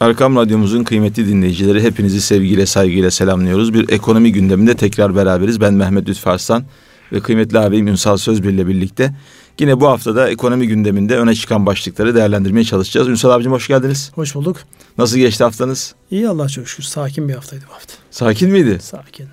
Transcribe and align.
Erkam 0.00 0.36
Radyomuzun 0.36 0.84
kıymetli 0.84 1.28
dinleyicileri 1.28 1.82
hepinizi 1.82 2.20
sevgiyle 2.20 2.66
saygıyla 2.66 3.10
selamlıyoruz. 3.10 3.74
Bir 3.74 3.88
ekonomi 3.88 4.32
gündeminde 4.32 4.74
tekrar 4.74 5.16
beraberiz. 5.16 5.60
Ben 5.60 5.74
Mehmet 5.74 6.08
Lütfü 6.08 6.30
Arslan 6.30 6.64
ve 7.12 7.20
kıymetli 7.20 7.58
abim 7.58 7.88
Ünsal 7.88 8.16
Sözbir 8.16 8.48
ile 8.48 8.66
birlikte 8.66 9.14
yine 9.58 9.80
bu 9.80 9.88
haftada 9.88 10.30
ekonomi 10.30 10.68
gündeminde 10.68 11.18
öne 11.18 11.34
çıkan 11.34 11.66
başlıkları 11.66 12.14
değerlendirmeye 12.14 12.64
çalışacağız. 12.64 13.08
Ünsal 13.08 13.30
abicim 13.30 13.52
hoş 13.52 13.68
geldiniz. 13.68 14.12
Hoş 14.14 14.34
bulduk. 14.34 14.56
Nasıl 14.98 15.18
geçti 15.18 15.44
haftanız? 15.44 15.94
İyi 16.10 16.28
Allah 16.28 16.48
çok 16.48 16.68
şükür. 16.68 16.84
Sakin 16.84 17.28
bir 17.28 17.34
haftaydı 17.34 17.64
bu 17.68 17.74
hafta. 17.74 17.94
Sakin 18.10 18.50
miydi? 18.50 18.78
Sakin. 18.82 19.26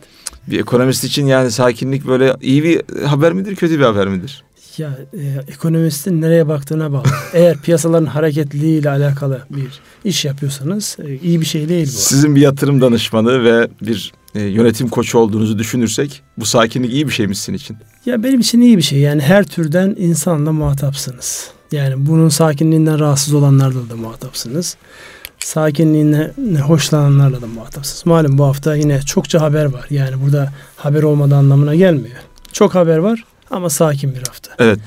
Bir 0.48 0.60
ekonomist 0.60 1.04
için 1.04 1.26
yani 1.26 1.52
sakinlik 1.52 2.08
böyle 2.08 2.36
iyi 2.42 2.64
bir 2.64 2.82
haber 3.06 3.34
midir, 3.34 3.56
kötü 3.56 3.80
bir 3.80 3.86
haber 3.86 4.08
midir? 4.08 4.44
Ya 4.78 4.98
e, 5.14 5.52
ekonomistin 5.52 6.22
nereye 6.22 6.48
baktığına 6.48 6.92
bağlı. 6.92 7.08
Eğer 7.34 7.58
piyasaların 7.58 8.06
hareketliliğiyle 8.06 8.90
alakalı 8.90 9.42
bir 9.50 9.68
iş 10.04 10.26
yapıyorsanız 10.26 10.98
e, 11.04 11.16
iyi 11.16 11.42
bir 11.42 11.46
şey 11.46 11.70
değil 11.70 11.88
bu. 11.88 11.92
Sizin 11.92 12.36
bir 12.36 12.42
yatırım 12.42 12.82
danışmanı 12.82 13.44
ve 13.44 13.68
bir 13.82 14.14
e, 14.36 14.42
yönetim 14.42 14.88
koçu 14.88 15.18
olduğunuzu 15.18 15.60
düşünürsek 15.60 16.22
bu 16.38 16.46
sakinlik 16.46 16.94
iyi 16.94 17.08
bir 17.08 17.12
şey 17.12 17.28
mi 17.28 17.36
sizin 17.36 17.54
için? 17.54 17.78
Ya 18.06 18.24
benim 18.24 18.40
için 18.40 18.62
iyi 18.62 18.78
bir 18.78 18.82
şey. 18.82 19.00
Yani 19.00 19.22
her 19.22 19.44
türden 19.44 19.96
insanla 19.98 20.52
muhatapsınız. 20.52 21.52
Yani 21.72 21.94
bunun 21.98 22.30
sakinliğinden 22.30 23.00
rahatsız 23.00 23.34
olanlarla 23.34 23.90
da 23.90 23.96
muhatapsınız. 23.96 24.78
Sakinliğine 25.40 26.32
hoşlananlarla 26.60 27.42
da 27.42 27.48
muhatapsınız. 27.48 28.06
Malum 28.06 28.38
bu 28.38 28.46
hafta 28.46 28.76
yine 28.76 29.02
çokça 29.02 29.42
haber 29.42 29.66
var. 29.66 29.86
Yani 29.90 30.22
burada 30.26 30.54
haber 30.76 31.04
olmadığı 31.04 31.36
anlamına 31.36 31.76
gelmiyor. 31.76 32.18
Çok 32.54 32.76
haber 32.76 32.98
var 32.98 33.24
ama 33.52 33.70
sakin 33.70 34.16
bir 34.16 34.28
hafta. 34.28 34.52
Evet. 34.60 34.80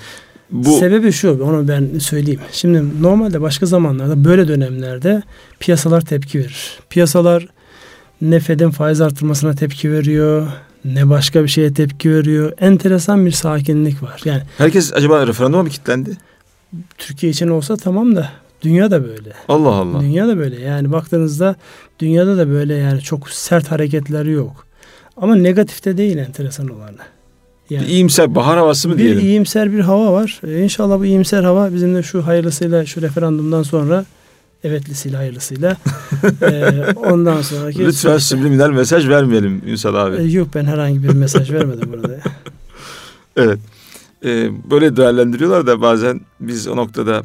Bu... 0.50 0.78
Sebebi 0.78 1.12
şu 1.12 1.42
onu 1.42 1.68
ben 1.68 1.98
söyleyeyim. 1.98 2.41
Şimdi 2.52 3.02
normalde 3.02 3.41
başka 3.41 3.66
zamanlarda 3.66 4.24
böyle 4.24 4.48
dönemlerde 4.48 5.23
piyasalar 5.60 6.01
tepki 6.01 6.38
verir. 6.38 6.78
Piyasalar 6.91 7.46
ne 8.20 8.41
Fed'in 8.41 8.70
faiz 8.70 9.01
artırmasına 9.01 9.54
tepki 9.54 9.93
veriyor 9.93 10.46
ne 10.85 11.09
başka 11.10 11.43
bir 11.43 11.48
şeye 11.48 11.74
tepki 11.74 12.15
veriyor. 12.15 12.52
Enteresan 12.60 13.26
bir 13.26 13.30
sakinlik 13.30 14.02
var. 14.02 14.20
Yani 14.24 14.43
herkes 14.59 14.92
acaba 14.92 15.26
referanduma 15.26 15.63
mı 15.63 15.68
kilitlendi? 15.68 16.16
Türkiye 16.98 17.32
için 17.32 17.48
olsa 17.48 17.76
tamam 17.76 18.16
da 18.16 18.30
dünya 18.63 18.90
da 18.90 19.04
böyle. 19.04 19.32
Allah 19.48 19.74
Allah. 19.74 20.01
Dünya 20.01 20.29
da 20.29 20.38
böyle. 20.38 20.60
Yani 20.60 20.92
baktığınızda 20.92 21.57
dünyada 21.98 22.38
da 22.38 22.48
böyle 22.48 22.74
yani 22.74 23.01
çok 23.01 23.30
sert 23.30 23.70
hareketler 23.70 24.24
yok. 24.24 24.66
Ama 25.16 25.37
negatifte 25.37 25.96
değil 25.96 26.16
enteresan 26.16 26.68
olanı. 26.68 26.98
Yani, 27.71 27.87
bir 27.87 27.88
iyimser 27.88 28.35
bahar 28.35 28.59
havası 28.59 28.88
mı 28.88 28.95
bir 28.95 28.99
diyelim? 28.99 29.18
Bir 29.18 29.24
iyimser 29.24 29.73
bir 29.73 29.80
hava 29.80 30.13
var. 30.13 30.40
Ee, 30.46 30.63
inşallah 30.63 30.99
bu 30.99 31.04
iyimser 31.04 31.45
hava 31.45 31.74
bizim 31.74 31.95
de 31.95 32.02
şu 32.02 32.26
hayırlısıyla 32.26 32.87
şu 32.87 33.02
referandumdan 33.02 33.63
sonra 33.63 34.04
evetlisiyle 34.65 35.16
hayırlısıyla 35.16 35.76
e, 36.43 36.73
ondan 36.96 37.43
sonraki 37.43 37.79
Lütfen 37.79 37.93
süreçte... 37.93 38.37
subliminal 38.37 38.71
mesaj 38.71 39.09
vermeyelim 39.09 39.63
Ünsal 39.66 39.95
abi. 39.95 40.16
E, 40.16 40.23
yok 40.23 40.48
ben 40.54 40.65
herhangi 40.65 41.02
bir 41.02 41.09
mesaj 41.09 41.52
vermedim 41.52 41.93
burada. 41.93 42.18
evet. 43.37 43.59
E, 44.24 44.51
böyle 44.71 44.96
değerlendiriyorlar 44.96 45.66
da 45.66 45.80
bazen 45.80 46.21
biz 46.41 46.68
o 46.68 46.76
noktada 46.76 47.23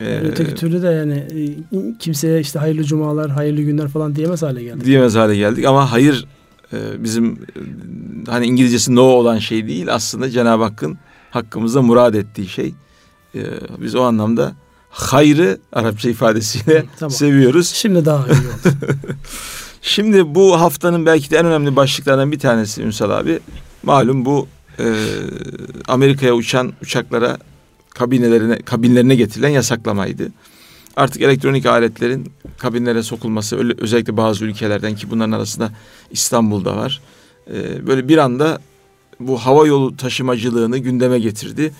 e, 0.00 0.18
öteki 0.18 0.54
türlü 0.54 0.82
de 0.82 0.86
yani 0.86 1.14
e, 1.14 1.98
kimseye 1.98 2.40
işte 2.40 2.58
hayırlı 2.58 2.84
cumalar, 2.84 3.30
hayırlı 3.30 3.62
günler 3.62 3.88
falan 3.88 4.16
diyemez 4.16 4.42
hale 4.42 4.62
geldik. 4.62 4.84
Diyemez 4.84 5.14
hale 5.14 5.36
geldik 5.36 5.64
ama 5.64 5.92
hayır 5.92 6.26
bizim 6.98 7.32
e, 7.32 8.30
hani 8.30 8.46
İngilizcesi 8.46 8.94
no 8.94 9.02
olan 9.02 9.38
şey 9.38 9.66
değil 9.66 9.94
aslında 9.94 10.30
Cenab-ı 10.30 10.62
Hakk'ın 10.62 10.98
hakkımızda 11.30 11.82
murad 11.82 12.14
ettiği 12.14 12.48
şey. 12.48 12.74
E, 13.34 13.40
biz 13.78 13.94
o 13.94 14.02
anlamda 14.02 14.52
hayrı 14.90 15.58
Arapça 15.72 16.10
ifadesiyle 16.10 16.84
tamam. 16.98 17.10
seviyoruz. 17.10 17.66
Şimdi 17.66 18.04
daha 18.04 18.26
iyi 18.26 18.30
oldu. 18.30 18.74
Şimdi 19.82 20.34
bu 20.34 20.60
haftanın 20.60 21.06
belki 21.06 21.30
de 21.30 21.36
en 21.36 21.46
önemli 21.46 21.76
başlıklarından 21.76 22.32
bir 22.32 22.38
tanesi 22.38 22.82
Ünsal 22.82 23.10
abi. 23.10 23.40
Malum 23.82 24.24
bu 24.24 24.48
e, 24.78 24.84
Amerika'ya 25.88 26.34
uçan 26.34 26.72
uçaklara 26.82 27.38
kabinelerine 27.90 28.58
kabinlerine 28.62 29.14
getirilen 29.14 29.48
yasaklamaydı. 29.48 30.32
Artık 30.96 31.22
elektronik 31.22 31.66
aletlerin 31.66 32.32
kabinlere 32.58 33.02
sokulması 33.02 33.74
özellikle 33.78 34.16
bazı 34.16 34.44
ülkelerden 34.44 34.96
ki 34.96 35.10
bunların 35.10 35.32
arasında 35.32 35.72
İstanbul'da 36.10 36.76
var. 36.76 37.00
E, 37.50 37.86
böyle 37.86 38.08
bir 38.08 38.18
anda 38.18 38.60
bu 39.20 39.38
hava 39.38 39.66
yolu 39.66 39.96
taşımacılığını 39.96 40.78
gündeme 40.78 41.18
getirdi. 41.18 41.72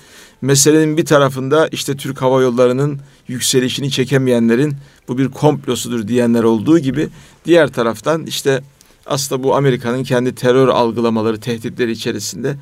Meselenin 0.42 0.96
bir 0.96 1.04
tarafında 1.04 1.68
işte 1.68 1.96
Türk 1.96 2.22
Hava 2.22 2.42
Yolları'nın 2.42 3.00
yükselişini 3.28 3.90
çekemeyenlerin 3.90 4.74
bu 5.08 5.18
bir 5.18 5.28
komplosudur 5.28 6.08
diyenler 6.08 6.42
olduğu 6.42 6.78
gibi 6.78 7.08
diğer 7.44 7.68
taraftan 7.72 8.26
işte 8.26 8.62
aslında 9.06 9.42
bu 9.42 9.56
Amerika'nın 9.56 10.04
kendi 10.04 10.34
terör 10.34 10.68
algılamaları, 10.68 11.40
tehditleri 11.40 11.90
içerisinde 11.90 12.56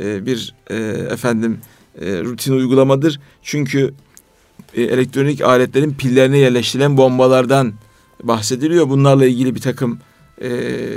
e, 0.00 0.26
bir 0.26 0.54
e, 0.70 0.76
efendim 1.10 1.58
e, 2.00 2.22
rutin 2.22 2.52
uygulamadır. 2.52 3.20
Çünkü 3.42 3.94
e, 4.74 4.82
elektronik 4.82 5.40
aletlerin 5.40 5.94
pillerine 5.94 6.38
yerleştirilen 6.38 6.96
bombalardan 6.96 7.72
bahsediliyor. 8.22 8.88
Bunlarla 8.88 9.26
ilgili 9.26 9.54
bir 9.54 9.60
takım 9.60 9.98
e, 10.40 10.50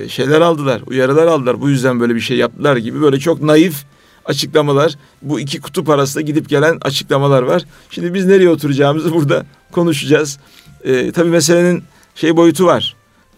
şeyler 0.10 0.42
aldılar, 0.42 0.82
uyarılar 0.86 1.28
aldılar. 1.28 1.62
Bu 1.62 1.70
yüzden 1.70 2.00
böyle 2.00 2.16
bir 2.16 2.20
şey 2.20 2.38
yaptılar 2.38 2.78
gibi 2.78 3.02
böyle 3.02 3.20
çok 3.20 3.42
naif 3.42 3.86
açıklamalar. 4.26 4.98
Bu 5.22 5.40
iki 5.40 5.62
kutup 5.62 5.90
arasında 5.90 6.22
gidip 6.22 6.50
gelen 6.50 6.78
açıklamalar 6.82 7.44
var. 7.44 7.66
Şimdi 7.90 8.14
biz 8.14 8.26
nereye 8.26 8.50
oturacağımızı 8.50 9.14
burada 9.14 9.46
konuşacağız. 9.72 10.40
E, 10.84 11.12
tabii 11.12 11.30
meselenin 11.30 11.84
şey 12.16 12.38
boyutu 12.38 12.66
var. 12.66 12.96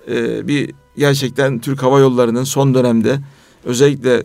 E, 0.07 0.47
bir 0.47 0.71
gerçekten 0.97 1.59
Türk 1.59 1.83
Hava 1.83 1.99
Yolları'nın 1.99 2.43
son 2.43 2.73
dönemde 2.73 3.19
özellikle 3.63 4.23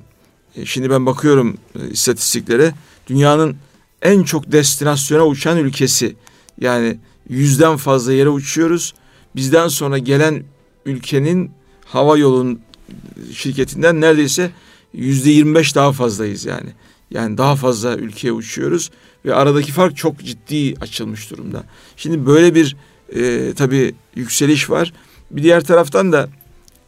e, 0.56 0.66
şimdi 0.66 0.90
ben 0.90 1.06
bakıyorum 1.06 1.56
e, 1.80 1.90
istatistiklere 1.90 2.74
dünyanın 3.06 3.56
en 4.02 4.22
çok 4.22 4.52
destinasyona 4.52 5.26
uçan 5.26 5.58
ülkesi. 5.58 6.16
Yani 6.60 6.98
yüzden 7.28 7.76
fazla 7.76 8.12
yere 8.12 8.28
uçuyoruz. 8.28 8.94
Bizden 9.36 9.68
sonra 9.68 9.98
gelen 9.98 10.44
ülkenin 10.86 11.50
hava 11.84 12.18
yolun 12.18 12.60
şirketinden 13.32 14.00
neredeyse 14.00 14.50
yüzde 14.92 15.30
yirmi 15.30 15.54
beş 15.54 15.74
daha 15.74 15.92
fazlayız 15.92 16.44
yani. 16.44 16.70
Yani 17.10 17.38
daha 17.38 17.56
fazla 17.56 17.96
ülkeye 17.96 18.32
uçuyoruz 18.32 18.90
ve 19.24 19.34
aradaki 19.34 19.72
fark 19.72 19.96
çok 19.96 20.18
ciddi 20.18 20.74
açılmış 20.80 21.30
durumda. 21.30 21.64
Şimdi 21.96 22.26
böyle 22.26 22.54
bir 22.54 22.76
e, 23.14 23.52
tabii 23.54 23.94
yükseliş 24.14 24.70
var. 24.70 24.92
Bir 25.30 25.42
diğer 25.42 25.64
taraftan 25.64 26.12
da 26.12 26.28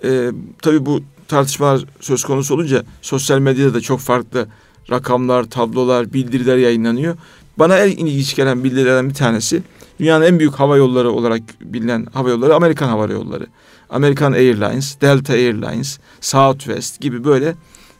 e, 0.04 0.30
tabii 0.62 0.86
bu 0.86 1.02
tartışmalar 1.28 1.84
söz 2.00 2.24
konusu 2.24 2.54
olunca 2.54 2.84
sosyal 3.02 3.38
medyada 3.38 3.74
da 3.74 3.80
çok 3.80 4.00
farklı 4.00 4.48
rakamlar, 4.90 5.44
tablolar, 5.44 6.12
bildiriler 6.12 6.56
yayınlanıyor. 6.56 7.16
Bana 7.58 7.78
en 7.78 8.06
ilginç 8.06 8.36
gelen 8.36 8.64
bildirilerden 8.64 9.08
bir 9.08 9.14
tanesi 9.14 9.62
dünyanın 10.00 10.24
en 10.24 10.38
büyük 10.38 10.54
hava 10.54 10.76
yolları 10.76 11.10
olarak 11.10 11.42
bilinen 11.60 12.06
hava 12.12 12.30
yolları 12.30 12.54
Amerikan 12.54 12.88
hava 12.88 13.12
yolları. 13.12 13.46
American 13.90 14.32
Airlines, 14.32 15.00
Delta 15.00 15.32
Airlines, 15.32 15.98
Southwest 16.20 17.00
gibi 17.00 17.24
böyle 17.24 17.54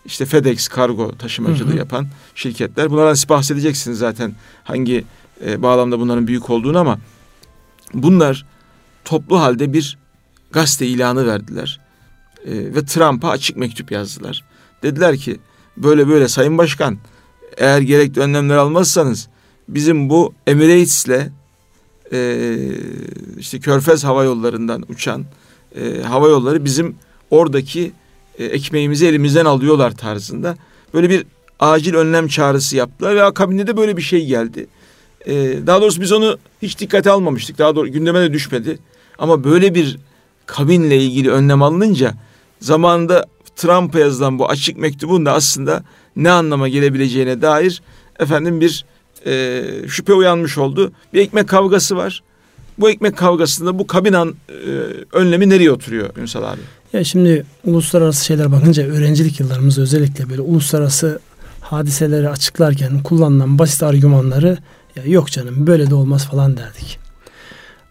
işte 0.05 0.27
FedEx 0.27 0.69
kargo 0.69 1.13
taşımacılığı 1.17 1.71
hı 1.71 1.75
hı. 1.75 1.79
yapan 1.79 2.07
şirketler. 2.35 2.91
Bunlardan 2.91 3.15
siz 3.15 3.29
bahsedeceksiniz 3.29 3.99
zaten 3.99 4.35
hangi 4.65 5.05
e, 5.47 5.63
bağlamda 5.63 6.01
bunların 6.01 6.27
büyük 6.27 6.51
olduğunu 6.51 6.79
ama 6.79 6.99
bunlar 7.95 8.47
toplu 9.05 9.41
halde 9.41 9.73
bir 9.73 9.99
gazete 10.53 10.87
ilanı 10.87 11.27
verdiler. 11.27 11.81
E, 12.45 12.51
ve 12.51 12.85
Trump'a 12.85 13.31
açık 13.31 13.57
mektup 13.57 13.93
yazdılar. 13.93 14.45
Dediler 14.83 15.17
ki 15.17 15.41
böyle 15.77 16.09
böyle 16.09 16.29
Sayın 16.29 16.59
Başkan 16.59 16.99
eğer 17.57 17.81
gerekli 17.81 18.21
önlemler 18.21 18.57
almazsanız 18.57 19.29
bizim 19.69 20.11
bu 20.11 20.35
Emirates'le 20.47 21.31
e, 22.13 22.47
işte 23.39 23.61
Körfez 23.61 24.05
Hava 24.05 24.25
Yolları'ndan 24.25 24.85
uçan 24.89 25.25
e, 25.77 26.03
hava 26.03 26.29
yolları 26.29 26.65
bizim 26.65 26.95
oradaki 27.31 27.93
e, 28.39 28.45
ekmeğimizi 28.45 29.07
elimizden 29.07 29.45
alıyorlar 29.45 29.91
tarzında. 29.91 30.57
Böyle 30.95 31.11
bir 31.11 31.27
acil 31.61 31.95
önlem 31.95 32.29
çağrısı 32.29 32.77
yaptılar 32.77 33.17
ve 33.17 33.23
akabinde 33.23 33.67
de 33.67 33.77
böyle 33.77 33.97
bir 33.97 34.03
şey 34.03 34.27
geldi. 34.27 34.67
E, 35.27 35.35
daha 35.67 35.81
doğrusu 35.83 36.01
biz 36.01 36.13
onu 36.13 36.39
hiç 36.63 36.79
dikkate 36.79 37.11
almamıştık. 37.11 37.59
Daha 37.59 37.77
doğrusu 37.77 37.93
gündeme 37.93 38.21
de 38.21 38.33
düşmedi. 38.33 38.79
Ama 39.19 39.45
böyle 39.45 39.75
bir 39.75 39.99
kabinle 40.47 40.97
ilgili 40.97 41.31
önlem 41.31 41.63
alınınca 41.63 42.15
zamanında 42.61 43.27
Trump'a 43.57 43.99
yazılan 43.99 44.39
bu 44.39 44.49
açık 44.49 44.77
mektubun 44.77 45.27
da 45.27 45.33
aslında 45.33 45.83
ne 46.17 46.31
anlama 46.31 46.69
gelebileceğine 46.69 47.43
dair 47.43 47.83
efendim 48.19 48.61
bir 48.61 48.85
e, 49.27 49.63
şüphe 49.89 50.13
uyanmış 50.13 50.59
oldu. 50.59 50.93
Bir 51.15 51.21
ekmek 51.21 51.49
kavgası 51.49 51.97
var. 51.97 52.23
Bu 52.79 52.91
ekmek 52.91 53.17
kavgasında 53.17 53.79
bu 53.79 53.87
kabin 53.87 54.13
an, 54.13 54.35
e, 54.49 54.71
önlemi 55.13 55.49
nereye 55.49 55.71
oturuyor 55.71 56.17
Ünsal 56.17 56.43
abi? 56.43 56.61
Ya 56.93 57.05
şimdi 57.05 57.47
uluslararası 57.65 58.25
şeyler 58.25 58.53
bakınca 58.53 58.87
öğrencilik 58.87 59.41
yıllarımız 59.41 59.79
özellikle 59.79 60.31
böyle 60.31 60.41
uluslararası 60.41 61.21
hadiseleri 61.61 62.29
açıklarken 62.29 63.03
kullanılan 63.03 63.59
basit 63.59 63.83
argümanları 63.83 64.59
ya 64.97 65.03
yok 65.07 65.31
canım 65.31 65.67
böyle 65.67 65.91
de 65.91 65.95
olmaz 65.95 66.27
falan 66.27 66.57
derdik. 66.57 67.02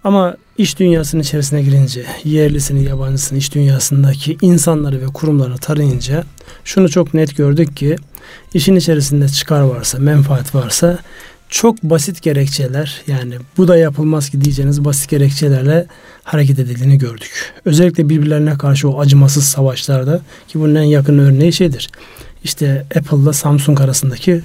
Ama 0.03 0.35
iş 0.57 0.79
dünyasının 0.79 1.21
içerisine 1.21 1.61
girince, 1.61 2.05
yerlisini, 2.23 2.83
yabancısını, 2.83 3.37
iş 3.37 3.55
dünyasındaki 3.55 4.37
insanları 4.41 5.01
ve 5.01 5.05
kurumları 5.05 5.57
tarayınca 5.57 6.23
şunu 6.65 6.89
çok 6.89 7.13
net 7.13 7.37
gördük 7.37 7.77
ki 7.77 7.95
işin 8.53 8.75
içerisinde 8.75 9.29
çıkar 9.29 9.61
varsa, 9.61 9.99
menfaat 9.99 10.55
varsa 10.55 10.99
çok 11.49 11.83
basit 11.83 12.21
gerekçeler 12.21 13.01
yani 13.07 13.35
bu 13.57 13.67
da 13.67 13.77
yapılmaz 13.77 14.29
ki 14.29 14.41
diyeceğiniz 14.41 14.85
basit 14.85 15.09
gerekçelerle 15.09 15.85
hareket 16.23 16.59
edildiğini 16.59 16.97
gördük. 16.97 17.53
Özellikle 17.65 18.09
birbirlerine 18.09 18.57
karşı 18.57 18.89
o 18.89 18.99
acımasız 18.99 19.43
savaşlarda 19.43 20.21
ki 20.47 20.59
bunun 20.59 20.75
en 20.75 20.83
yakın 20.83 21.17
örneği 21.17 21.53
şeydir. 21.53 21.89
İşte 22.43 22.85
Apple'la 22.95 23.33
Samsung 23.33 23.81
arasındaki 23.81 24.41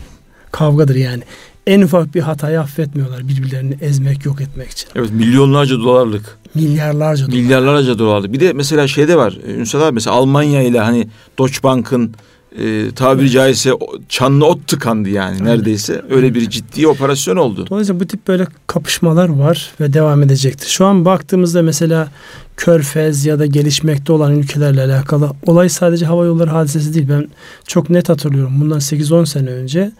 kavgadır 0.52 0.94
yani. 0.94 1.22
En 1.66 1.82
ufak 1.82 2.14
bir 2.14 2.20
hatayı 2.20 2.60
affetmiyorlar 2.60 3.28
birbirlerini 3.28 3.76
ezmek, 3.80 4.24
yok 4.24 4.40
etmek 4.40 4.70
için. 4.70 4.88
Evet 4.94 5.10
milyonlarca 5.10 5.78
dolarlık. 5.78 6.38
Milyarlarca 6.54 7.26
dolar. 7.26 7.36
Milyarlarca 7.36 7.98
dolarlık. 7.98 8.32
Bir 8.32 8.40
de 8.40 8.52
mesela 8.52 8.88
şeyde 8.88 9.16
var. 9.16 9.38
Ünsal 9.46 9.80
abi 9.82 9.94
mesela 9.94 10.16
Almanya 10.16 10.62
ile 10.62 10.80
hani 10.80 11.08
Deutsche 11.38 11.62
Bank'ın 11.62 12.14
e, 12.58 12.90
tabiri 12.90 13.30
caizse 13.30 13.72
çanlı 14.08 14.46
ot 14.46 14.66
tıkandı 14.66 15.08
yani 15.08 15.44
neredeyse. 15.44 16.02
Öyle 16.10 16.34
bir 16.34 16.50
ciddi 16.50 16.88
operasyon 16.88 17.36
oldu. 17.36 17.66
Dolayısıyla 17.70 18.00
bu 18.00 18.06
tip 18.06 18.28
böyle 18.28 18.46
kapışmalar 18.66 19.28
var 19.28 19.70
ve 19.80 19.92
devam 19.92 20.22
edecektir. 20.22 20.68
Şu 20.68 20.86
an 20.86 21.04
baktığımızda 21.04 21.62
mesela 21.62 22.08
Körfez 22.56 23.26
ya 23.26 23.38
da 23.38 23.46
gelişmekte 23.46 24.12
olan 24.12 24.36
ülkelerle 24.36 24.82
alakalı 24.82 25.30
olay 25.46 25.68
sadece 25.68 26.06
hava 26.06 26.24
yolları 26.24 26.50
hadisesi 26.50 26.94
değil. 26.94 27.08
Ben 27.08 27.28
çok 27.66 27.90
net 27.90 28.08
hatırlıyorum. 28.08 28.60
Bundan 28.60 28.78
8-10 28.78 29.26
sene 29.26 29.50
önce 29.50 29.92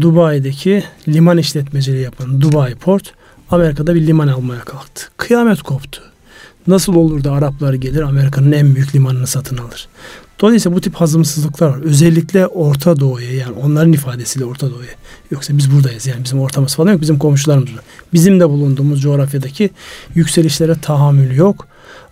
Dubai'deki 0.00 0.84
liman 1.08 1.38
işletmeciliği 1.38 2.02
yapan 2.02 2.40
Dubai 2.40 2.74
Port 2.74 3.12
Amerika'da 3.50 3.94
bir 3.94 4.06
liman 4.06 4.28
almaya 4.28 4.60
kalktı. 4.60 5.04
Kıyamet 5.16 5.62
koptu. 5.62 6.02
Nasıl 6.66 6.94
olur 6.94 7.24
da 7.24 7.32
Araplar 7.32 7.74
gelir 7.74 8.02
Amerika'nın 8.02 8.52
en 8.52 8.74
büyük 8.74 8.94
limanını 8.94 9.26
satın 9.26 9.58
alır? 9.58 9.88
Dolayısıyla 10.40 10.76
bu 10.76 10.80
tip 10.80 10.94
hazımsızlıklar 10.94 11.68
var. 11.68 11.80
Özellikle 11.82 12.46
Orta 12.46 13.00
Doğu'ya 13.00 13.32
yani 13.32 13.52
onların 13.62 13.92
ifadesiyle 13.92 14.44
Orta 14.44 14.70
Doğu'ya. 14.70 14.90
Yoksa 15.30 15.58
biz 15.58 15.72
buradayız 15.72 16.06
yani 16.06 16.24
bizim 16.24 16.40
ortamız 16.40 16.74
falan 16.74 16.92
yok. 16.92 17.00
Bizim 17.00 17.18
komşularımız 17.18 17.72
var. 17.72 17.80
Bizim 18.12 18.40
de 18.40 18.48
bulunduğumuz 18.48 19.02
coğrafyadaki 19.02 19.70
yükselişlere 20.14 20.74
tahammül 20.74 21.36
yok. 21.36 21.66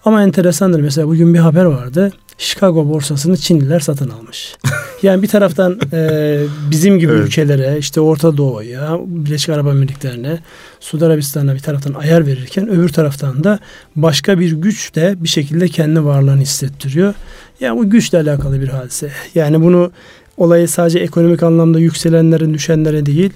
Ama 0.05 0.23
enteresandır. 0.23 0.81
Mesela 0.81 1.09
bugün 1.09 1.35
bir 1.35 1.39
haber 1.39 1.65
vardı. 1.65 2.13
Chicago 2.39 2.89
borsasını 2.89 3.37
Çinliler 3.37 3.81
satın 3.81 4.11
almış. 4.11 4.57
Yani 5.03 5.23
bir 5.23 5.29
taraftan 5.29 5.81
e, 5.93 6.39
bizim 6.71 6.99
gibi 6.99 7.13
evet. 7.13 7.27
ülkelere 7.27 7.79
işte 7.79 8.01
Orta 8.01 8.37
Doğu'ya, 8.37 8.99
Birleşik 9.07 9.51
Arap 9.51 9.67
Emirlikleri'ne, 9.67 10.39
Suudi 10.81 11.05
Arabistan'a 11.05 11.55
bir 11.55 11.61
taraftan 11.61 11.95
ayar 11.95 12.27
verirken 12.27 12.69
öbür 12.69 12.89
taraftan 12.89 13.45
da 13.45 13.59
başka 13.97 14.39
bir 14.39 14.53
güç 14.53 14.95
de 14.95 15.15
bir 15.19 15.29
şekilde 15.29 15.69
kendi 15.69 16.05
varlığını 16.05 16.41
hissettiriyor. 16.41 17.15
Yani 17.61 17.79
bu 17.79 17.91
güçle 17.91 18.19
alakalı 18.19 18.61
bir 18.61 18.69
hadise. 18.69 19.11
Yani 19.35 19.63
bunu 19.63 19.91
olayı 20.37 20.69
sadece 20.69 20.99
ekonomik 20.99 21.43
anlamda 21.43 21.79
yükselenlerin, 21.79 22.55
düşenlere 22.55 23.07
değil, 23.07 23.33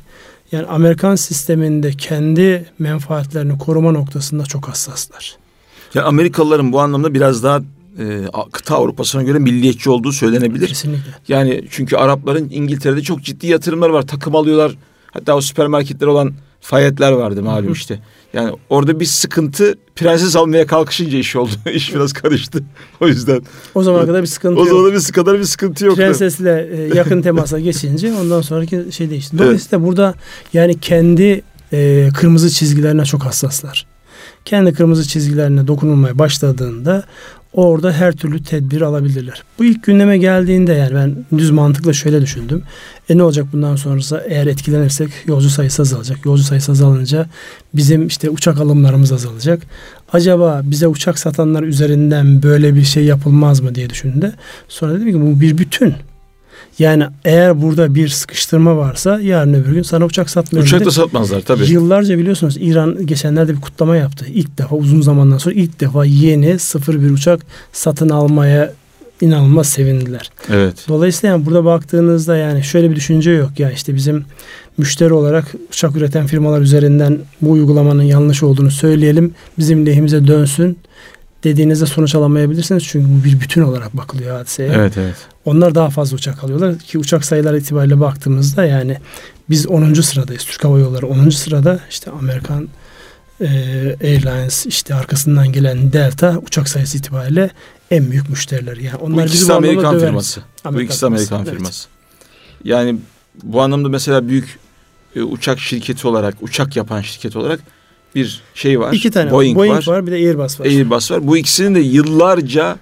yani 0.53 0.67
Amerikan 0.67 1.17
sisteminde 1.17 1.91
kendi 1.93 2.65
menfaatlerini 2.79 3.59
koruma 3.59 3.93
noktasında 3.93 4.45
çok 4.45 4.69
hassaslar. 4.69 5.37
Yani 5.95 6.07
Amerikalıların 6.07 6.73
bu 6.73 6.81
anlamda 6.81 7.15
biraz 7.15 7.43
daha 7.43 7.63
e, 7.99 8.25
kıta 8.53 8.77
Avrupa'sına 8.77 9.23
göre 9.23 9.39
milliyetçi 9.39 9.91
olduğu 9.91 10.13
söylenebilir. 10.13 10.69
Kesinlikle. 10.69 11.11
Yani 11.29 11.65
çünkü 11.71 11.97
Arapların 11.97 12.49
İngiltere'de 12.51 13.03
çok 13.03 13.23
ciddi 13.23 13.47
yatırımlar 13.47 13.91
var. 13.91 14.07
Takım 14.07 14.37
alıyorlar. 14.37 14.77
Hatta 15.13 15.37
o 15.37 15.41
süpermarketler 15.41 16.07
olan 16.07 16.35
fayetler 16.61 17.13
vardı 17.13 17.43
malum 17.43 17.65
Hı-hı. 17.65 17.73
işte. 17.73 18.01
Yani 18.33 18.53
orada 18.69 19.01
bir 19.01 19.05
sıkıntı 19.05 19.75
prenses 19.97 20.37
almaya 20.37 20.67
kalkışınca 20.67 21.19
iş 21.19 21.37
oldu. 21.37 21.51
iş 21.73 21.95
biraz 21.95 22.13
karıştı. 22.13 22.63
O 23.01 23.09
yüzden. 23.09 23.43
O 23.75 23.83
zamana 23.83 24.07
kadar 24.07 24.23
bir 24.23 24.27
sıkıntı 24.27 24.61
o 24.61 24.67
yok. 24.67 24.75
O 24.75 24.77
zaman 24.77 25.01
bir 25.01 25.13
kadar 25.13 25.39
bir 25.39 25.45
sıkıntı 25.45 25.87
yoktu. 25.87 26.03
Prensesle 26.03 26.69
e, 26.73 26.97
yakın 26.97 27.23
temasa 27.23 27.61
geçince 27.61 28.15
ondan 28.15 28.41
sonraki 28.41 28.85
şey 28.91 29.11
değişti. 29.11 29.39
Dolayısıyla 29.39 29.79
evet. 29.79 29.89
burada 29.89 30.15
yani 30.53 30.81
kendi 30.81 31.43
e, 31.73 32.09
kırmızı 32.15 32.51
çizgilerine 32.51 33.05
çok 33.05 33.23
hassaslar. 33.23 33.87
Kendi 34.51 34.73
kırmızı 34.73 35.09
çizgilerine 35.09 35.67
dokunulmaya 35.67 36.19
başladığında 36.19 37.05
orada 37.53 37.93
her 37.93 38.13
türlü 38.13 38.43
tedbir 38.43 38.81
alabilirler. 38.81 39.43
Bu 39.59 39.65
ilk 39.65 39.85
gündeme 39.85 40.19
geldiğinde 40.19 40.73
yani 40.73 40.95
ben 40.95 41.39
düz 41.39 41.51
mantıkla 41.51 41.93
şöyle 41.93 42.23
düşündüm. 42.23 42.63
E 43.09 43.19
ne 43.19 43.23
olacak 43.23 43.47
bundan 43.53 43.77
sonrası 43.77 44.25
eğer 44.29 44.47
etkilenirsek 44.47 45.11
yolcu 45.27 45.51
sayısı 45.51 45.83
azalacak. 45.83 46.27
Yolcu 46.27 46.43
sayısı 46.43 46.73
azalınca 46.73 47.27
bizim 47.75 48.07
işte 48.07 48.31
uçak 48.31 48.61
alımlarımız 48.61 49.13
azalacak. 49.13 49.63
Acaba 50.13 50.61
bize 50.65 50.87
uçak 50.87 51.19
satanlar 51.19 51.63
üzerinden 51.63 52.43
böyle 52.43 52.75
bir 52.75 52.85
şey 52.85 53.05
yapılmaz 53.05 53.61
mı 53.61 53.75
diye 53.75 53.91
düşündü. 53.91 54.33
Sonra 54.69 54.95
dedim 54.95 55.13
ki 55.13 55.21
bu 55.21 55.41
bir 55.41 55.59
bütün. 55.59 55.95
Yani 56.79 57.05
eğer 57.25 57.63
burada 57.63 57.95
bir 57.95 58.09
sıkıştırma 58.09 58.77
varsa 58.77 59.21
yarın 59.21 59.55
öbür 59.55 59.73
gün 59.73 59.83
sana 59.83 60.05
uçak 60.05 60.31
satmıyor. 60.31 60.67
Uçak 60.67 60.85
da 60.85 60.91
satmazlar 60.91 61.41
tabii. 61.41 61.71
Yıllarca 61.71 62.19
biliyorsunuz 62.19 62.57
İran 62.61 63.07
geçenlerde 63.07 63.57
bir 63.57 63.61
kutlama 63.61 63.97
yaptı. 63.97 64.27
İlk 64.35 64.59
defa 64.59 64.77
uzun 64.77 65.01
zamandan 65.01 65.39
sonra 65.39 65.55
ilk 65.55 65.81
defa 65.81 66.05
yeni 66.05 66.59
sıfır 66.59 67.03
bir 67.03 67.11
uçak 67.11 67.47
satın 67.73 68.09
almaya 68.09 68.73
inanılmaz 69.21 69.69
sevindiler. 69.69 70.31
Evet. 70.51 70.75
Dolayısıyla 70.89 71.35
yani 71.35 71.47
burada 71.47 71.65
baktığınızda 71.65 72.37
yani 72.37 72.65
şöyle 72.65 72.91
bir 72.91 72.97
düşünce 72.97 73.31
yok 73.31 73.61
ya 73.61 73.71
işte 73.71 73.95
bizim 73.95 74.25
müşteri 74.79 75.13
olarak 75.13 75.55
uçak 75.69 75.97
üreten 75.97 76.27
firmalar 76.27 76.61
üzerinden 76.61 77.19
bu 77.43 77.51
uygulamanın 77.51 78.03
yanlış 78.03 78.43
olduğunu 78.43 78.71
söyleyelim. 78.71 79.35
Bizim 79.59 79.87
lehimize 79.87 80.27
dönsün 80.27 80.79
dediğinizde 81.45 81.87
sonuç 81.87 82.15
alamayabilirsiniz. 82.15 82.85
Çünkü 82.85 83.09
bu 83.09 83.25
bir 83.25 83.41
bütün 83.41 83.63
olarak 83.63 83.97
bakılıyor 83.97 84.37
hadiseye. 84.37 84.73
Evet 84.73 84.99
evet. 84.99 85.17
Onlar 85.45 85.75
daha 85.75 85.91
fazla 85.91 86.17
uçak 86.17 86.45
alıyorlar 86.45 86.79
ki 86.79 86.99
uçak 86.99 87.25
sayıları 87.25 87.59
itibariyle 87.59 88.01
baktığımızda 88.01 88.65
yani 88.65 88.97
biz 89.51 89.67
10. 89.67 89.95
sıradayız. 89.95 90.45
Türk 90.45 90.65
Hava 90.65 90.79
Yolları 90.79 91.07
10. 91.07 91.29
sırada 91.31 91.81
işte 91.91 92.11
Amerikan 92.11 92.69
e, 93.41 93.47
Airlines 94.03 94.67
işte 94.67 94.95
arkasından 94.95 95.53
gelen 95.53 95.93
Delta 95.93 96.39
uçak 96.47 96.69
sayısı 96.69 96.99
itibariyle 96.99 97.51
en 97.91 98.11
büyük 98.11 98.29
müşteriler. 98.29 98.77
Yani 98.77 98.97
onlar 98.97 99.25
bu 99.25 99.29
ikisi 99.29 99.53
Amerikan 99.53 99.99
firması. 99.99 100.41
Amerikan 100.65 100.75
bu 100.75 100.81
ikisi 100.81 101.07
Amerikan 101.07 101.45
firması. 101.45 101.57
firması. 101.57 101.89
Evet. 101.89 102.65
Yani 102.65 102.97
bu 103.43 103.63
anlamda 103.63 103.89
mesela 103.89 104.29
büyük 104.29 104.59
e, 105.17 105.23
uçak 105.23 105.59
şirketi 105.59 106.09
olarak, 106.09 106.35
uçak 106.41 106.77
yapan 106.77 107.01
şirket 107.01 107.37
olarak 107.37 107.61
bir 108.15 108.43
şey 108.55 108.81
var. 108.81 108.93
İki 108.93 109.11
tane 109.11 109.31
Boeing, 109.31 109.57
Boeing 109.59 109.77
var. 109.77 109.95
var 109.95 110.07
bir 110.07 110.13
de 110.13 110.17
Airbus 110.17 110.61
var. 110.61 110.67
Airbus 110.67 111.11
var. 111.11 111.27
Bu 111.27 111.37
ikisinin 111.37 111.75
de 111.75 111.81
yıllarca 111.81 112.77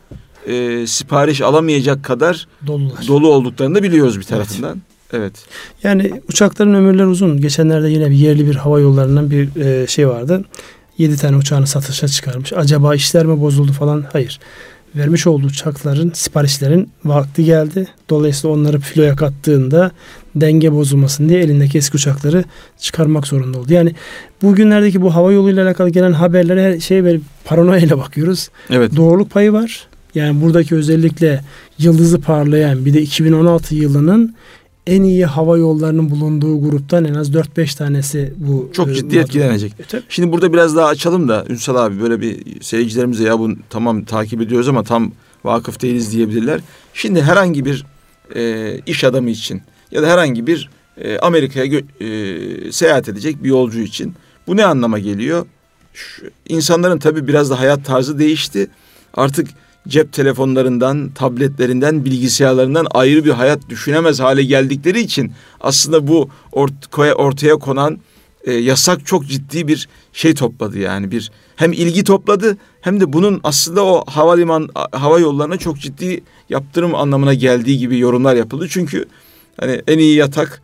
e, 0.46 0.86
sipariş 0.86 1.40
alamayacak 1.40 2.04
kadar 2.04 2.48
Dolular. 2.66 3.08
dolu 3.08 3.28
olduklarını 3.28 3.74
da 3.74 3.82
biliyoruz 3.82 4.18
bir 4.18 4.24
tarafından. 4.24 4.70
Evet. 4.70 4.82
Evet. 5.12 5.32
Yani 5.82 6.12
uçakların 6.28 6.74
ömürleri 6.74 7.06
uzun. 7.06 7.40
Geçenlerde 7.40 7.90
yine 7.90 8.10
bir 8.10 8.16
yerli 8.16 8.46
bir 8.46 8.54
hava 8.54 8.80
yollarından 8.80 9.30
bir 9.30 9.56
e, 9.56 9.86
şey 9.86 10.08
vardı. 10.08 10.44
Yedi 10.98 11.16
tane 11.16 11.36
uçağını 11.36 11.66
satışa 11.66 12.08
çıkarmış. 12.08 12.52
Acaba 12.52 12.94
işler 12.94 13.26
mi 13.26 13.40
bozuldu 13.40 13.72
falan? 13.72 14.04
Hayır 14.12 14.38
vermiş 14.96 15.26
olduğu 15.26 15.46
uçakların, 15.46 16.10
siparişlerin 16.14 16.90
vakti 17.04 17.44
geldi. 17.44 17.86
Dolayısıyla 18.10 18.56
onları 18.56 18.80
filoya 18.80 19.16
kattığında 19.16 19.90
denge 20.36 20.72
bozulmasın 20.72 21.28
diye 21.28 21.40
elindeki 21.40 21.78
eski 21.78 21.96
uçakları 21.96 22.44
çıkarmak 22.78 23.26
zorunda 23.26 23.58
oldu. 23.58 23.72
Yani 23.72 23.94
bugünlerdeki 24.42 25.02
bu 25.02 25.14
hava 25.14 25.32
yoluyla 25.32 25.64
alakalı 25.66 25.90
gelen 25.90 26.12
haberlere 26.12 26.62
her 26.62 26.80
şeye 26.80 27.04
böyle 27.04 27.20
paranoyayla 27.44 27.98
bakıyoruz. 27.98 28.48
Evet. 28.70 28.96
Doğruluk 28.96 29.30
payı 29.30 29.52
var. 29.52 29.86
Yani 30.14 30.40
buradaki 30.42 30.74
özellikle 30.74 31.44
yıldızı 31.78 32.20
parlayan 32.20 32.84
bir 32.84 32.94
de 32.94 33.02
2016 33.02 33.74
yılının 33.74 34.34
en 34.88 35.02
iyi 35.02 35.26
hava 35.26 35.58
yollarının 35.58 36.10
bulunduğu 36.10 36.60
gruptan 36.62 37.04
en 37.04 37.14
az 37.14 37.30
4-5 37.30 37.76
tanesi 37.76 38.34
bu. 38.36 38.70
Çok 38.72 38.88
e, 38.88 38.94
ciddi 38.94 39.18
etkilenecek. 39.18 39.72
E, 39.94 40.02
Şimdi 40.08 40.32
burada 40.32 40.52
biraz 40.52 40.76
daha 40.76 40.86
açalım 40.86 41.28
da 41.28 41.44
Ünsal 41.48 41.76
abi 41.76 42.00
böyle 42.00 42.20
bir 42.20 42.60
seyircilerimize 42.62 43.24
ya 43.24 43.38
bunu 43.38 43.56
tamam 43.70 44.04
takip 44.04 44.40
ediyoruz 44.40 44.68
ama 44.68 44.82
tam 44.82 45.12
vakıf 45.44 45.82
değiliz 45.82 46.12
diyebilirler. 46.12 46.60
Şimdi 46.94 47.22
herhangi 47.22 47.64
bir 47.64 47.86
e, 48.34 48.74
iş 48.86 49.04
adamı 49.04 49.30
için 49.30 49.62
ya 49.90 50.02
da 50.02 50.08
herhangi 50.08 50.46
bir 50.46 50.70
e, 50.96 51.18
Amerika'ya 51.18 51.80
e, 52.00 52.72
seyahat 52.72 53.08
edecek 53.08 53.44
bir 53.44 53.48
yolcu 53.48 53.80
için 53.80 54.14
bu 54.46 54.56
ne 54.56 54.64
anlama 54.64 54.98
geliyor? 54.98 55.46
Şu, 55.94 56.22
insanların 56.48 56.98
tabii 56.98 57.28
biraz 57.28 57.50
da 57.50 57.60
hayat 57.60 57.84
tarzı 57.84 58.18
değişti. 58.18 58.70
Artık 59.14 59.48
cep 59.88 60.12
telefonlarından, 60.12 61.10
tabletlerinden, 61.10 62.04
bilgisayarlarından 62.04 62.86
ayrı 62.90 63.24
bir 63.24 63.30
hayat 63.30 63.68
düşünemez 63.68 64.20
hale 64.20 64.44
geldikleri 64.44 65.00
için 65.00 65.32
aslında 65.60 66.06
bu 66.06 66.28
ortaya, 66.52 67.14
ortaya 67.14 67.56
konan 67.56 67.98
e, 68.44 68.52
yasak 68.52 69.06
çok 69.06 69.26
ciddi 69.26 69.68
bir 69.68 69.88
şey 70.12 70.34
topladı 70.34 70.78
yani 70.78 71.10
bir 71.10 71.30
hem 71.56 71.72
ilgi 71.72 72.04
topladı 72.04 72.56
hem 72.80 73.00
de 73.00 73.12
bunun 73.12 73.40
aslında 73.44 73.84
o 73.84 74.04
havaliman 74.06 74.68
hava 74.92 75.18
yollarına 75.18 75.56
çok 75.56 75.78
ciddi 75.78 76.20
yaptırım 76.48 76.94
anlamına 76.94 77.34
geldiği 77.34 77.78
gibi 77.78 77.98
yorumlar 77.98 78.36
yapıldı. 78.36 78.66
Çünkü 78.70 79.04
hani 79.60 79.82
en 79.86 79.98
iyi 79.98 80.16
yatak 80.16 80.62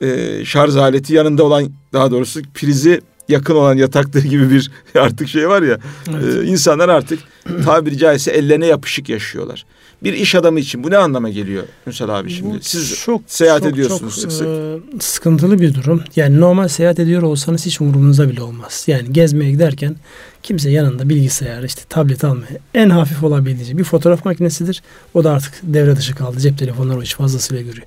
e, 0.00 0.40
şarj 0.44 0.76
aleti 0.76 1.14
yanında 1.14 1.44
olan 1.44 1.68
daha 1.92 2.10
doğrusu 2.10 2.40
prizi 2.54 3.00
yakın 3.30 3.54
olan 3.54 3.76
yataklığı 3.76 4.20
gibi 4.20 4.50
bir 4.50 4.70
artık 4.94 5.28
şey 5.28 5.48
var 5.48 5.62
ya. 5.62 5.78
Evet. 6.10 6.36
E, 6.36 6.46
insanlar 6.46 6.88
artık 6.88 7.18
tabiri 7.64 7.98
caizse 7.98 8.30
ellerine 8.30 8.66
yapışık 8.66 9.08
yaşıyorlar. 9.08 9.64
Bir 10.02 10.12
iş 10.12 10.34
adamı 10.34 10.60
için 10.60 10.84
bu 10.84 10.90
ne 10.90 10.96
anlama 10.96 11.28
geliyor 11.28 11.62
Ünsal 11.86 12.08
abi 12.08 12.30
şimdi? 12.30 12.54
Bu 12.54 12.58
Siz 12.60 13.00
çok, 13.04 13.22
seyahat 13.26 13.62
çok, 13.62 13.72
ediyorsunuz 13.72 14.00
çok, 14.00 14.12
sık 14.12 14.32
sık. 14.32 14.46
e, 14.46 14.78
sıkıntılı 15.00 15.60
bir 15.60 15.74
durum. 15.74 16.02
Yani 16.16 16.40
normal 16.40 16.68
seyahat 16.68 16.98
ediyor 16.98 17.22
olsanız 17.22 17.66
hiç 17.66 17.80
umurunuzda 17.80 18.28
bile 18.28 18.42
olmaz. 18.42 18.84
Yani 18.86 19.12
gezmeye 19.12 19.50
giderken 19.50 19.96
kimse 20.42 20.70
yanında 20.70 21.08
bilgisayar, 21.08 21.62
işte 21.62 21.82
tablet 21.88 22.24
almaya 22.24 22.58
en 22.74 22.90
hafif 22.90 23.24
olabildiğince 23.24 23.78
bir 23.78 23.84
fotoğraf 23.84 24.24
makinesidir. 24.24 24.82
O 25.14 25.24
da 25.24 25.32
artık 25.32 25.54
devre 25.62 25.96
dışı 25.96 26.14
kaldı. 26.14 26.40
Cep 26.40 26.58
telefonları 26.58 26.98
o 26.98 27.02
iş 27.02 27.14
fazlasıyla 27.14 27.62
görüyor. 27.62 27.86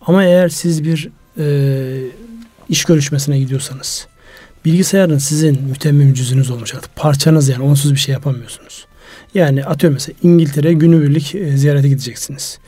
Ama 0.00 0.24
eğer 0.24 0.48
siz 0.48 0.84
bir 0.84 1.10
e, 1.38 1.46
iş 2.68 2.84
görüşmesine 2.84 3.38
gidiyorsanız 3.38 4.06
bilgisayarın 4.64 5.18
sizin 5.18 5.62
mütemmim 5.62 6.14
cüzünüz 6.14 6.50
olmuş 6.50 6.74
artık. 6.74 6.96
Parçanız 6.96 7.48
yani 7.48 7.62
onsuz 7.62 7.92
bir 7.92 7.98
şey 7.98 8.12
yapamıyorsunuz. 8.12 8.86
Yani 9.34 9.64
atıyorum 9.64 9.94
mesela 9.94 10.16
İngiltere 10.22 10.72
günübirlik 10.72 11.34
e, 11.34 11.56
ziyarete 11.56 11.88
gideceksiniz. 11.88 12.58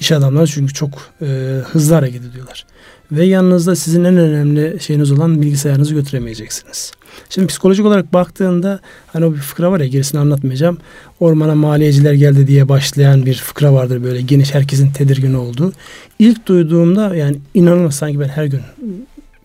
İş 0.00 0.12
adamları 0.12 0.46
çünkü 0.46 0.74
çok 0.74 0.90
e, 1.22 1.26
hızlı 1.64 1.94
hareket 1.94 2.24
ediyorlar. 2.24 2.66
Ve 3.12 3.24
yanınızda 3.24 3.76
sizin 3.76 4.04
en 4.04 4.16
önemli 4.16 4.80
şeyiniz 4.80 5.12
olan 5.12 5.42
bilgisayarınızı 5.42 5.94
götüremeyeceksiniz. 5.94 6.92
Şimdi 7.30 7.46
psikolojik 7.46 7.86
olarak 7.86 8.12
baktığında 8.12 8.80
hani 9.06 9.24
o 9.24 9.32
bir 9.32 9.38
fıkra 9.38 9.70
var 9.70 9.80
ya 9.80 9.86
gerisini 9.86 10.20
anlatmayacağım. 10.20 10.78
Ormana 11.20 11.54
maliyeciler 11.54 12.12
geldi 12.12 12.46
diye 12.46 12.68
başlayan 12.68 13.26
bir 13.26 13.34
fıkra 13.34 13.72
vardır 13.72 14.04
böyle 14.04 14.20
geniş 14.20 14.54
herkesin 14.54 14.92
tedirgin 14.92 15.34
olduğu. 15.34 15.72
İlk 16.18 16.46
duyduğumda 16.46 17.16
yani 17.16 17.36
inanılmaz 17.54 17.94
sanki 17.94 18.20
ben 18.20 18.28
her 18.28 18.44
gün 18.44 18.60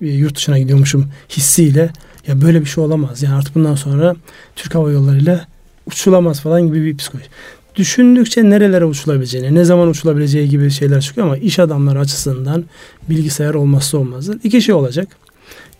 yurt 0.02 0.36
dışına 0.36 0.60
gidiyormuşum 0.60 1.08
hissiyle 1.30 1.90
ya 2.28 2.42
böyle 2.42 2.62
bir 2.62 2.66
şey 2.66 2.84
olamaz. 2.84 3.24
Yani 3.24 3.36
artık 3.36 3.56
bundan 3.56 3.76
sonra 3.76 4.16
Türk 4.56 4.76
Hava 4.76 4.92
Yolları 4.92 5.18
ile 5.18 5.42
uçulamaz 5.86 6.40
falan 6.42 6.62
gibi 6.68 6.86
bir 6.86 6.98
psikoloji. 6.98 7.28
Düşündükçe 7.76 8.50
nerelere 8.50 8.86
uçulabileceğini, 8.86 9.56
ne 9.56 9.66
zaman 9.66 9.88
uçulabileceği 9.88 10.50
gibi 10.50 10.72
şeyler 10.72 11.02
çıkıyor 11.02 11.28
ama 11.28 11.38
iş 11.38 11.60
adamları 11.60 12.00
açısından 12.00 12.66
bilgisayar 13.10 13.54
olmazsa 13.54 13.98
olmazdır. 13.98 14.38
İki 14.44 14.62
şey 14.62 14.76
olacak. 14.76 15.08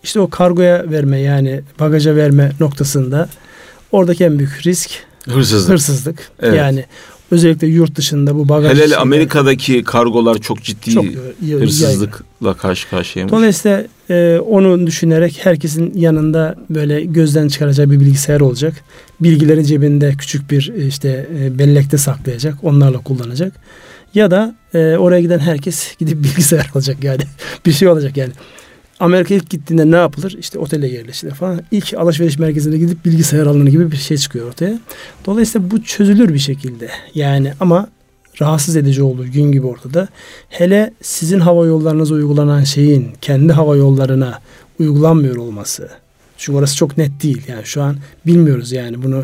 İşte 0.04 0.20
o 0.20 0.30
kargoya 0.30 0.92
verme 0.92 1.20
yani 1.20 1.62
bagaja 1.80 2.16
verme 2.16 2.52
noktasında 2.60 3.30
oradaki 3.92 4.24
en 4.24 4.40
büyük 4.40 4.66
risk 4.66 4.92
Hırsızlık. 5.26 5.70
hırsızlık. 5.74 6.32
Evet. 6.42 6.58
Yani 6.58 6.86
özellikle 7.32 7.68
yurt 7.68 7.96
dışında 7.96 8.36
bu 8.36 8.50
bagaj 8.50 8.80
Hele 8.80 8.98
Amerika'daki 8.98 9.84
kargolar 9.84 10.38
çok 10.38 10.64
ciddi 10.64 10.92
çok 10.92 11.06
yaygın. 11.06 11.62
hırsızlıkla 11.62 12.54
karşı 12.54 12.90
karşıyaymış. 12.90 13.34
Dolayısıyla 13.34 13.84
e, 14.10 14.40
onu 14.40 14.88
düşünerek 14.88 15.40
herkesin 15.44 15.94
yanında 15.96 16.56
böyle 16.70 17.02
gözden 17.02 17.48
çıkaracağı 17.48 17.92
bir 17.92 18.00
bilgisayar 18.00 18.40
olacak. 18.40 18.74
Bilgileri 19.20 19.66
cebinde 19.66 20.14
küçük 20.18 20.52
bir 20.52 20.74
e, 20.78 20.88
işte 20.88 21.30
e, 21.40 21.60
bellekte 21.60 21.98
saklayacak. 21.98 22.56
Onlarla 22.64 22.98
kullanacak. 22.98 23.54
Ya 24.14 24.32
da 24.32 24.56
e, 24.74 24.96
oraya 24.98 25.22
giden 25.22 25.40
herkes 25.40 25.98
gidip 25.98 26.18
bilgisayar 26.24 26.70
alacak 26.76 27.04
yani. 27.04 27.22
bir 27.66 27.72
şey 27.72 27.88
olacak 27.88 28.18
yani. 28.18 28.32
Amerika 29.02 29.34
ilk 29.36 29.50
gittiğinde 29.50 29.92
ne 29.92 29.96
yapılır? 29.96 30.36
İşte 30.40 30.60
otele 30.60 30.88
yerleşilir 30.88 31.32
falan. 31.32 31.62
İlk 31.72 31.94
alışveriş 31.94 32.40
merkezine 32.40 32.78
gidip 32.78 33.06
bilgisayar 33.06 33.46
alınır 33.46 33.68
gibi 33.68 33.92
bir 33.92 33.98
şey 33.98 34.18
çıkıyor 34.18 34.48
ortaya. 34.48 34.80
Dolayısıyla 35.26 35.72
bu 35.72 35.84
çözülür 35.84 36.34
bir 36.34 36.40
şekilde. 36.40 36.90
Yani 37.16 37.54
ama 37.60 37.88
rahatsız 38.42 38.76
edici 38.76 39.04
olduğu 39.04 39.26
gün 39.26 39.52
gibi 39.52 39.68
ortada. 39.68 40.08
Hele 40.50 40.94
sizin 41.02 41.40
hava 41.40 41.66
yollarınıza 41.66 42.16
uygulanan 42.16 42.64
şeyin 42.64 43.08
kendi 43.22 43.54
hava 43.54 43.76
yollarına 43.76 44.40
uygulanmıyor 44.80 45.36
olması. 45.36 45.90
Çünkü 46.38 46.58
orası 46.58 46.76
çok 46.76 46.98
net 46.98 47.24
değil. 47.24 47.42
Yani 47.48 47.66
şu 47.66 47.82
an 47.82 47.98
bilmiyoruz 48.26 48.72
yani 48.72 49.04
bunu 49.04 49.24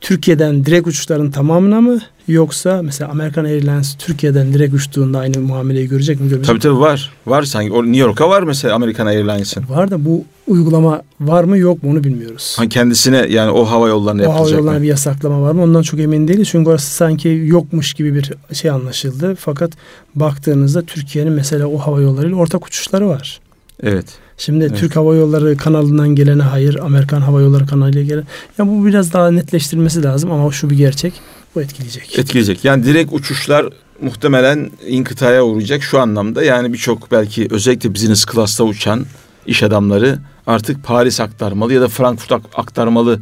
Türkiye'den 0.00 0.64
direkt 0.64 0.88
uçuşların 0.88 1.30
tamamına 1.30 1.80
mı 1.80 1.98
yoksa 2.28 2.82
mesela 2.82 3.10
American 3.10 3.44
Airlines 3.44 3.96
Türkiye'den 3.98 4.52
direkt 4.54 4.74
uçtuğunda 4.74 5.18
aynı 5.18 5.40
muameleyi 5.40 5.88
görecek 5.88 6.20
mi? 6.20 6.24
Görmeyecek 6.28 6.46
Tabii 6.46 6.60
tabii 6.60 6.80
var. 6.80 7.12
Var 7.26 7.42
sanki. 7.42 7.72
O 7.72 7.82
New 7.84 7.98
York'a 7.98 8.28
var 8.28 8.42
mesela 8.42 8.74
American 8.74 9.06
Airlines'ın. 9.06 9.62
mi? 9.62 9.68
Var 9.70 9.90
da 9.90 10.04
bu 10.04 10.24
uygulama 10.46 11.02
var 11.20 11.44
mı 11.44 11.58
yok 11.58 11.82
mu 11.82 11.90
onu 11.90 12.04
bilmiyoruz. 12.04 12.54
Ha, 12.58 12.68
kendisine 12.68 13.26
yani 13.30 13.50
o 13.50 13.64
hava 13.64 13.88
yollarına 13.88 14.22
O 14.22 14.24
hava 14.24 14.32
yapılacak 14.32 14.58
yollarına 14.58 14.78
mı? 14.78 14.82
bir 14.82 14.88
yasaklama 14.88 15.42
var 15.42 15.52
mı? 15.52 15.62
Ondan 15.62 15.82
çok 15.82 16.00
emin 16.00 16.28
değiliz. 16.28 16.48
Çünkü 16.48 16.70
orası 16.70 16.94
sanki 16.94 17.42
yokmuş 17.46 17.94
gibi 17.94 18.14
bir 18.14 18.32
şey 18.52 18.70
anlaşıldı. 18.70 19.34
Fakat 19.40 19.70
baktığınızda 20.14 20.82
Türkiye'nin 20.82 21.32
mesela 21.32 21.66
o 21.66 21.78
hava 21.78 22.00
yollarıyla 22.00 22.36
ortak 22.36 22.66
uçuşları 22.66 23.08
var. 23.08 23.40
Evet. 23.82 24.06
Şimdi 24.38 24.64
Evet. 24.64 24.78
Türk 24.78 24.96
Hava 24.96 25.14
Yolları 25.14 25.56
kanalından 25.56 26.08
gelene 26.08 26.42
hayır, 26.42 26.74
Amerikan 26.76 27.20
Hava 27.20 27.40
Yolları 27.40 27.66
kanalıyla 27.66 28.02
gelen. 28.02 28.24
Ya 28.58 28.66
bu 28.68 28.86
biraz 28.86 29.12
daha 29.12 29.30
netleştirilmesi 29.30 30.02
lazım 30.02 30.30
ama 30.32 30.52
şu 30.52 30.70
bir 30.70 30.76
gerçek. 30.76 31.12
Bu 31.54 31.62
etkileyecek. 31.62 32.18
Etkileyecek. 32.18 32.64
Yani 32.64 32.84
direkt 32.84 33.12
uçuşlar 33.12 33.66
muhtemelen 34.02 34.70
inkıtaya 34.86 35.44
uğrayacak 35.44 35.82
şu 35.82 35.98
anlamda. 36.00 36.44
Yani 36.44 36.72
birçok 36.72 37.10
belki 37.12 37.48
özellikle 37.50 37.94
business 37.94 38.26
class'ta 38.32 38.64
uçan 38.64 39.06
iş 39.46 39.62
adamları 39.62 40.18
artık 40.46 40.84
Paris 40.84 41.20
aktarmalı 41.20 41.72
ya 41.74 41.80
da 41.80 41.88
Frankfurt 41.88 42.32
ak- 42.32 42.50
aktarmalı 42.58 43.20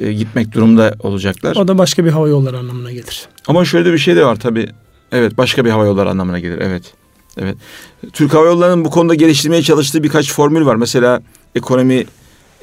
e, 0.00 0.12
gitmek 0.12 0.52
durumda 0.54 0.94
olacaklar. 1.00 1.56
O 1.56 1.68
da 1.68 1.78
başka 1.78 2.04
bir 2.04 2.10
hava 2.10 2.28
yolları 2.28 2.58
anlamına 2.58 2.92
gelir. 2.92 3.26
Ama 3.48 3.64
şöyle 3.64 3.92
bir 3.92 3.98
şey 3.98 4.16
de 4.16 4.24
var 4.26 4.36
tabii. 4.36 4.68
Evet 5.12 5.38
başka 5.38 5.64
bir 5.64 5.70
hava 5.70 5.84
yolları 5.86 6.10
anlamına 6.10 6.38
gelir. 6.38 6.58
Evet. 6.60 6.82
Evet. 7.42 7.56
Türk 8.12 8.34
Hava 8.34 8.46
Yolları'nın 8.46 8.84
bu 8.84 8.90
konuda 8.90 9.14
geliştirmeye 9.14 9.62
çalıştığı 9.62 10.02
birkaç 10.02 10.32
formül 10.32 10.66
var. 10.66 10.76
Mesela 10.76 11.22
ekonomi 11.54 12.04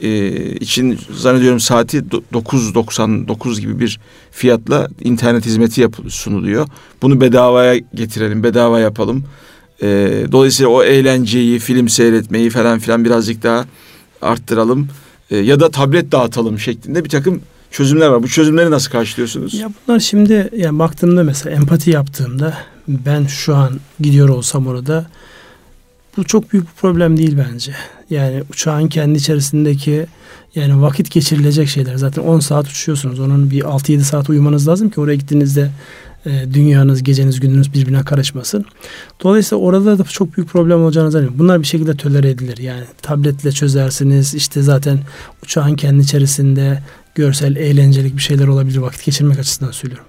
e, 0.01 0.27
için 0.55 0.99
zannediyorum 1.17 1.59
saati 1.59 1.97
do- 1.99 2.21
9.99 2.33 3.59
gibi 3.61 3.79
bir 3.79 3.99
fiyatla 4.31 4.87
internet 5.01 5.45
hizmeti 5.45 5.81
yap- 5.81 5.95
sunuluyor. 6.09 6.67
Bunu 7.01 7.21
bedavaya 7.21 7.77
getirelim, 7.95 8.43
bedava 8.43 8.79
yapalım. 8.79 9.23
E, 9.81 9.87
dolayısıyla 10.31 10.69
o 10.69 10.83
eğlenceyi, 10.83 11.59
film 11.59 11.89
seyretmeyi 11.89 12.49
falan 12.49 12.79
filan 12.79 13.05
birazcık 13.05 13.43
daha 13.43 13.65
arttıralım. 14.21 14.87
E, 15.31 15.37
ya 15.37 15.59
da 15.59 15.71
tablet 15.71 16.11
dağıtalım 16.11 16.59
şeklinde 16.59 17.03
bir 17.05 17.09
takım 17.09 17.41
çözümler 17.71 18.07
var. 18.07 18.23
Bu 18.23 18.27
çözümleri 18.27 18.71
nasıl 18.71 18.91
karşılıyorsunuz? 18.91 19.53
Ya 19.53 19.69
bunlar 19.87 19.99
şimdi 19.99 20.49
yani 20.57 20.79
baktığımda 20.79 21.23
mesela 21.23 21.55
empati 21.55 21.89
yaptığımda 21.91 22.57
ben 22.87 23.25
şu 23.25 23.55
an 23.55 23.79
gidiyor 23.99 24.29
olsam 24.29 24.67
orada 24.67 25.05
bu 26.17 26.23
çok 26.23 26.53
büyük 26.53 26.67
bir 26.67 26.73
problem 26.73 27.17
değil 27.17 27.37
bence. 27.37 27.75
Yani 28.09 28.43
uçağın 28.49 28.87
kendi 28.87 29.17
içerisindeki 29.17 30.05
yani 30.55 30.81
vakit 30.81 31.11
geçirilecek 31.11 31.69
şeyler. 31.69 31.95
Zaten 31.95 32.21
10 32.21 32.39
saat 32.39 32.67
uçuyorsunuz. 32.67 33.19
Onun 33.19 33.51
bir 33.51 33.61
6-7 33.61 33.99
saat 33.99 34.29
uyumanız 34.29 34.67
lazım 34.67 34.89
ki 34.89 35.01
oraya 35.01 35.15
gittiğinizde 35.15 35.71
e, 36.25 36.45
dünyanız, 36.53 37.03
geceniz, 37.03 37.39
gününüz 37.39 37.73
birbirine 37.73 38.03
karışmasın. 38.03 38.65
Dolayısıyla 39.23 39.63
orada 39.63 39.99
da 39.99 40.03
çok 40.03 40.37
büyük 40.37 40.49
problem 40.49 40.83
olacağını 40.83 41.11
zannediyorum. 41.11 41.39
Bunlar 41.39 41.61
bir 41.61 41.67
şekilde 41.67 41.97
tolere 41.97 42.29
edilir. 42.29 42.57
Yani 42.57 42.83
tabletle 43.01 43.51
çözersiniz. 43.51 44.35
İşte 44.35 44.61
zaten 44.61 44.99
uçağın 45.43 45.75
kendi 45.75 46.03
içerisinde 46.03 46.83
görsel, 47.15 47.55
eğlencelik 47.55 48.17
bir 48.17 48.21
şeyler 48.21 48.47
olabilir 48.47 48.77
vakit 48.77 49.05
geçirmek 49.05 49.39
açısından 49.39 49.71
söylüyorum. 49.71 50.05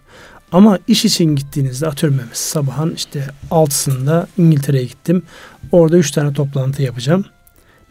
Ama 0.54 0.78
iş 0.88 1.04
için 1.04 1.36
gittiğinizde 1.36 1.86
atıyorum 1.86 2.18
mesela 2.18 2.34
sabahın 2.34 2.94
işte 2.94 3.26
6'sında 3.50 4.26
İngiltere'ye 4.38 4.84
gittim. 4.84 5.22
Orada 5.72 5.96
3 5.96 6.10
tane 6.10 6.32
toplantı 6.32 6.82
yapacağım. 6.82 7.24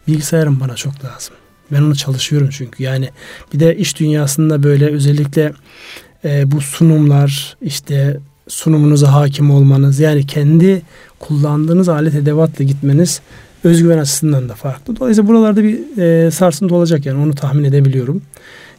Bilgisayarım 0.07 0.59
bana 0.59 0.75
çok 0.75 0.93
lazım. 1.05 1.35
Ben 1.71 1.81
onu 1.81 1.95
çalışıyorum 1.95 2.49
çünkü. 2.51 2.83
Yani 2.83 3.09
bir 3.53 3.59
de 3.59 3.77
iş 3.77 3.99
dünyasında 3.99 4.63
böyle 4.63 4.85
özellikle 4.85 5.53
e, 6.25 6.51
bu 6.51 6.61
sunumlar 6.61 7.57
işte 7.61 8.19
sunumunuza 8.47 9.13
hakim 9.13 9.51
olmanız 9.51 9.99
yani 9.99 10.27
kendi 10.27 10.81
kullandığınız 11.19 11.89
alet 11.89 12.15
edevatla 12.15 12.63
gitmeniz 12.63 13.21
özgüven 13.63 13.97
açısından 13.97 14.49
da 14.49 14.55
farklı. 14.55 14.99
Dolayısıyla 14.99 15.29
buralarda 15.29 15.63
bir 15.63 15.97
e, 15.97 16.31
sarsıntı 16.31 16.75
olacak 16.75 17.05
yani 17.05 17.23
onu 17.23 17.35
tahmin 17.35 17.63
edebiliyorum. 17.63 18.21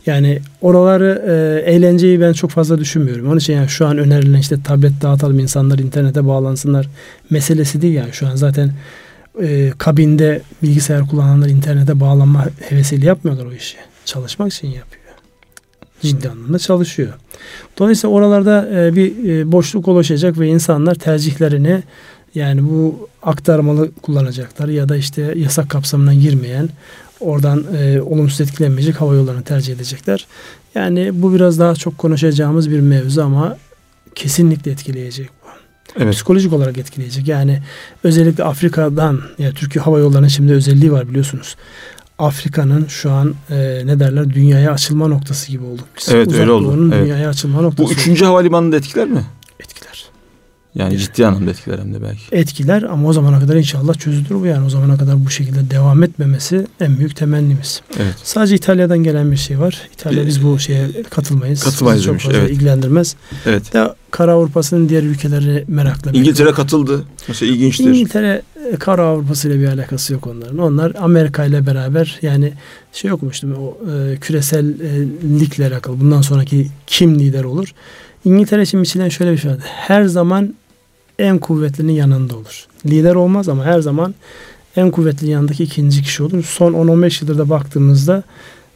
Yani 0.07 0.39
oraları 0.61 1.25
e, 1.27 1.71
eğlenceyi 1.71 2.21
ben 2.21 2.33
çok 2.33 2.51
fazla 2.51 2.79
düşünmüyorum. 2.79 3.27
Onun 3.29 3.39
için 3.39 3.53
yani 3.53 3.69
şu 3.69 3.87
an 3.87 3.99
önerilen 3.99 4.39
işte 4.39 4.63
tablet 4.65 4.93
dağıtalım 5.03 5.39
insanlar 5.39 5.79
internete 5.79 6.27
bağlansınlar 6.27 6.89
meselesi 7.31 7.83
değil 7.83 7.95
yani. 7.95 8.13
Şu 8.13 8.27
an 8.27 8.37
zaten 8.37 8.73
e, 9.43 9.73
kabinde 9.79 10.43
bilgisayar 10.63 11.09
kullananlar 11.09 11.49
internete 11.49 12.01
bağlanma 12.01 12.47
hevesiyle 12.69 13.07
yapmıyorlar 13.07 13.47
o 13.47 13.53
işi. 13.53 13.77
Çalışmak 14.05 14.53
için 14.53 14.69
yapıyor. 14.69 15.05
Ciddi 16.01 16.29
anlamda 16.29 16.59
çalışıyor. 16.59 17.13
Dolayısıyla 17.79 18.17
oralarda 18.17 18.69
e, 18.75 18.97
bir 18.97 19.29
e, 19.29 19.53
boşluk 19.53 19.89
oluşacak 19.89 20.39
ve 20.39 20.49
insanlar 20.49 20.95
tercihlerini 20.95 21.83
yani 22.35 22.65
bu 22.71 23.09
aktarmalı 23.23 23.91
kullanacaklar 24.03 24.69
ya 24.69 24.89
da 24.89 24.97
işte 24.97 25.35
yasak 25.37 25.71
kapsamına 25.71 26.15
girmeyen 26.15 26.69
oradan 27.25 27.65
e, 27.79 28.01
olumsuz 28.01 28.41
etkilenmeyecek 28.41 29.01
hava 29.01 29.15
yollarını 29.15 29.43
tercih 29.43 29.75
edecekler. 29.75 30.27
Yani 30.75 31.11
bu 31.23 31.35
biraz 31.35 31.59
daha 31.59 31.75
çok 31.75 31.99
konuşacağımız 31.99 32.71
bir 32.71 32.81
mevzu 32.81 33.23
ama 33.23 33.57
kesinlikle 34.15 34.71
etkileyecek 34.71 35.29
bu. 35.29 35.49
Evet. 36.03 36.15
Psikolojik 36.15 36.53
olarak 36.53 36.79
etkileyecek. 36.79 37.29
Yani 37.29 37.63
özellikle 38.05 38.45
Afrika'dan 38.45 39.21
ya 39.39 39.53
Türkiye 39.53 39.85
Hava 39.85 39.99
Yolları'nın 39.99 40.29
şimdi 40.29 40.53
özelliği 40.53 40.93
var 40.93 41.09
biliyorsunuz. 41.09 41.57
Afrika'nın 42.19 42.87
şu 42.87 43.11
an 43.11 43.35
e, 43.51 43.83
ne 43.85 44.01
derler 44.01 44.31
dünyaya 44.31 44.73
açılma 44.73 45.09
noktası 45.09 45.53
gibi 45.53 45.65
olduk 45.65 45.87
biz. 45.99 46.09
Evet, 46.13 46.27
Uzak 46.27 46.41
öyle 46.41 46.51
oldu. 46.51 46.91
Evet. 46.93 47.05
dünyaya 47.05 47.29
açılma 47.29 47.61
noktası. 47.61 47.89
Bu 47.89 47.93
üçüncü 47.93 48.25
havalimanını 48.25 48.73
da 48.73 48.77
etkiler 48.77 49.09
mi? 49.09 49.25
Yani 50.75 50.99
ciddi 50.99 51.27
anlamda 51.27 51.51
etkiler 51.51 51.79
hem 51.79 51.95
de 51.95 52.03
belki. 52.03 52.21
Etkiler 52.33 52.83
ama 52.83 53.09
o 53.09 53.13
zamana 53.13 53.41
kadar 53.41 53.57
inşallah 53.57 53.95
çözülür 53.95 54.41
bu 54.41 54.47
yani. 54.47 54.67
O 54.67 54.71
zamana 54.71 54.97
kadar 54.97 55.25
bu 55.25 55.31
şekilde 55.31 55.71
devam 55.71 56.03
etmemesi 56.03 56.67
en 56.81 56.99
büyük 56.99 57.17
temennimiz. 57.17 57.81
Evet. 58.01 58.15
Sadece 58.23 58.55
İtalya'dan 58.55 58.99
gelen 58.99 59.33
bir 59.33 59.37
şey 59.37 59.61
var. 59.61 59.89
İtalya 59.95 60.23
Bir- 60.23 60.27
biz 60.27 60.45
bu 60.45 60.59
şeye 60.59 61.03
katılmayız. 61.11 61.63
Katılmayız 61.65 61.99
Bizi 61.99 62.05
çok 62.07 62.13
demiş, 62.13 62.25
fazla 62.25 62.39
evet. 62.39 62.51
ilgilendirmez. 62.51 63.17
Evet. 63.47 63.73
De 63.75 63.89
Kara 64.11 64.33
Avrupa'sının 64.33 64.89
diğer 64.89 65.03
ülkeleri 65.03 65.65
merakla 65.69 66.11
İngiltere 66.11 66.53
katıldı. 66.53 67.05
Mesela 67.29 67.53
ilginçtir. 67.53 67.85
İngiltere 67.85 68.43
e, 68.73 68.77
Kara 68.77 69.03
Avrupası 69.07 69.49
ile 69.49 69.59
bir 69.61 69.67
alakası 69.69 70.13
yok 70.13 70.27
onların. 70.27 70.59
Onlar 70.59 70.93
Amerika 70.99 71.45
ile 71.45 71.67
beraber 71.67 72.19
yani 72.23 72.53
şey 72.93 73.13
okumuştum 73.13 73.55
o 73.55 73.79
e, 73.91 74.17
küresellikle 74.17 75.67
alakalı 75.67 76.01
bundan 76.01 76.23
sonraki 76.23 76.69
kim 76.87 77.19
lider 77.19 77.45
olur. 77.45 77.75
İngiltere 78.25 78.63
için 78.63 78.83
biçilen 78.83 79.09
şöyle 79.09 79.33
bir 79.33 79.39
şey 79.39 79.51
vardı. 79.51 79.63
Her 79.65 80.05
zaman 80.05 80.55
en 81.19 81.39
kuvvetlinin 81.39 81.93
yanında 81.93 82.37
olur. 82.37 82.67
Lider 82.87 83.15
olmaz 83.15 83.49
ama 83.49 83.65
her 83.65 83.81
zaman 83.81 84.15
en 84.77 84.91
kuvvetli 84.91 85.31
yanındaki 85.31 85.65
ikinci 85.65 86.03
kişi 86.03 86.23
olur. 86.23 86.45
Son 86.45 86.73
10-15 86.73 87.23
yıldır 87.23 87.39
da 87.39 87.51
baktığımızda 87.51 88.23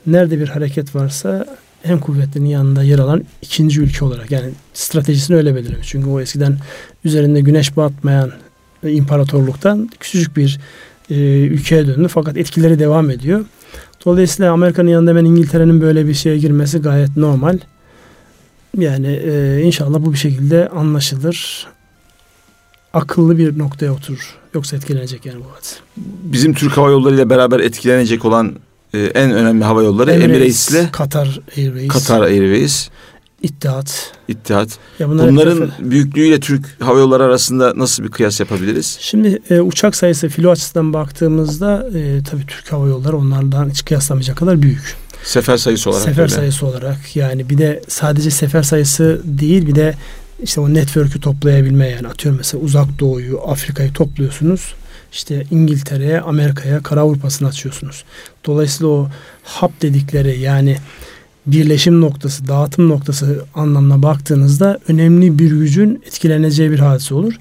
nerede 0.07 0.41
bir 0.41 0.49
hareket 0.49 0.95
varsa 0.95 1.47
en 1.85 1.99
kuvvetlinin 1.99 2.49
yanında 2.49 2.83
yer 2.83 2.99
alan 2.99 3.25
ikinci 3.43 3.81
ülke 3.81 4.05
olarak 4.05 4.31
yani 4.31 4.51
stratejisini 4.75 5.37
öyle 5.37 5.55
belirlemiş. 5.55 5.89
Çünkü 5.89 6.09
o 6.09 6.21
eskiden 6.21 6.59
üzerinde 7.05 7.41
güneş 7.41 7.77
batmayan 7.77 8.31
imparatorluktan 8.83 9.91
küçücük 10.01 10.37
bir 10.37 10.61
e, 11.11 11.15
ülkeye 11.41 11.87
döndü 11.87 12.09
fakat 12.09 12.37
etkileri 12.37 12.79
devam 12.79 13.11
ediyor. 13.11 13.45
Dolayısıyla 14.05 14.53
Amerika'nın 14.53 14.89
yanında 14.89 15.11
hemen 15.11 15.25
İngiltere'nin 15.25 15.81
böyle 15.81 16.07
bir 16.07 16.15
şeye 16.15 16.39
girmesi 16.39 16.79
gayet 16.79 17.17
normal. 17.17 17.59
Yani 18.79 19.07
e, 19.07 19.63
inşallah 19.63 19.99
bu 20.05 20.13
bir 20.13 20.19
şekilde 20.19 20.69
anlaşılır. 20.69 21.67
Akıllı 22.93 23.39
bir 23.39 23.59
noktaya 23.59 23.93
oturur. 23.93 24.35
Yoksa 24.55 24.77
etkilenecek 24.77 25.27
yani 25.27 25.39
bu 25.41 25.57
hadise. 25.57 25.77
Bizim 26.23 26.55
Türk 26.55 26.77
Hava 26.77 26.91
Yolları 26.91 27.15
ile 27.15 27.31
beraber 27.31 27.61
etkilenecek 27.61 28.25
olan 28.25 28.55
e, 28.95 28.99
en 28.99 29.33
önemli 29.33 29.65
hava 29.65 29.83
yolları 29.83 30.11
Emirates 30.13 30.71
ile 30.71 30.89
Katar 30.93 31.41
Airways, 31.57 31.89
Katar 31.89 32.21
Airways, 32.23 32.89
İttihat. 33.43 34.13
İttihat. 34.29 34.69
Ya 34.99 35.09
bunlar 35.09 35.31
Bunların 35.31 35.59
kafa- 35.59 35.91
büyüklüğüyle 35.91 36.41
Türk 36.41 36.83
Hava 36.83 36.99
Yolları 36.99 37.25
arasında 37.25 37.73
nasıl 37.77 38.05
bir 38.05 38.09
kıyas 38.09 38.41
yapabiliriz? 38.41 38.97
Şimdi 39.01 39.43
e, 39.51 39.61
uçak 39.61 39.97
sayısı 39.97 40.29
filo 40.29 40.51
açısından 40.51 40.93
baktığımızda 40.93 41.89
e, 41.95 42.23
tabii 42.31 42.47
Türk 42.47 42.73
Hava 42.73 42.89
Yolları 42.89 43.17
onlardan 43.17 43.71
hiç 43.71 43.85
kıyaslamayacak 43.85 44.37
kadar 44.37 44.63
büyük. 44.63 44.97
Sefer 45.25 45.57
sayısı 45.57 45.91
olarak 45.91 46.05
sefer 46.05 46.23
öyle. 46.23 46.35
sayısı 46.35 46.67
olarak 46.67 47.17
yani 47.17 47.51
bir 47.51 47.59
de 47.59 47.83
sadece 47.89 48.31
sefer 48.31 48.63
sayısı 48.63 49.21
değil 49.25 49.67
bir 49.67 49.75
de 49.75 49.95
işte 50.43 50.61
o 50.61 50.75
network'ü 50.75 51.21
toplayabilme 51.21 51.89
yani 51.89 52.09
atıyorum 52.09 52.39
mesela 52.39 52.65
uzak 52.65 52.99
doğuyu 52.99 53.41
Afrika'yı 53.41 53.93
topluyorsunuz 53.93 54.75
işte 55.13 55.47
İngiltere'ye 55.51 56.21
Amerika'ya 56.21 56.83
Kara 56.83 57.01
Avrupa'sını 57.01 57.49
açıyorsunuz. 57.49 58.05
Dolayısıyla 58.47 58.93
o 58.93 59.09
hub 59.45 59.71
dedikleri 59.83 60.41
yani 60.41 60.77
birleşim 61.47 62.01
noktası, 62.01 62.49
dağıtım 62.49 62.89
noktası 62.89 63.45
anlamına 63.55 64.03
baktığınızda 64.03 64.79
önemli 64.89 65.39
bir 65.39 65.51
gücün 65.51 66.03
etkileneceği 66.07 66.71
bir 66.71 66.79
hadise 66.79 67.15
olur. 67.15 67.35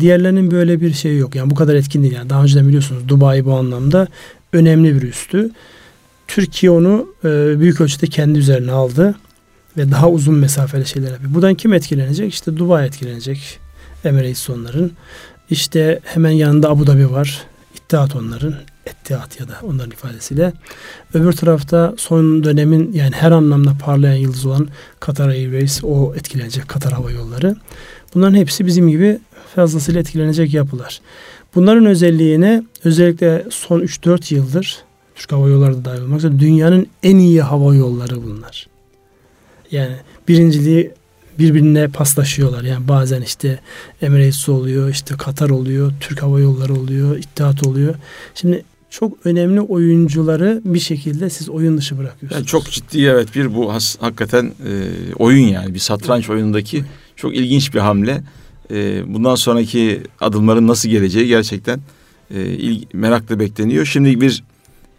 Diğerlerinin 0.00 0.50
böyle 0.50 0.80
bir 0.80 0.92
şeyi 0.92 1.18
yok. 1.18 1.34
Yani 1.34 1.50
bu 1.50 1.54
kadar 1.54 1.74
etkin 1.74 2.02
değil. 2.02 2.14
Yani 2.14 2.30
daha 2.30 2.42
önceden 2.42 2.68
biliyorsunuz 2.68 3.08
Dubai 3.08 3.44
bu 3.44 3.54
anlamda 3.54 4.08
önemli 4.52 5.02
bir 5.02 5.08
üstü. 5.08 5.50
Türkiye 6.28 6.70
onu 6.70 7.08
e, 7.24 7.60
büyük 7.60 7.80
ölçüde 7.80 8.06
kendi 8.06 8.38
üzerine 8.38 8.72
aldı 8.72 9.14
ve 9.76 9.90
daha 9.90 10.10
uzun 10.10 10.34
mesafeli 10.34 10.86
şeyler 10.86 11.10
yapıyor. 11.10 11.34
Buradan 11.34 11.54
kim 11.54 11.72
etkilenecek? 11.72 12.34
İşte 12.34 12.56
Dubai 12.56 12.86
etkilenecek. 12.86 13.60
Emirates 14.04 14.50
onların. 14.50 14.90
İşte 15.50 16.00
hemen 16.04 16.30
yanında 16.30 16.70
Abu 16.70 16.86
Dhabi 16.86 17.10
var. 17.10 17.42
İttihat 17.74 18.16
onların. 18.16 18.54
Ettihat 18.86 19.40
ya 19.40 19.48
da 19.48 19.52
onların 19.62 19.90
ifadesiyle. 19.90 20.52
Öbür 21.14 21.32
tarafta 21.32 21.94
son 21.96 22.44
dönemin 22.44 22.92
yani 22.92 23.14
her 23.14 23.30
anlamda 23.30 23.72
parlayan 23.84 24.14
yıldız 24.14 24.46
olan 24.46 24.68
Katar 25.00 25.28
Airways 25.28 25.84
o 25.84 26.14
etkilenecek 26.14 26.68
Katar 26.68 26.92
Hava 26.92 27.10
Yolları. 27.10 27.56
Bunların 28.14 28.34
hepsi 28.34 28.66
bizim 28.66 28.88
gibi 28.88 29.18
fazlasıyla 29.54 30.00
etkilenecek 30.00 30.54
yapılar. 30.54 31.00
Bunların 31.54 31.86
özelliğine 31.86 32.62
özellikle 32.84 33.44
son 33.50 33.80
3-4 33.80 34.34
yıldır 34.34 34.78
Türk 35.14 35.32
Hava 35.32 35.48
Yolları 35.48 35.74
da 35.74 35.84
dahil 35.84 36.00
olmak 36.00 36.18
üzere 36.18 36.38
dünyanın 36.38 36.86
en 37.02 37.16
iyi 37.16 37.42
hava 37.42 37.74
yolları 37.74 38.22
bunlar. 38.22 38.73
Yani 39.70 39.94
birinciliği 40.28 40.90
birbirine 41.38 41.88
paslaşıyorlar. 41.88 42.62
Yani 42.62 42.88
bazen 42.88 43.22
işte 43.22 43.60
Emirates 44.02 44.48
oluyor, 44.48 44.90
işte 44.90 45.14
Katar 45.16 45.50
oluyor, 45.50 45.92
Türk 46.00 46.22
Hava 46.22 46.40
Yolları 46.40 46.74
oluyor, 46.74 47.16
İttihat 47.16 47.66
oluyor. 47.66 47.94
Şimdi 48.34 48.64
çok 48.90 49.26
önemli 49.26 49.60
oyuncuları 49.60 50.62
bir 50.64 50.80
şekilde 50.80 51.30
siz 51.30 51.48
oyun 51.48 51.78
dışı 51.78 51.98
bırakıyorsunuz. 51.98 52.40
Yani 52.40 52.46
çok 52.46 52.70
ciddi 52.70 53.04
evet 53.04 53.34
bir 53.34 53.54
bu 53.54 53.72
has, 53.72 53.96
hakikaten 54.00 54.44
e, 54.44 54.72
oyun 55.14 55.48
yani 55.48 55.74
bir 55.74 55.78
satranç 55.78 56.30
oyunundaki 56.30 56.84
çok 57.16 57.34
ilginç 57.34 57.74
bir 57.74 57.80
hamle. 57.80 58.22
E, 58.70 59.02
bundan 59.14 59.34
sonraki 59.34 60.02
adımların 60.20 60.68
nasıl 60.68 60.88
geleceği 60.88 61.26
gerçekten 61.26 61.80
e, 62.34 62.40
il, 62.42 62.84
merakla 62.92 63.40
bekleniyor. 63.40 63.84
Şimdi 63.84 64.20
bir 64.20 64.44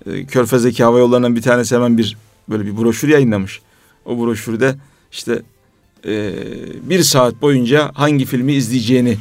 e, 0.06 0.26
Körfez'deki 0.26 0.84
hava 0.84 1.00
yollarından 1.00 1.36
bir 1.36 1.42
tanesi 1.42 1.76
hemen 1.76 1.98
bir 1.98 2.18
böyle 2.50 2.66
bir 2.66 2.78
broşür 2.78 3.08
yayınlamış. 3.08 3.62
O 4.06 4.20
broşürde 4.20 4.76
işte 5.12 5.42
e, 6.06 6.34
bir 6.90 7.04
saat 7.04 7.42
boyunca 7.42 7.92
hangi 7.94 8.26
filmi 8.26 8.54
izleyeceğini 8.54 9.18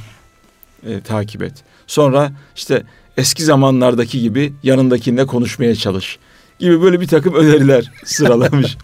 e, 0.86 1.00
takip 1.00 1.42
et. 1.42 1.54
Sonra 1.86 2.32
işte 2.56 2.82
eski 3.16 3.44
zamanlardaki 3.44 4.20
gibi 4.20 4.52
yanındakinle 4.62 5.26
konuşmaya 5.26 5.74
çalış 5.74 6.18
gibi 6.58 6.82
böyle 6.82 7.00
bir 7.00 7.06
takım 7.06 7.34
öneriler 7.34 7.92
sıralamış. 8.04 8.76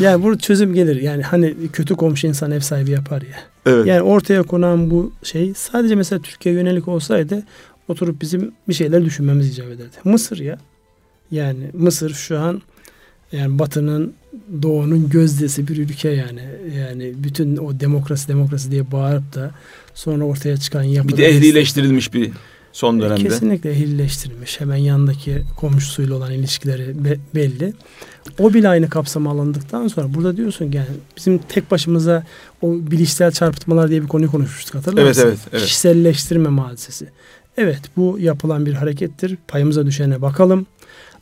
Yani 0.00 0.22
bu 0.22 0.38
çözüm 0.38 0.74
gelir. 0.74 1.02
Yani 1.02 1.22
hani 1.22 1.54
kötü 1.72 1.96
komşu 1.96 2.26
insan 2.26 2.50
ev 2.50 2.60
sahibi 2.60 2.90
yapar 2.90 3.22
ya. 3.22 3.38
evet. 3.66 3.86
Yani 3.86 4.02
ortaya 4.02 4.42
konan 4.42 4.90
bu 4.90 5.12
şey 5.22 5.54
sadece 5.54 5.94
mesela 5.94 6.22
Türkiye 6.22 6.54
yönelik 6.54 6.88
olsaydı 6.88 7.42
oturup 7.88 8.20
bizim 8.20 8.52
bir 8.68 8.74
şeyler 8.74 9.04
düşünmemiz 9.04 9.52
icap 9.52 9.66
ederdi. 9.66 9.96
Mısır 10.04 10.38
ya. 10.38 10.58
Yani 11.30 11.70
Mısır 11.72 12.14
şu 12.14 12.38
an 12.38 12.62
yani 13.32 13.58
Batı'nın 13.58 14.14
Doğu'nun 14.62 15.08
gözdesi 15.08 15.68
bir 15.68 15.76
ülke 15.76 16.08
yani. 16.08 16.40
Yani 16.78 17.12
bütün 17.16 17.56
o 17.56 17.80
demokrasi 17.80 18.28
demokrasi 18.28 18.70
diye 18.70 18.92
bağırıp 18.92 19.34
da 19.34 19.50
sonra 19.94 20.24
ortaya 20.24 20.56
çıkan 20.56 20.82
yapı. 20.82 21.08
bir 21.08 21.16
de 21.16 21.26
ehlileştirilmiş 21.26 22.14
bir 22.14 22.30
son 22.72 23.00
dönemde. 23.00 23.22
Kesinlikle 23.22 23.70
ehlileştirilmiş. 23.70 24.60
Hemen 24.60 24.76
yandaki 24.76 25.42
komşusuyla 25.56 26.14
olan 26.16 26.32
ilişkileri 26.32 27.04
be- 27.04 27.18
belli. 27.34 27.72
O 28.38 28.54
bile 28.54 28.68
aynı 28.68 28.88
kapsama 28.90 29.30
alındıktan 29.30 29.88
sonra 29.88 30.14
burada 30.14 30.36
diyorsun 30.36 30.64
yani 30.72 30.86
bizim 31.16 31.38
tek 31.38 31.70
başımıza 31.70 32.26
o 32.62 32.72
bilişsel 32.74 33.32
çarpıtmalar 33.32 33.90
diye 33.90 34.02
bir 34.02 34.08
konuyu 34.08 34.30
konuşmuştuk 34.30 34.74
hatırlar 34.74 35.02
Evet, 35.02 35.16
mısın? 35.16 35.28
evet, 35.28 35.38
evet. 35.52 35.62
Kişiselleştirme 35.62 36.60
hadisesi. 36.60 37.06
Evet 37.56 37.80
bu 37.96 38.18
yapılan 38.20 38.66
bir 38.66 38.72
harekettir. 38.72 39.36
Payımıza 39.48 39.86
düşene 39.86 40.22
bakalım. 40.22 40.66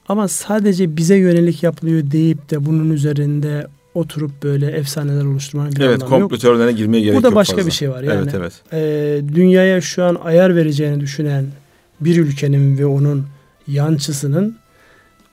Ama 0.08 0.28
sadece 0.28 0.96
bize 0.96 1.16
yönelik 1.16 1.62
yapılıyor 1.62 2.10
deyip 2.10 2.50
de 2.50 2.66
bunun 2.66 2.90
üzerinde 2.90 3.66
oturup 3.94 4.42
böyle 4.42 4.66
efsaneler 4.70 5.24
oluşturmanın 5.24 5.72
bir 5.72 5.80
Evet 5.80 6.02
anlamı 6.02 6.20
yok. 6.20 6.30
komplo 6.30 6.38
teorilerine 6.38 6.72
girmeye 6.72 7.00
gerek 7.00 7.14
yok 7.14 7.22
Burada 7.22 7.36
başka 7.36 7.56
fazla. 7.56 7.66
bir 7.66 7.72
şey 7.72 7.90
var 7.90 8.02
yani. 8.02 8.20
Evet 8.22 8.34
evet. 8.34 8.52
Ee, 8.72 9.20
dünyaya 9.34 9.80
şu 9.80 10.04
an 10.04 10.14
ayar 10.24 10.56
vereceğini 10.56 11.00
düşünen 11.00 11.46
bir 12.00 12.16
ülkenin 12.16 12.78
ve 12.78 12.86
onun 12.86 13.26
yançısının 13.68 14.56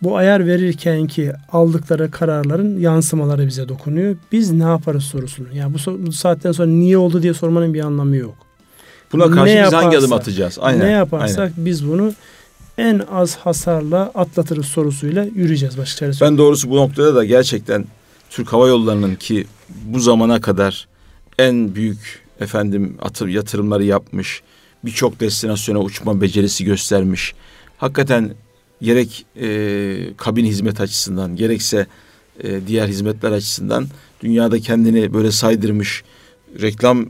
bu 0.02 0.18
ayar 0.18 0.48
verirken 0.48 1.08
ki 1.08 1.32
aldıkları 1.52 2.12
kararların 2.12 2.80
yansımaları 2.80 3.48
bize 3.48 3.70
dokunuyor. 3.70 4.16
Biz 4.32 4.52
ne 4.52 4.64
yaparız 4.64 5.04
sorusunu. 5.04 5.48
Yani 5.54 5.74
bu, 5.74 6.06
bu 6.08 6.12
saatten 6.12 6.52
sonra 6.52 6.68
niye 6.68 6.98
oldu 6.98 7.24
diye 7.24 7.34
sormanın 7.34 7.74
bir 7.74 7.80
anlamı 7.82 8.16
yok. 8.16 8.36
Buna 9.12 9.32
karşı 9.32 9.56
Ne 9.56 9.64
biz 9.66 9.74
hangi 9.74 9.98
adım 9.98 10.14
atacağız? 10.14 10.58
Aynen. 10.62 10.86
ne 10.86 10.92
yaparsak 10.92 11.40
aynen. 11.40 11.54
biz 11.58 11.88
bunu 11.88 12.14
en 12.82 13.02
az 13.12 13.36
hasarla 13.36 14.12
atlatırız 14.16 14.66
sorusuyla 14.66 15.24
yürüyeceğiz 15.24 15.78
başka 15.78 16.00
çaresi. 16.00 16.22
Ben 16.22 16.38
doğrusu 16.38 16.70
bu 16.70 16.76
noktada 16.76 17.16
da 17.16 17.26
gerçekten 17.26 17.86
Türk 18.30 18.54
Hava 18.54 18.68
Yolları'nın 18.68 19.16
ki 19.16 19.48
bu 19.86 20.00
zamana 20.00 20.42
kadar 20.42 20.88
en 21.40 21.76
büyük 21.76 22.22
efendim 22.40 22.98
atır, 23.02 23.28
yatırımları 23.28 23.84
yapmış, 23.84 24.42
birçok 24.86 25.20
destinasyona 25.20 25.80
uçma 25.80 26.22
becerisi 26.22 26.66
göstermiş. 26.66 27.34
Hakikaten 27.78 28.32
gerek 28.82 29.26
e, 29.42 30.14
kabin 30.18 30.46
hizmet 30.46 30.82
açısından 30.82 31.36
gerekse 31.36 31.88
e, 32.44 32.68
diğer 32.68 32.88
hizmetler 32.88 33.32
açısından 33.32 33.88
dünyada 34.22 34.60
kendini 34.60 35.14
böyle 35.14 35.32
saydırmış 35.32 36.04
reklam 36.62 37.06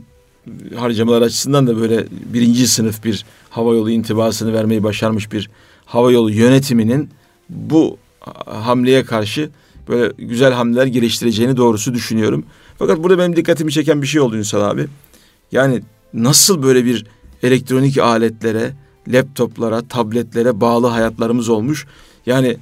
harcamalar 0.76 1.22
açısından 1.22 1.66
da 1.66 1.80
böyle 1.80 2.06
birinci 2.10 2.68
sınıf 2.68 3.04
bir 3.04 3.24
havayolu 3.50 3.90
intibasını 3.90 4.52
vermeyi 4.52 4.82
başarmış 4.82 5.32
bir 5.32 5.50
havayolu 5.86 6.30
yönetiminin 6.30 7.10
bu 7.48 7.96
hamleye 8.46 9.04
karşı 9.04 9.50
böyle 9.88 10.12
güzel 10.18 10.52
hamleler 10.52 10.86
geliştireceğini 10.86 11.56
doğrusu 11.56 11.94
düşünüyorum. 11.94 12.44
Fakat 12.78 12.98
burada 13.02 13.18
benim 13.18 13.36
dikkatimi 13.36 13.72
çeken 13.72 14.02
bir 14.02 14.06
şey 14.06 14.20
oldu 14.20 14.36
Ünsal 14.36 14.70
abi. 14.70 14.86
Yani 15.52 15.82
nasıl 16.14 16.62
böyle 16.62 16.84
bir 16.84 17.06
elektronik 17.42 17.98
aletlere, 17.98 18.72
laptoplara, 19.08 19.82
tabletlere 19.88 20.60
bağlı 20.60 20.86
hayatlarımız 20.86 21.48
olmuş. 21.48 21.86
Yani 22.26 22.56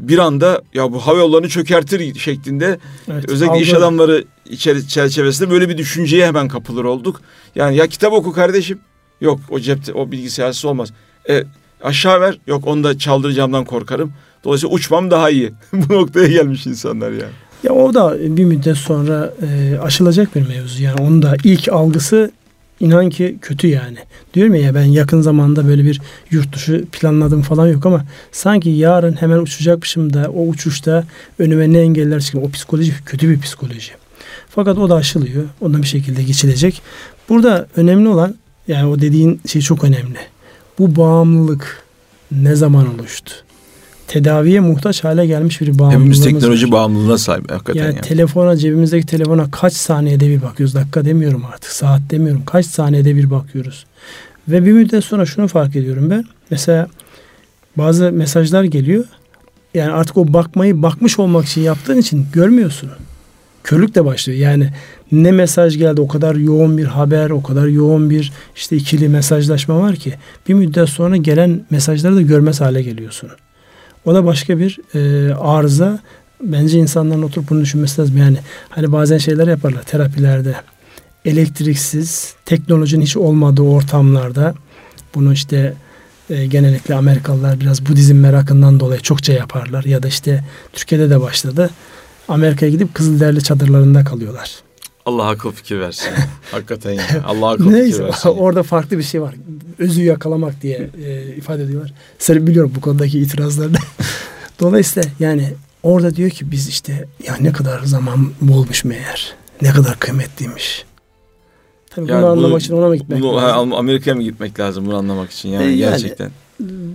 bir 0.00 0.18
anda 0.18 0.62
ya 0.74 0.92
bu 0.92 0.98
hava 0.98 1.18
yollarını 1.18 1.48
çökertir 1.48 2.14
şeklinde 2.18 2.78
evet, 3.10 3.28
özellikle 3.28 3.54
aldı. 3.54 3.62
iş 3.62 3.74
adamları 3.74 4.24
içeri 4.50 4.88
çerçevesinde 4.88 5.50
böyle 5.50 5.68
bir 5.68 5.78
düşünceye 5.78 6.26
hemen 6.26 6.48
kapılır 6.48 6.84
olduk. 6.84 7.20
Yani 7.54 7.76
ya 7.76 7.86
kitap 7.86 8.12
oku 8.12 8.32
kardeşim. 8.32 8.78
Yok 9.20 9.40
o 9.50 9.60
cepte 9.60 9.92
o 9.92 10.10
bilgisayarsız 10.10 10.64
olmaz. 10.64 10.92
E, 11.28 11.44
aşağı 11.82 12.20
ver. 12.20 12.38
Yok 12.46 12.66
onu 12.66 12.84
da 12.84 12.98
çaldıracağımdan 12.98 13.64
korkarım. 13.64 14.12
Dolayısıyla 14.44 14.74
uçmam 14.74 15.10
daha 15.10 15.30
iyi. 15.30 15.52
bu 15.72 15.94
noktaya 15.94 16.28
gelmiş 16.28 16.66
insanlar 16.66 17.10
yani. 17.10 17.32
Ya 17.62 17.72
o 17.72 17.94
da 17.94 18.36
bir 18.36 18.44
müddet 18.44 18.76
sonra 18.76 19.34
e, 19.42 19.78
aşılacak 19.78 20.36
bir 20.36 20.48
mevzu. 20.48 20.82
Yani 20.82 21.02
onun 21.02 21.22
da 21.22 21.36
ilk 21.44 21.68
algısı 21.68 22.30
inan 22.80 23.10
ki 23.10 23.36
kötü 23.42 23.66
yani. 23.66 23.98
Diyorum 24.34 24.54
ya 24.54 24.74
ben 24.74 24.84
yakın 24.84 25.20
zamanda 25.20 25.68
böyle 25.68 25.84
bir 25.84 26.00
yurt 26.30 26.54
dışı 26.54 26.84
planladım 26.92 27.42
falan 27.42 27.66
yok 27.66 27.86
ama 27.86 28.04
sanki 28.32 28.70
yarın 28.70 29.12
hemen 29.12 29.38
uçacakmışım 29.38 30.12
da 30.12 30.30
o 30.30 30.46
uçuşta 30.46 31.04
önüme 31.38 31.72
ne 31.72 31.78
engeller 31.78 32.20
çıkıyor. 32.20 32.44
O 32.44 32.50
psikoloji 32.50 32.94
kötü 33.06 33.30
bir 33.30 33.40
psikoloji. 33.40 33.92
Fakat 34.48 34.78
o 34.78 34.90
da 34.90 34.94
aşılıyor. 34.94 35.44
Ondan 35.60 35.82
bir 35.82 35.86
şekilde 35.86 36.22
geçilecek. 36.22 36.82
Burada 37.28 37.66
önemli 37.76 38.08
olan 38.08 38.34
yani 38.68 38.86
o 38.86 39.00
dediğin 39.00 39.40
şey 39.46 39.62
çok 39.62 39.84
önemli. 39.84 40.18
Bu 40.78 40.96
bağımlılık 40.96 41.82
ne 42.32 42.54
zaman 42.54 42.94
oluştu? 42.94 43.34
Tedaviye 44.10 44.60
muhtaç 44.60 45.04
hale 45.04 45.26
gelmiş 45.26 45.60
bir 45.60 45.78
bağımlılığımız 45.78 46.18
Hepimiz 46.18 46.40
teknoloji 46.40 46.66
var. 46.66 46.72
bağımlılığına 46.72 47.18
sahip 47.18 47.50
hakikaten 47.50 47.80
yani. 47.80 47.94
yani. 47.94 48.00
telefona 48.00 48.56
cebimizdeki 48.56 49.06
telefona 49.06 49.50
kaç 49.50 49.72
saniyede 49.72 50.28
bir 50.28 50.42
bakıyoruz. 50.42 50.74
Dakika 50.74 51.04
demiyorum 51.04 51.44
artık 51.52 51.70
saat 51.70 52.00
demiyorum. 52.10 52.42
Kaç 52.46 52.66
saniyede 52.66 53.16
bir 53.16 53.30
bakıyoruz. 53.30 53.86
Ve 54.48 54.64
bir 54.64 54.72
müddet 54.72 55.04
sonra 55.04 55.26
şunu 55.26 55.48
fark 55.48 55.76
ediyorum 55.76 56.10
ben. 56.10 56.24
Mesela 56.50 56.88
bazı 57.76 58.12
mesajlar 58.12 58.64
geliyor. 58.64 59.04
Yani 59.74 59.92
artık 59.92 60.16
o 60.16 60.32
bakmayı 60.32 60.82
bakmış 60.82 61.18
olmak 61.18 61.46
için 61.46 61.60
yaptığın 61.60 61.98
için 61.98 62.26
görmüyorsun. 62.32 62.90
Körlük 63.64 63.94
de 63.94 64.04
başlıyor. 64.04 64.38
Yani 64.38 64.70
ne 65.12 65.32
mesaj 65.32 65.78
geldi 65.78 66.00
o 66.00 66.08
kadar 66.08 66.34
yoğun 66.34 66.78
bir 66.78 66.84
haber, 66.84 67.30
o 67.30 67.42
kadar 67.42 67.66
yoğun 67.66 68.10
bir 68.10 68.32
işte 68.56 68.76
ikili 68.76 69.08
mesajlaşma 69.08 69.80
var 69.80 69.96
ki 69.96 70.14
bir 70.48 70.54
müddet 70.54 70.88
sonra 70.88 71.16
gelen 71.16 71.60
mesajları 71.70 72.16
da 72.16 72.22
görmez 72.22 72.60
hale 72.60 72.82
geliyorsun. 72.82 73.30
O 74.04 74.14
da 74.14 74.24
başka 74.24 74.58
bir 74.58 74.78
e, 74.94 75.34
arıza. 75.34 75.98
Bence 76.42 76.78
insanların 76.78 77.22
oturup 77.22 77.50
bunu 77.50 77.60
düşünmesi 77.60 78.00
lazım. 78.00 78.16
Yani 78.16 78.36
hani 78.68 78.92
bazen 78.92 79.18
şeyler 79.18 79.48
yaparlar 79.48 79.82
terapilerde. 79.82 80.54
Elektriksiz, 81.24 82.34
teknolojinin 82.44 83.02
hiç 83.02 83.16
olmadığı 83.16 83.62
ortamlarda 83.62 84.54
bunu 85.14 85.32
işte 85.32 85.74
e, 86.30 86.46
genellikle 86.46 86.94
Amerikalılar 86.94 87.60
biraz 87.60 87.86
Budizm 87.86 88.16
merakından 88.16 88.80
dolayı 88.80 89.00
çokça 89.00 89.32
yaparlar. 89.32 89.84
Ya 89.84 90.02
da 90.02 90.08
işte 90.08 90.44
Türkiye'de 90.72 91.10
de 91.10 91.20
başladı. 91.20 91.70
Amerika'ya 92.28 92.72
gidip 92.72 92.94
Kızılderili 92.94 93.42
çadırlarında 93.42 94.04
kalıyorlar. 94.04 94.50
Allah 95.06 95.28
akıl 95.28 95.52
fikir 95.52 95.80
versin. 95.80 96.08
Hakikaten 96.50 96.92
ya. 96.92 97.02
Allah 97.26 97.50
akıl 97.50 97.70
Neyse, 97.70 97.92
fikir 97.92 98.04
versin. 98.04 98.28
Orada 98.28 98.62
farklı 98.62 98.98
bir 98.98 99.02
şey 99.02 99.22
var. 99.22 99.34
Özü 99.78 100.02
yakalamak 100.02 100.62
diye 100.62 100.90
e, 101.04 101.19
ifade 101.40 101.62
ediyorlar. 101.62 101.94
Sen 102.18 102.46
biliyorum 102.46 102.72
bu 102.76 102.80
konudaki 102.80 103.18
itirazlarını. 103.18 103.76
Dolayısıyla 104.60 105.10
yani 105.20 105.54
orada 105.82 106.16
diyor 106.16 106.30
ki 106.30 106.50
biz 106.50 106.68
işte 106.68 107.08
ya 107.26 107.36
ne 107.40 107.52
kadar 107.52 107.82
zaman 107.82 108.32
bolmuş 108.40 108.84
meğer. 108.84 109.34
Ne 109.62 109.70
kadar 109.70 109.98
kıymetliymiş. 109.98 110.84
Tabii 111.90 112.10
yani 112.10 112.22
bunu, 112.22 112.30
bunu 112.30 112.44
anlamak 112.44 112.62
için 112.62 112.74
ona 112.74 112.88
mı 112.88 112.96
gitmek 112.96 113.22
bunu, 113.22 113.36
lazım? 113.36 113.74
Amerika'ya 113.74 114.16
mı 114.16 114.22
gitmek 114.22 114.60
lazım 114.60 114.86
bunu 114.86 114.96
anlamak 114.96 115.30
için 115.30 115.48
yani, 115.48 115.64
e, 115.64 115.66
yani 115.66 115.76
gerçekten. 115.76 116.30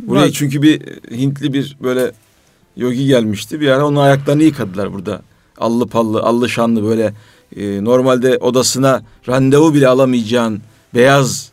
Buraya 0.07 0.31
çünkü 0.31 0.61
bir 0.61 0.81
Hintli 1.11 1.53
bir 1.53 1.77
böyle 1.83 2.11
yogi 2.77 3.05
gelmişti. 3.05 3.61
Bir 3.61 3.67
ara 3.67 3.87
onun 3.87 3.95
ayaklarını 3.95 4.43
yıkadılar 4.43 4.93
burada. 4.93 5.21
Allı 5.57 5.87
pallı, 5.87 6.21
allı 6.21 6.49
şanlı 6.49 6.83
böyle 6.83 7.13
e, 7.55 7.83
normalde 7.83 8.37
odasına 8.37 9.03
randevu 9.27 9.73
bile 9.73 9.87
alamayacağın 9.87 10.61
beyaz, 10.93 11.51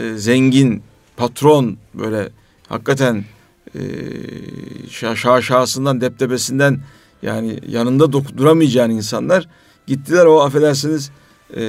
e, 0.00 0.14
zengin, 0.16 0.82
patron 1.22 1.76
böyle 1.94 2.28
hakikaten 2.68 3.24
e, 3.74 3.80
şaşasından, 5.14 6.00
deptebesinden 6.00 6.80
yani 7.22 7.58
yanında 7.68 8.12
duramayacağın 8.12 8.90
insanlar 8.90 9.48
gittiler 9.86 10.26
o 10.26 10.40
affedersiniz 10.40 11.10
e, 11.54 11.64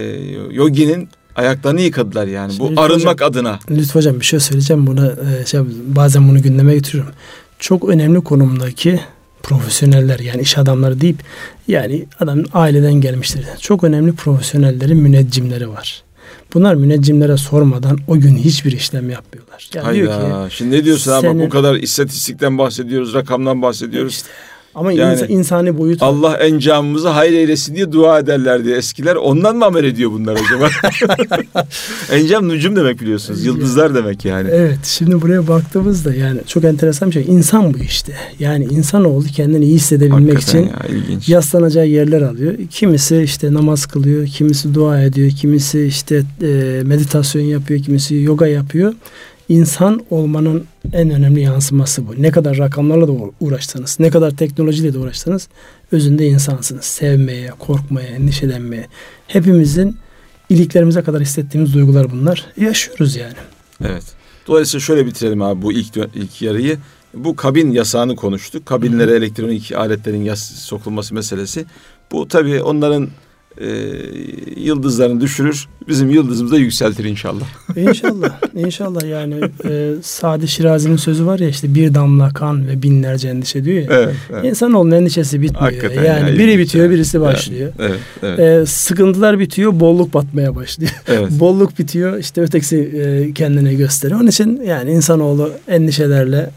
yoginin 0.52 1.10
ayaklarını 1.36 1.82
yıkadılar 1.82 2.28
yani 2.28 2.54
Şimdi 2.54 2.76
bu 2.76 2.82
arınmak 2.82 3.14
hocam, 3.14 3.30
adına. 3.30 3.60
Lütfü 3.72 3.94
hocam 4.00 4.20
bir 4.20 4.26
şey 4.26 4.40
söyleyeceğim 4.40 4.88
buna 4.88 5.08
e, 5.08 5.46
şey, 5.46 5.60
bazen 5.88 6.30
bunu 6.30 6.42
gündeme 6.42 6.74
getiriyorum. 6.76 7.14
Çok 7.60 7.90
önemli 7.90 8.22
konumdaki 8.22 9.00
profesyoneller 9.44 10.20
yani 10.20 10.42
iş 10.42 10.58
adamları 10.58 11.02
deyip 11.02 11.18
yani 11.68 12.06
adam 12.20 12.44
aileden 12.54 12.94
gelmiştir. 12.94 13.46
Çok 13.60 13.84
önemli 13.84 14.14
profesyonellerin 14.14 14.98
müneccimleri 14.98 15.70
var. 15.70 16.04
Bunlar 16.54 16.76
müneccimlere 16.76 17.38
sormadan 17.38 17.98
o 18.08 18.20
gün 18.20 18.36
hiçbir 18.36 18.72
işlem 18.72 19.10
yapmıyorlar. 19.10 19.70
Yani 19.74 19.86
Hayda. 19.86 19.98
Diyor 19.98 20.50
ki, 20.50 20.56
Şimdi 20.56 20.76
ne 20.76 20.86
diyorsun 20.86 21.12
senin, 21.22 21.40
abi? 21.40 21.46
Bu 21.46 21.50
kadar 21.50 21.76
istatistikten 21.76 22.58
bahsediyoruz, 22.58 23.14
rakamdan 23.14 23.62
bahsediyoruz. 23.62 24.14
İşte 24.14 24.30
ama 24.76 24.92
yani, 24.92 25.20
ins- 25.20 25.28
insani 25.32 25.78
boyut 25.78 26.04
Allah 26.04 26.38
encamımızı 26.38 27.10
hayır 27.10 27.34
eylesin 27.34 27.76
diye 27.76 27.92
dua 27.92 28.20
ederler 28.20 28.64
diye 28.66 28.78
eskiler. 28.78 29.16
Ondan 29.16 29.56
mı 29.56 29.66
amel 29.66 29.84
ediyor 29.84 30.12
bunlar 30.12 30.34
acaba? 30.46 30.70
Encam 32.12 32.50
nucum 32.50 32.76
demek 32.76 33.02
biliyorsunuz. 33.02 33.46
Yıldızlar 33.46 33.96
demek 33.96 34.26
yani. 34.26 34.50
Evet. 34.52 34.86
Şimdi 34.86 35.22
buraya 35.22 35.48
baktığımızda 35.48 36.14
yani 36.14 36.40
çok 36.48 36.64
enteresan 36.64 37.10
bir 37.10 37.14
şey. 37.14 37.26
İnsan 37.28 37.74
bu 37.74 37.78
işte. 37.78 38.14
Yani 38.40 38.64
insan 38.66 39.06
oldu 39.06 39.26
kendini 39.36 39.66
iyi 39.66 39.76
hissedebilmek 39.76 40.36
Hakikaten 40.36 40.60
için 40.64 40.72
ya, 40.72 40.98
ilginç. 40.98 41.30
yaslanacağı 41.30 41.88
yerler 41.88 42.22
alıyor. 42.22 42.54
Kimisi 42.72 43.22
işte 43.22 43.54
namaz 43.54 43.86
kılıyor, 43.86 44.28
kimisi 44.28 44.74
dua 44.76 45.02
ediyor, 45.02 45.32
kimisi 45.32 45.84
işte 45.86 46.24
e, 46.42 46.82
meditasyon 46.86 47.42
yapıyor, 47.42 47.80
kimisi 47.84 48.16
yoga 48.16 48.48
yapıyor 48.48 48.94
insan 49.54 50.06
olmanın 50.10 50.66
en 50.94 51.10
önemli 51.10 51.42
yansıması 51.42 52.08
bu. 52.08 52.22
Ne 52.22 52.32
kadar 52.32 52.58
rakamlarla 52.58 53.08
da 53.08 53.12
uğraşsanız, 53.40 54.00
ne 54.00 54.10
kadar 54.10 54.32
teknolojiyle 54.32 54.94
de 54.94 54.98
uğraşsanız 54.98 55.48
özünde 55.92 56.26
insansınız. 56.26 56.86
Sevmeye, 56.86 57.50
korkmaya, 57.60 58.08
endişelenmeye. 58.08 58.88
Hepimizin 59.28 59.98
iliklerimize 60.50 61.02
kadar 61.02 61.22
hissettiğimiz 61.22 61.74
duygular 61.74 62.12
bunlar. 62.12 62.46
Yaşıyoruz 62.58 63.16
yani. 63.16 63.34
Evet. 63.84 64.04
Dolayısıyla 64.48 64.80
şöyle 64.80 65.06
bitirelim 65.06 65.42
abi 65.42 65.62
bu 65.62 65.74
ilk 65.74 65.98
ilk 65.98 66.42
yarıyı. 66.42 66.78
Bu 67.14 67.36
kabin 67.36 67.72
yasağını 67.72 68.16
konuştuk. 68.16 68.66
Kabinlere 68.66 69.12
Hı-hı. 69.12 69.18
elektronik 69.18 69.72
aletlerin 69.72 70.24
yas 70.24 70.52
sokulması 70.56 71.16
meselesi. 71.16 71.66
Bu 72.12 72.28
tabii 72.28 72.62
onların 72.62 73.10
e, 73.62 73.68
yıldızlarını 74.58 75.22
düşürür. 75.22 75.68
Bizim 75.88 76.10
yıldızımızı 76.10 76.56
da 76.56 76.60
yükseltir 76.60 77.04
inşallah. 77.06 77.46
İnşallah. 77.76 78.30
İnşallah 78.56 79.10
yani 79.10 79.36
e, 79.70 79.94
Sadi 80.02 80.48
Şirazi'nin 80.48 80.98
sözü 80.98 81.26
var 81.26 81.40
ya 81.40 81.50
işte 81.50 81.76
bir 81.76 81.94
damla 81.94 82.30
kan 82.30 82.68
ve 82.68 82.82
binlerce 82.82 83.28
endişe 83.30 83.66
diyor 83.66 83.78
ya. 83.78 83.88
Evet, 83.92 84.16
evet. 84.34 84.46
İnsanoğlunun 84.46 84.92
endişesi 84.92 85.42
bitmiyor. 85.42 85.64
Hakikaten 85.64 86.04
yani 86.04 86.30
ya, 86.30 86.38
biri 86.38 86.60
bitiyor 86.60 86.86
yani. 86.86 86.94
birisi 86.94 87.22
başlıyor. 87.22 87.74
Evet, 87.80 88.00
evet, 88.24 88.40
evet. 88.40 88.64
E, 88.64 88.66
sıkıntılar 88.66 89.40
bitiyor 89.40 89.80
bolluk 89.80 90.14
batmaya 90.14 90.56
başlıyor. 90.56 90.92
Evet. 91.08 91.32
bolluk 91.32 91.80
bitiyor 91.80 92.18
işte 92.18 92.42
ötekisi 92.42 92.78
e, 92.78 93.34
kendine 93.34 93.74
gösteriyor. 93.74 94.20
Onun 94.20 94.30
için 94.30 94.62
yani 94.62 94.92
insanoğlu 94.92 95.52
endişelerle 95.68 96.50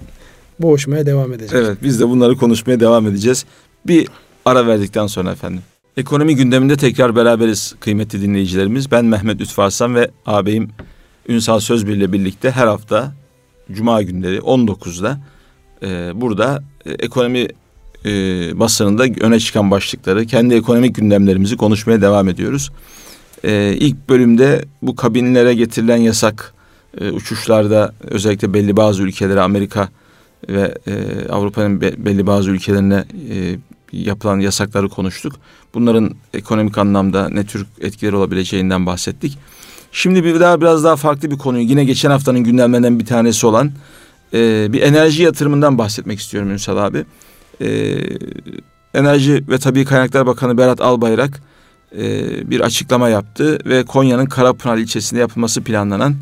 boğuşmaya 0.58 1.06
devam 1.06 1.32
edecek. 1.32 1.52
Evet 1.54 1.78
biz 1.82 2.00
de 2.00 2.08
bunları 2.08 2.36
konuşmaya 2.36 2.80
devam 2.80 3.06
edeceğiz. 3.06 3.44
Bir 3.86 4.08
ara 4.44 4.66
verdikten 4.66 5.06
sonra 5.06 5.32
efendim. 5.32 5.62
Ekonomi 5.96 6.36
gündeminde 6.36 6.76
tekrar 6.76 7.16
beraberiz 7.16 7.74
kıymetli 7.80 8.22
dinleyicilerimiz. 8.22 8.90
Ben 8.90 9.04
Mehmet 9.04 9.40
Lütfü 9.40 9.62
Arslan 9.62 9.94
ve 9.94 10.10
ağabeyim 10.26 10.70
Ünsal 11.28 11.60
Sözbir 11.60 11.96
ile 11.96 12.12
birlikte 12.12 12.50
her 12.50 12.66
hafta 12.66 13.14
Cuma 13.72 14.02
günleri 14.02 14.38
19'da 14.38 15.20
e, 15.82 16.20
burada 16.20 16.62
e, 16.86 16.90
ekonomi 16.90 17.48
e, 18.04 18.10
basınında 18.60 19.04
öne 19.20 19.40
çıkan 19.40 19.70
başlıkları, 19.70 20.26
kendi 20.26 20.54
ekonomik 20.54 20.94
gündemlerimizi 20.94 21.56
konuşmaya 21.56 22.00
devam 22.00 22.28
ediyoruz. 22.28 22.70
E, 23.44 23.76
ilk 23.78 24.08
bölümde 24.08 24.64
bu 24.82 24.96
kabinlere 24.96 25.54
getirilen 25.54 25.96
yasak 25.96 26.54
e, 27.00 27.10
uçuşlarda 27.10 27.94
özellikle 28.00 28.54
belli 28.54 28.76
bazı 28.76 29.02
ülkelere 29.02 29.40
Amerika 29.40 29.88
ve 30.48 30.74
e, 30.86 30.94
Avrupa'nın 31.28 31.80
be, 31.80 31.92
belli 31.98 32.26
bazı 32.26 32.50
ülkelerine 32.50 33.04
e, 33.30 33.56
yapılan 33.92 34.40
yasakları 34.40 34.88
konuştuk. 34.88 35.32
Bunların 35.74 36.14
ekonomik 36.34 36.78
anlamda 36.78 37.28
ne 37.28 37.46
tür 37.46 37.66
etkileri 37.80 38.16
olabileceğinden 38.16 38.86
bahsettik. 38.86 39.38
Şimdi 39.92 40.24
bir 40.24 40.40
daha 40.40 40.60
biraz 40.60 40.84
daha 40.84 40.96
farklı 40.96 41.30
bir 41.30 41.38
konuyu 41.38 41.64
yine 41.64 41.84
geçen 41.84 42.10
haftanın 42.10 42.44
gündemlerinden 42.44 42.98
bir 42.98 43.06
tanesi 43.06 43.46
olan 43.46 43.72
e, 44.34 44.72
bir 44.72 44.82
enerji 44.82 45.22
yatırımından 45.22 45.78
bahsetmek 45.78 46.20
istiyorum 46.20 46.50
Ünsal 46.50 46.76
abi. 46.76 47.04
e, 47.60 47.98
Enerji 48.94 49.44
ve 49.48 49.58
Tabi 49.58 49.84
Kaynaklar 49.84 50.26
Bakanı 50.26 50.58
Berat 50.58 50.80
Albayrak 50.80 51.42
e, 51.98 52.50
bir 52.50 52.60
açıklama 52.60 53.08
yaptı 53.08 53.58
ve 53.66 53.84
Konya'nın 53.84 54.26
Karapınar 54.26 54.76
ilçesinde 54.76 55.20
yapılması 55.20 55.62
planlanan 55.62 56.14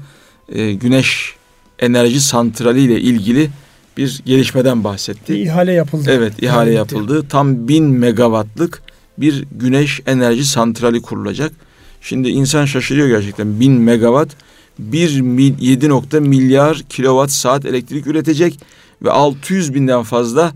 e, 0.48 0.72
güneş 0.72 1.34
enerji 1.78 2.20
santrali 2.20 2.80
ile 2.80 3.00
ilgili 3.00 3.50
bir 3.96 4.22
gelişmeden 4.26 4.84
bahsetti. 4.84 5.34
İhale 5.34 5.72
yapıldı. 5.72 6.10
Evet, 6.12 6.42
ihale 6.42 6.72
yapıldı. 6.72 7.28
Tam 7.28 7.68
bin 7.68 7.84
megawattlık 7.84 8.82
bir 9.18 9.44
güneş 9.52 10.00
enerji 10.06 10.44
santrali 10.44 11.02
kurulacak. 11.02 11.52
Şimdi 12.00 12.28
insan 12.28 12.64
şaşırıyor 12.64 13.08
gerçekten. 13.08 13.60
Bin 13.60 13.72
megawatt 13.72 14.36
1 14.78 15.60
7 15.60 15.88
nokta 15.88 16.20
milyar 16.20 16.82
kilowatt 16.88 17.30
saat 17.30 17.66
elektrik 17.66 18.06
üretecek 18.06 18.60
ve 19.02 19.10
600 19.10 19.74
binden 19.74 20.02
fazla 20.02 20.52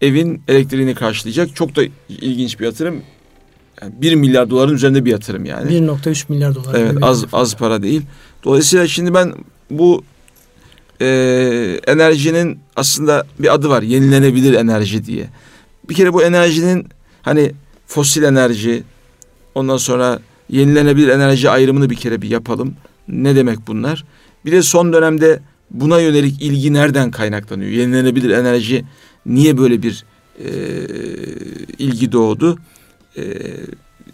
evin 0.00 0.42
elektriğini 0.48 0.94
karşılayacak. 0.94 1.56
Çok 1.56 1.76
da 1.76 1.82
ilginç 2.08 2.60
bir 2.60 2.64
yatırım. 2.64 3.02
Yani 3.82 3.92
1 4.02 4.14
milyar 4.14 4.50
doların 4.50 4.74
üzerinde 4.74 5.04
bir 5.04 5.10
yatırım 5.10 5.44
yani. 5.44 5.72
1.3 5.72 6.24
milyar 6.28 6.54
dolar. 6.54 6.74
Evet 6.74 6.94
az 7.02 7.24
az 7.32 7.56
para 7.56 7.82
değil. 7.82 8.02
Dolayısıyla 8.44 8.88
şimdi 8.88 9.14
ben 9.14 9.34
bu 9.70 10.04
e, 11.00 11.06
enerjinin 11.86 12.58
aslında 12.76 13.26
bir 13.38 13.54
adı 13.54 13.68
var. 13.68 13.82
Yenilenebilir 13.82 14.52
enerji 14.54 15.04
diye. 15.04 15.28
Bir 15.88 15.94
kere 15.94 16.12
bu 16.12 16.22
enerjinin 16.22 16.86
hani 17.22 17.52
fosil 17.86 18.22
enerji 18.22 18.82
ondan 19.54 19.76
sonra 19.76 20.20
yenilenebilir 20.48 21.08
enerji 21.08 21.50
ayrımını 21.50 21.90
bir 21.90 21.96
kere 21.96 22.22
bir 22.22 22.30
yapalım. 22.30 22.74
Ne 23.08 23.36
demek 23.36 23.58
bunlar? 23.66 24.04
Bir 24.44 24.52
de 24.52 24.62
son 24.62 24.92
dönemde 24.92 25.40
buna 25.70 26.00
yönelik 26.00 26.42
ilgi 26.42 26.72
nereden 26.72 27.10
kaynaklanıyor? 27.10 27.70
Yenilenebilir 27.70 28.30
enerji 28.30 28.84
niye 29.26 29.58
böyle 29.58 29.82
bir 29.82 30.04
e, 30.38 30.50
ilgi 31.78 32.12
doğdu? 32.12 32.58
E, 33.16 33.22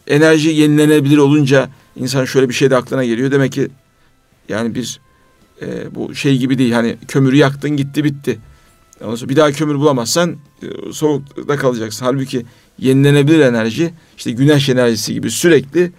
enerji 0.07 0.49
yenilenebilir 0.49 1.19
olunca 1.19 1.69
insan 1.97 2.25
şöyle 2.25 2.49
bir 2.49 2.55
şey 2.55 2.71
de 2.71 2.77
aklına 2.77 3.05
geliyor. 3.05 3.31
Demek 3.31 3.53
ki 3.53 3.69
yani 4.49 4.75
bir 4.75 5.01
e, 5.62 5.94
bu 5.94 6.14
şey 6.14 6.38
gibi 6.38 6.59
değil 6.59 6.73
hani 6.73 6.97
kömürü 7.09 7.37
yaktın 7.37 7.71
gitti 7.71 8.05
bitti. 8.05 8.38
Ondan 9.01 9.14
sonra 9.14 9.29
bir 9.29 9.37
daha 9.37 9.53
kömür 9.53 9.75
bulamazsan 9.75 10.37
e, 10.62 10.92
soğukta 10.92 11.57
kalacaksın. 11.57 12.05
Halbuki 12.05 12.47
yenilenebilir 12.79 13.40
enerji 13.40 13.90
işte 14.16 14.31
güneş 14.31 14.68
enerjisi 14.68 15.14
gibi 15.14 15.31
sürekli 15.31 15.92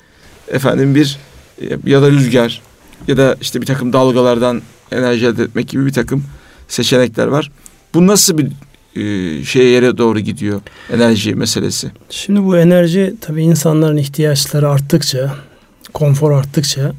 efendim 0.48 0.95
bir 0.95 1.17
e, 1.62 1.78
ya 1.86 2.02
da 2.02 2.12
rüzgar 2.12 2.62
ya 3.08 3.17
da 3.17 3.38
işte 3.41 3.62
bir 3.62 3.65
takım 3.65 3.93
dalgalardan 3.93 4.62
enerji 4.91 5.26
elde 5.26 5.43
etmek 5.43 5.69
gibi 5.69 5.86
bir 5.86 5.93
takım 5.93 6.24
seçenekler 6.67 7.28
var. 7.28 7.52
Bu 7.93 8.08
nasıl 8.08 8.38
bir 8.38 8.48
e, 8.95 9.43
şeye 9.43 9.69
yere 9.69 9.98
doğru 9.98 10.19
gidiyor 10.19 10.62
enerji 10.93 11.36
meselesi? 11.36 11.91
Şimdi 12.10 12.43
bu 12.43 12.58
enerji 12.58 13.15
tabii 13.22 13.43
insanların 13.43 13.98
ihtiyaçları 13.98 14.69
arttıkça, 14.69 15.36
konfor 15.93 16.32
arttıkça 16.32 16.93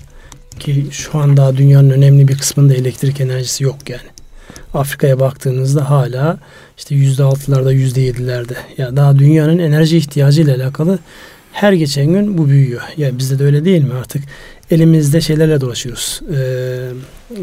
ki 0.61 0.87
şu 0.90 1.18
an 1.18 1.37
daha 1.37 1.57
dünyanın 1.57 1.90
önemli 1.90 2.29
bir 2.29 2.38
kısmında 2.38 2.75
elektrik 2.75 3.20
enerjisi 3.20 3.64
yok 3.64 3.77
yani. 3.88 4.09
Afrika'ya 4.75 5.20
baktığınızda 5.20 5.90
hala 5.90 6.38
işte 6.79 6.94
yüzde 6.94 7.23
altılarda 7.23 7.73
yüzde 7.73 8.01
yedilerde. 8.01 8.57
Ya 8.79 8.96
daha 8.96 9.18
dünyanın 9.18 9.59
enerji 9.59 9.96
ihtiyacı 9.96 10.42
ile 10.42 10.55
alakalı 10.55 10.99
her 11.53 11.73
geçen 11.73 12.07
gün 12.07 12.38
bu 12.38 12.49
büyüyor. 12.49 12.83
Ya 12.96 13.18
bizde 13.18 13.38
de 13.38 13.44
öyle 13.44 13.64
değil 13.64 13.83
mi 13.83 13.94
artık? 14.01 14.23
Elimizde 14.70 15.20
şeylerle 15.20 15.61
dolaşıyoruz. 15.61 16.20
Ee, 16.35 16.90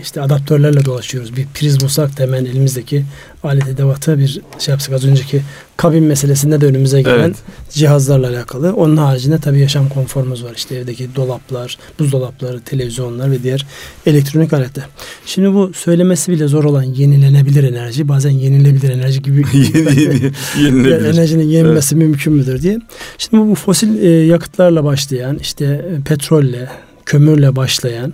işte 0.01 0.21
adaptörlerle 0.21 0.85
dolaşıyoruz. 0.85 1.35
Bir 1.35 1.47
priz 1.53 1.81
bulsak 1.81 2.17
da 2.17 2.23
hemen 2.23 2.45
elimizdeki 2.45 3.05
alet 3.43 3.67
edevatı 3.67 4.19
bir 4.19 4.41
şey 4.59 4.71
yapsak 4.71 4.93
az 4.93 5.05
önceki 5.05 5.41
kabin 5.77 6.03
meselesinde 6.03 6.61
de 6.61 6.65
önümüze 6.65 7.01
gelen 7.01 7.19
evet. 7.19 7.35
cihazlarla 7.71 8.29
alakalı. 8.29 8.73
Onun 8.73 8.97
haricinde 8.97 9.39
tabii 9.39 9.59
yaşam 9.59 9.89
konforumuz 9.89 10.43
var. 10.43 10.53
İşte 10.55 10.75
evdeki 10.75 11.15
dolaplar, 11.15 11.77
buzdolapları, 11.99 12.61
televizyonlar 12.61 13.31
ve 13.31 13.43
diğer 13.43 13.65
elektronik 14.05 14.53
aletler. 14.53 14.85
Şimdi 15.25 15.53
bu 15.53 15.73
söylemesi 15.73 16.31
bile 16.31 16.47
zor 16.47 16.63
olan 16.63 16.83
yenilenebilir 16.83 17.63
enerji 17.63 18.07
bazen 18.07 18.31
yenilebilir 18.31 18.89
enerji 18.89 19.21
gibi 19.21 19.43
yeni, 19.53 20.01
yeni, 20.01 20.31
yenilebilir. 20.61 21.05
enerjinin 21.05 21.47
yenilmesi 21.47 21.95
evet. 21.95 22.07
mümkün 22.07 22.33
müdür 22.33 22.61
diye. 22.61 22.79
Şimdi 23.17 23.49
bu 23.49 23.55
fosil 23.55 24.03
e, 24.03 24.09
yakıtlarla 24.09 24.83
başlayan 24.83 25.37
işte 25.39 25.65
e, 25.65 26.01
petrolle, 26.01 26.69
kömürle 27.07 27.55
başlayan 27.55 28.13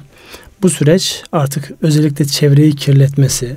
bu 0.62 0.70
süreç 0.70 1.24
artık 1.32 1.72
özellikle 1.82 2.26
çevreyi 2.26 2.76
kirletmesi, 2.76 3.56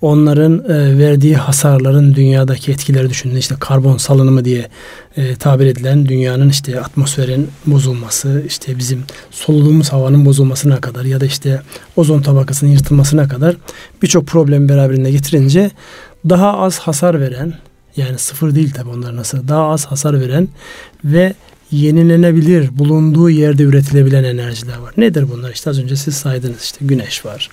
onların 0.00 0.64
e, 0.70 0.98
verdiği 0.98 1.36
hasarların 1.36 2.14
dünyadaki 2.14 2.72
etkileri 2.72 3.10
düşünün. 3.10 3.36
İşte 3.36 3.54
karbon 3.60 3.96
salınımı 3.96 4.44
diye 4.44 4.68
e, 5.16 5.36
tabir 5.36 5.66
edilen 5.66 6.06
dünyanın 6.06 6.48
işte 6.48 6.80
atmosferin 6.80 7.48
bozulması, 7.66 8.44
işte 8.46 8.78
bizim 8.78 9.02
soluduğumuz 9.30 9.92
havanın 9.92 10.24
bozulmasına 10.24 10.80
kadar 10.80 11.04
ya 11.04 11.20
da 11.20 11.26
işte 11.26 11.62
ozon 11.96 12.22
tabakasının 12.22 12.70
yırtılmasına 12.70 13.28
kadar 13.28 13.56
birçok 14.02 14.26
problemi 14.26 14.68
beraberinde 14.68 15.10
getirince 15.10 15.70
daha 16.28 16.58
az 16.58 16.78
hasar 16.78 17.20
veren 17.20 17.54
yani 17.96 18.18
sıfır 18.18 18.54
değil 18.54 18.70
tabi 18.70 18.88
onlar 18.88 19.16
nasıl 19.16 19.48
daha 19.48 19.68
az 19.68 19.86
hasar 19.86 20.20
veren 20.20 20.48
ve 21.04 21.34
yenilenebilir, 21.72 22.78
bulunduğu 22.78 23.30
yerde 23.30 23.62
üretilebilen 23.62 24.24
enerjiler 24.24 24.78
var. 24.78 24.92
Nedir 24.96 25.26
bunlar? 25.32 25.50
İşte 25.50 25.70
az 25.70 25.78
önce 25.78 25.96
siz 25.96 26.14
saydınız 26.14 26.62
işte 26.62 26.78
güneş 26.80 27.24
var, 27.24 27.50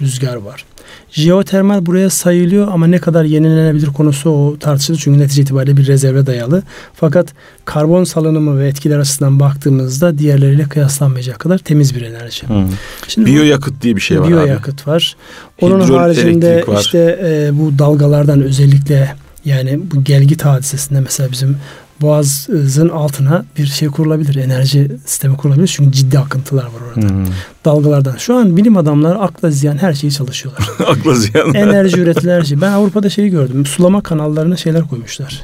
rüzgar 0.00 0.36
var. 0.36 0.64
Jeotermal 1.10 1.86
buraya 1.86 2.10
sayılıyor 2.10 2.68
ama 2.68 2.86
ne 2.86 2.98
kadar 2.98 3.24
yenilenebilir 3.24 3.86
konusu 3.86 4.30
o 4.30 4.58
tartışılır. 4.58 4.98
Çünkü 4.98 5.20
netice 5.20 5.42
itibariyle 5.42 5.76
bir 5.76 5.86
rezerve 5.86 6.26
dayalı. 6.26 6.62
Fakat 6.94 7.28
karbon 7.64 8.04
salınımı 8.04 8.58
ve 8.58 8.68
etkiler 8.68 8.98
açısından 8.98 9.40
baktığımızda 9.40 10.18
diğerleriyle 10.18 10.64
kıyaslanmayacak 10.64 11.38
kadar 11.38 11.58
temiz 11.58 11.96
bir 11.96 12.02
enerji. 12.02 12.48
Hmm. 12.48 12.68
Şimdi 13.08 13.30
biyoyakıt 13.30 13.82
diye 13.82 13.96
bir 13.96 14.00
şey 14.00 14.20
var 14.20 14.28
biyoyakıt 14.28 14.86
var. 14.86 15.16
Onun 15.60 15.84
Hidrol 15.84 15.98
haricinde 15.98 16.64
var. 16.66 16.80
işte 16.80 17.18
e, 17.24 17.58
bu 17.58 17.78
dalgalardan 17.78 18.42
özellikle 18.42 19.14
yani 19.44 19.80
bu 19.94 20.04
gelgit 20.04 20.44
hadisesinde 20.44 21.00
mesela 21.00 21.32
bizim 21.32 21.56
boğazın 22.00 22.88
altına 22.88 23.44
bir 23.58 23.66
şey 23.66 23.88
kurulabilir. 23.88 24.34
Enerji 24.34 24.90
sistemi 25.06 25.36
kurulabilir. 25.36 25.66
Çünkü 25.66 25.92
ciddi 25.92 26.18
akıntılar 26.18 26.64
var 26.64 26.80
orada. 26.88 27.08
Hmm. 27.08 27.26
Dalgalardan. 27.64 28.16
Şu 28.16 28.34
an 28.34 28.56
bilim 28.56 28.76
adamları 28.76 29.18
akla 29.18 29.50
ziyan 29.50 29.76
her 29.76 29.92
şeyi 29.92 30.12
çalışıyorlar. 30.12 30.68
akla 30.86 31.14
ziyan. 31.14 31.54
enerji 31.54 32.00
üretilen 32.00 32.38
her 32.38 32.42
şey. 32.42 32.60
Ben 32.60 32.72
Avrupa'da 32.72 33.10
şeyi 33.10 33.30
gördüm. 33.30 33.66
Sulama 33.66 34.00
kanallarına 34.00 34.56
şeyler 34.56 34.82
koymuşlar. 34.82 35.42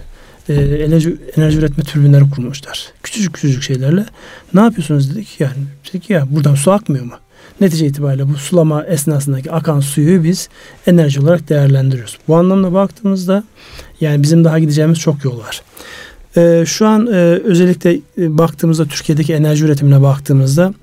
Ee, 0.48 0.54
enerji, 0.54 1.16
enerji 1.36 1.58
üretme 1.58 1.84
türbinleri 1.84 2.30
kurmuşlar. 2.30 2.92
Küçücük 3.02 3.34
küçücük 3.34 3.62
şeylerle. 3.62 4.06
Ne 4.54 4.60
yapıyorsunuz 4.60 5.14
dedik. 5.14 5.40
Yani 5.40 5.56
dedik 5.88 6.10
ya 6.10 6.26
buradan 6.30 6.54
su 6.54 6.72
akmıyor 6.72 7.04
mu? 7.04 7.12
Netice 7.60 7.86
itibariyle 7.86 8.28
bu 8.28 8.34
sulama 8.34 8.84
esnasındaki 8.84 9.52
akan 9.52 9.80
suyu 9.80 10.24
biz 10.24 10.48
enerji 10.86 11.20
olarak 11.20 11.48
değerlendiriyoruz. 11.48 12.18
Bu 12.28 12.36
anlamda 12.36 12.72
baktığımızda 12.72 13.44
yani 14.00 14.22
bizim 14.22 14.44
daha 14.44 14.58
gideceğimiz 14.58 14.98
çok 14.98 15.24
yol 15.24 15.38
var. 15.38 15.62
E, 16.36 16.64
şu 16.66 16.86
an 16.86 17.06
e, 17.06 17.16
özellikle 17.44 18.00
e, 18.18 18.38
baktığımızda 18.38 18.86
Türkiye'deki 18.86 19.34
enerji 19.34 19.64
üretimine 19.64 20.02
baktığımızda 20.02 20.74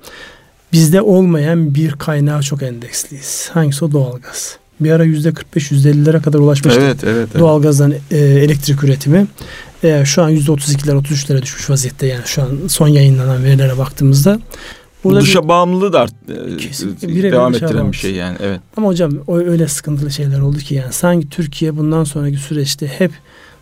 bizde 0.72 1.02
olmayan 1.02 1.74
bir 1.74 1.92
kaynağa 1.92 2.42
çok 2.42 2.62
endeksliyiz. 2.62 3.50
Hangisi 3.52 3.84
o 3.84 3.92
doğalgaz. 3.92 4.58
Bir 4.80 4.90
ara 4.90 5.04
yüzde 5.04 5.34
45 5.34 5.70
yüzde 5.70 5.90
50'lere 5.90 6.22
kadar 6.22 6.38
ulaşmıştı. 6.38 6.80
Evet, 6.80 7.04
evet, 7.04 7.28
evet. 7.30 7.38
Doğalgazdan 7.38 7.94
e, 8.10 8.18
elektrik 8.18 8.84
üretimi. 8.84 9.26
E, 9.84 10.04
şu 10.04 10.22
an 10.22 10.28
yüzde 10.28 10.52
32'ler 10.52 11.02
33'lere 11.02 11.42
düşmüş 11.42 11.70
vaziyette 11.70 12.06
yani 12.06 12.22
şu 12.26 12.42
an 12.42 12.48
son 12.68 12.88
yayınlanan 12.88 13.44
verilere 13.44 13.78
baktığımızda. 13.78 14.40
Burada 15.04 15.20
dışa 15.20 15.42
bir, 15.42 15.48
bağımlılığı 15.48 15.92
da 15.92 16.00
art, 16.00 16.12
e, 17.02 17.22
devam 17.22 17.54
ettiren 17.54 17.92
bir 17.92 17.96
şey 17.96 18.14
yani. 18.14 18.36
Evet. 18.40 18.60
Ama 18.76 18.86
hocam 18.86 19.12
o 19.26 19.38
öyle 19.38 19.68
sıkıntılı 19.68 20.10
şeyler 20.10 20.40
oldu 20.40 20.58
ki 20.58 20.74
yani 20.74 20.92
sanki 20.92 21.28
Türkiye 21.28 21.76
bundan 21.76 22.04
sonraki 22.04 22.36
süreçte 22.36 22.86
hep 22.86 23.12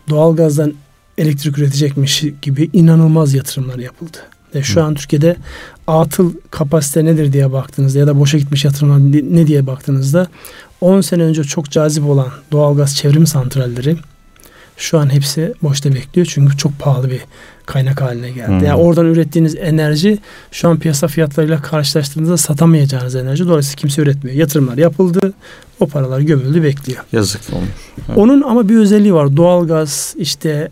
doğalgazdan 0.08 0.74
elektrik 1.18 1.58
üretecekmiş 1.58 2.24
gibi 2.42 2.70
inanılmaz 2.72 3.34
yatırımlar 3.34 3.78
yapıldı. 3.78 4.18
Ve 4.54 4.62
şu 4.62 4.80
Hı. 4.80 4.84
an 4.84 4.94
Türkiye'de 4.94 5.36
atıl 5.86 6.32
kapasite 6.50 7.04
nedir 7.04 7.32
diye 7.32 7.52
baktığınızda 7.52 7.98
ya 7.98 8.06
da 8.06 8.20
boşa 8.20 8.38
gitmiş 8.38 8.64
yatırımlar 8.64 8.98
ne 9.34 9.46
diye 9.46 9.66
baktığınızda 9.66 10.26
10 10.80 11.00
sene 11.00 11.22
önce 11.22 11.44
çok 11.44 11.70
cazip 11.70 12.04
olan 12.04 12.28
doğalgaz 12.52 12.96
çevrim 12.96 13.26
santralleri 13.26 13.96
şu 14.78 14.98
an 14.98 15.12
hepsi 15.12 15.54
boşta 15.62 15.94
bekliyor 15.94 16.26
çünkü 16.30 16.56
çok 16.56 16.78
pahalı 16.78 17.10
bir 17.10 17.20
kaynak 17.66 18.00
haline 18.00 18.30
geldi. 18.30 18.48
Hmm. 18.48 18.64
Yani 18.64 18.74
oradan 18.74 19.06
ürettiğiniz 19.06 19.54
enerji 19.56 20.18
şu 20.52 20.68
an 20.68 20.78
piyasa 20.78 21.08
fiyatlarıyla 21.08 21.62
karşılaştığınızda 21.62 22.36
satamayacağınız 22.36 23.14
enerji. 23.14 23.48
Dolayısıyla 23.48 23.80
kimse 23.80 24.02
üretmiyor. 24.02 24.36
Yatırımlar 24.36 24.78
yapıldı. 24.78 25.32
O 25.80 25.86
paralar 25.86 26.20
gömüldü 26.20 26.62
bekliyor. 26.62 27.04
Yazık 27.12 27.40
olmuş. 27.52 27.68
Evet. 28.08 28.18
Onun 28.18 28.42
ama 28.42 28.68
bir 28.68 28.76
özelliği 28.76 29.14
var. 29.14 29.36
Doğalgaz 29.36 30.14
işte 30.18 30.68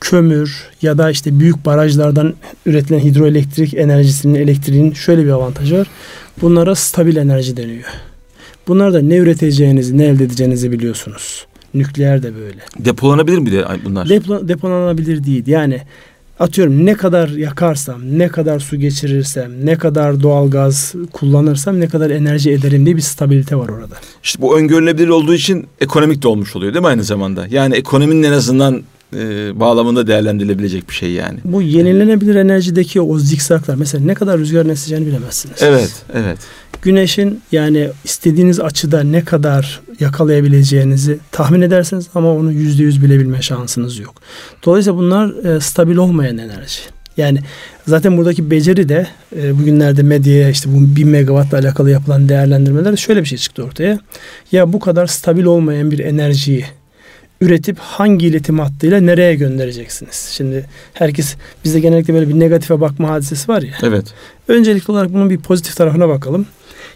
kömür 0.00 0.68
ya 0.82 0.98
da 0.98 1.10
işte 1.10 1.40
büyük 1.40 1.66
barajlardan 1.66 2.34
üretilen 2.66 3.00
hidroelektrik 3.00 3.74
enerjisinin 3.74 4.34
elektriğin 4.34 4.92
şöyle 4.92 5.24
bir 5.24 5.30
avantajı 5.30 5.78
var. 5.78 5.86
Bunlara 6.42 6.74
stabil 6.74 7.16
enerji 7.16 7.56
deniyor. 7.56 7.84
Bunlar 8.68 8.92
da 8.92 9.02
ne 9.02 9.16
üreteceğinizi, 9.16 9.98
ne 9.98 10.04
elde 10.04 10.24
edeceğinizi 10.24 10.72
biliyorsunuz. 10.72 11.46
Nükleer 11.74 12.22
de 12.22 12.34
böyle. 12.34 12.60
Depolanabilir 12.78 13.38
mi 13.38 13.52
de 13.52 13.64
bunlar? 13.84 14.08
Depo, 14.08 14.48
depolanabilir 14.48 15.24
değil. 15.24 15.46
Yani 15.46 15.80
atıyorum 16.40 16.86
ne 16.86 16.94
kadar 16.94 17.28
yakarsam, 17.28 18.00
ne 18.18 18.28
kadar 18.28 18.60
su 18.60 18.76
geçirirsem, 18.76 19.66
ne 19.66 19.78
kadar 19.78 20.22
doğal 20.22 20.50
gaz 20.50 20.94
kullanırsam, 21.12 21.80
ne 21.80 21.88
kadar 21.88 22.10
enerji 22.10 22.50
ederim 22.50 22.86
diye 22.86 22.96
bir 22.96 23.00
stabilite 23.00 23.56
var 23.56 23.68
orada. 23.68 23.94
İşte 24.22 24.42
bu 24.42 24.58
öngörülebilir 24.58 25.08
olduğu 25.08 25.34
için 25.34 25.66
ekonomik 25.80 26.22
de 26.22 26.28
olmuş 26.28 26.56
oluyor 26.56 26.74
değil 26.74 26.82
mi 26.82 26.88
aynı 26.88 27.04
zamanda? 27.04 27.46
Yani 27.50 27.74
ekonominin 27.74 28.22
en 28.22 28.32
azından 28.32 28.82
e, 29.16 29.60
bağlamında 29.60 30.06
değerlendirilebilecek 30.06 30.88
bir 30.88 30.94
şey 30.94 31.10
yani. 31.10 31.38
Bu 31.44 31.62
yenilenebilir 31.62 32.34
enerjideki 32.34 33.00
o 33.00 33.18
zikzaklar 33.18 33.74
mesela 33.74 34.04
ne 34.04 34.14
kadar 34.14 34.38
rüzgar 34.38 34.66
eseceğini 34.66 35.06
bilemezsiniz. 35.06 35.62
Evet, 35.62 35.92
evet. 36.14 36.38
Güneşin 36.82 37.40
yani 37.52 37.90
istediğiniz 38.04 38.60
açıda 38.60 39.02
ne 39.02 39.24
kadar 39.24 39.80
yakalayabileceğinizi 40.00 41.18
tahmin 41.32 41.60
edersiniz 41.60 42.06
ama 42.14 42.32
onu 42.34 42.52
yüzde 42.52 42.82
yüz 42.82 43.02
bilebilme 43.02 43.42
şansınız 43.42 43.98
yok. 43.98 44.14
Dolayısıyla 44.64 44.98
bunlar 44.98 45.44
e, 45.44 45.60
stabil 45.60 45.96
olmayan 45.96 46.38
enerji. 46.38 46.80
Yani 47.16 47.38
zaten 47.86 48.16
buradaki 48.16 48.50
beceri 48.50 48.88
de 48.88 49.06
e, 49.36 49.58
bugünlerde 49.58 50.02
medyaya 50.02 50.50
işte 50.50 50.70
bu 50.72 50.96
1000 50.96 51.08
megawattla 51.08 51.58
alakalı 51.58 51.90
yapılan 51.90 52.28
değerlendirmeler 52.28 52.96
şöyle 52.96 53.20
bir 53.20 53.28
şey 53.28 53.38
çıktı 53.38 53.64
ortaya. 53.64 53.98
Ya 54.52 54.72
bu 54.72 54.80
kadar 54.80 55.06
stabil 55.06 55.44
olmayan 55.44 55.90
bir 55.90 55.98
enerjiyi 55.98 56.64
üretip 57.40 57.78
hangi 57.78 58.26
iletim 58.26 58.58
hattıyla 58.58 59.00
nereye 59.00 59.34
göndereceksiniz? 59.34 60.28
Şimdi 60.32 60.66
herkes 60.94 61.36
bizde 61.64 61.80
genellikle 61.80 62.14
böyle 62.14 62.28
bir 62.28 62.40
negatife 62.40 62.80
bakma 62.80 63.08
hadisesi 63.10 63.48
var 63.48 63.62
ya. 63.62 63.74
Evet. 63.82 64.06
Öncelikli 64.48 64.92
olarak 64.92 65.12
bunun 65.12 65.30
bir 65.30 65.38
pozitif 65.38 65.76
tarafına 65.76 66.08
bakalım. 66.08 66.46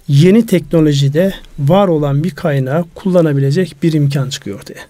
Yeni 0.09 0.47
teknolojide 0.47 1.35
var 1.59 1.89
olan 1.89 2.25
bir 2.25 2.31
kaynağı 2.31 2.85
kullanabilecek 2.95 3.77
bir 3.83 3.93
imkan 3.93 4.29
çıkıyor 4.29 4.59
ortaya. 4.59 4.81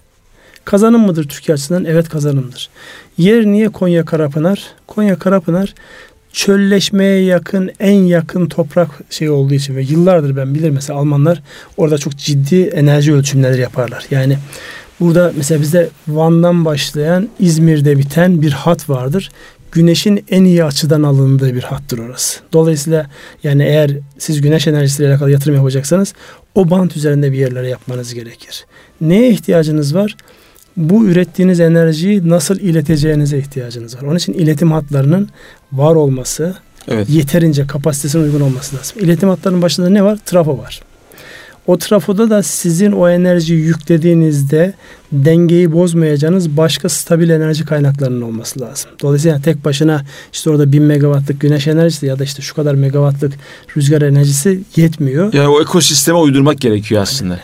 Kazanım 0.65 1.05
mıdır 1.05 1.27
Türkiye 1.27 1.53
açısından? 1.53 1.85
Evet 1.85 2.09
kazanımdır. 2.09 2.69
Yer 3.17 3.45
niye 3.45 3.69
Konya 3.69 4.05
Karapınar? 4.05 4.63
Konya 4.87 5.19
Karapınar 5.19 5.73
çölleşmeye 6.33 7.23
yakın 7.23 7.71
en 7.79 8.03
yakın 8.03 8.45
toprak 8.45 8.89
şey 9.09 9.29
olduğu 9.29 9.53
için 9.53 9.75
ve 9.75 9.81
yıllardır 9.81 10.35
ben 10.35 10.55
bilirim 10.55 10.73
mesela 10.73 10.99
Almanlar 10.99 11.43
orada 11.77 11.97
çok 11.97 12.17
ciddi 12.17 12.61
enerji 12.61 13.13
ölçümleri 13.13 13.61
yaparlar. 13.61 14.05
Yani 14.11 14.37
Burada 15.03 15.31
mesela 15.37 15.61
bizde 15.61 15.89
Van'dan 16.07 16.65
başlayan 16.65 17.29
İzmir'de 17.39 17.97
biten 17.97 18.41
bir 18.41 18.51
hat 18.51 18.89
vardır. 18.89 19.31
Güneşin 19.71 20.25
en 20.29 20.43
iyi 20.43 20.63
açıdan 20.63 21.03
alındığı 21.03 21.55
bir 21.55 21.63
hattır 21.63 21.99
orası. 21.99 22.39
Dolayısıyla 22.53 23.09
yani 23.43 23.63
eğer 23.63 23.91
siz 24.17 24.41
güneş 24.41 24.67
enerjisiyle 24.67 25.09
alakalı 25.09 25.31
yatırım 25.31 25.55
yapacaksanız 25.55 26.13
o 26.55 26.69
bant 26.69 26.97
üzerinde 26.97 27.31
bir 27.31 27.37
yerlere 27.37 27.67
yapmanız 27.69 28.13
gerekir. 28.13 28.65
Neye 29.01 29.29
ihtiyacınız 29.29 29.95
var? 29.95 30.15
Bu 30.77 31.05
ürettiğiniz 31.05 31.59
enerjiyi 31.59 32.29
nasıl 32.29 32.59
ileteceğinize 32.59 33.37
ihtiyacınız 33.37 33.95
var. 33.95 34.01
Onun 34.01 34.15
için 34.15 34.33
iletim 34.33 34.71
hatlarının 34.71 35.29
var 35.71 35.95
olması, 35.95 36.55
evet. 36.87 37.09
yeterince 37.09 37.67
kapasitesine 37.67 38.21
uygun 38.21 38.41
olması 38.41 38.75
lazım. 38.75 38.97
İletim 38.99 39.29
hatlarının 39.29 39.61
başında 39.61 39.89
ne 39.89 40.03
var? 40.03 40.19
Trafo 40.25 40.57
var. 40.57 40.81
O 41.67 41.77
trafoda 41.77 42.29
da 42.29 42.43
sizin 42.43 42.91
o 42.91 43.09
enerjiyi 43.09 43.59
yüklediğinizde 43.59 44.73
dengeyi 45.11 45.71
bozmayacağınız 45.71 46.57
başka 46.57 46.89
stabil 46.89 47.29
enerji 47.29 47.65
kaynaklarının 47.65 48.21
olması 48.21 48.61
lazım. 48.61 48.91
Dolayısıyla 49.01 49.41
tek 49.41 49.65
başına 49.65 50.05
işte 50.33 50.49
orada 50.49 50.71
1000 50.71 50.83
megawattlık 50.83 51.41
güneş 51.41 51.67
enerjisi 51.67 52.05
ya 52.05 52.19
da 52.19 52.23
işte 52.23 52.41
şu 52.41 52.55
kadar 52.55 52.75
megawattlık 52.75 53.33
rüzgar 53.77 54.01
enerjisi 54.01 54.59
yetmiyor. 54.75 55.33
Yani 55.33 55.47
o 55.47 55.61
ekosisteme 55.61 56.17
uydurmak 56.17 56.61
gerekiyor 56.61 57.01
aslında. 57.01 57.39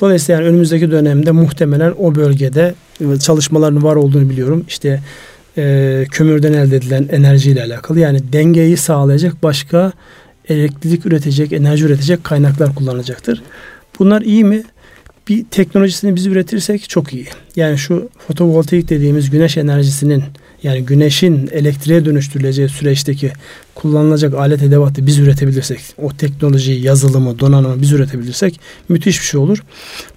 Dolayısıyla 0.00 0.40
yani 0.40 0.50
önümüzdeki 0.50 0.90
dönemde 0.90 1.30
muhtemelen 1.30 1.94
o 1.98 2.14
bölgede 2.14 2.74
çalışmaların 3.20 3.82
var 3.82 3.96
olduğunu 3.96 4.30
biliyorum. 4.30 4.64
İşte 4.68 5.00
e, 5.58 6.04
kömürden 6.10 6.52
elde 6.52 6.76
edilen 6.76 7.08
enerjiyle 7.12 7.62
alakalı 7.62 8.00
yani 8.00 8.32
dengeyi 8.32 8.76
sağlayacak 8.76 9.42
başka 9.42 9.92
elektrik 10.48 11.06
üretecek, 11.06 11.52
enerji 11.52 11.84
üretecek 11.84 12.24
kaynaklar 12.24 12.74
kullanacaktır. 12.74 13.42
Bunlar 13.98 14.22
iyi 14.22 14.44
mi? 14.44 14.62
Bir 15.28 15.44
teknolojisini 15.44 16.16
biz 16.16 16.26
üretirsek 16.26 16.88
çok 16.88 17.14
iyi. 17.14 17.26
Yani 17.56 17.78
şu 17.78 18.08
fotovoltaik 18.26 18.88
dediğimiz 18.88 19.30
güneş 19.30 19.56
enerjisinin 19.56 20.24
yani 20.62 20.84
güneşin 20.84 21.48
elektriğe 21.52 22.04
dönüştürüleceği 22.04 22.68
süreçteki 22.68 23.32
kullanılacak 23.74 24.34
alet 24.34 24.62
edevatı 24.62 25.06
biz 25.06 25.18
üretebilirsek, 25.18 25.80
o 25.98 26.08
teknolojiyi, 26.16 26.82
yazılımı, 26.82 27.38
donanımı 27.38 27.82
biz 27.82 27.92
üretebilirsek 27.92 28.60
müthiş 28.88 29.20
bir 29.20 29.24
şey 29.24 29.40
olur. 29.40 29.64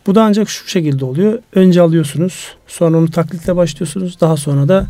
Bu 0.08 0.16
da 0.16 0.24
ancak 0.24 0.50
şu 0.50 0.68
şekilde 0.68 1.06
oluyor. 1.06 1.40
Önce 1.56 1.82
alıyorsunuz, 1.82 2.56
sonra 2.68 2.98
onu 2.98 3.12
taklitle 3.12 3.56
başlıyorsunuz. 3.56 4.18
Daha 4.22 4.38
sonra 4.38 4.68
da 4.68 4.88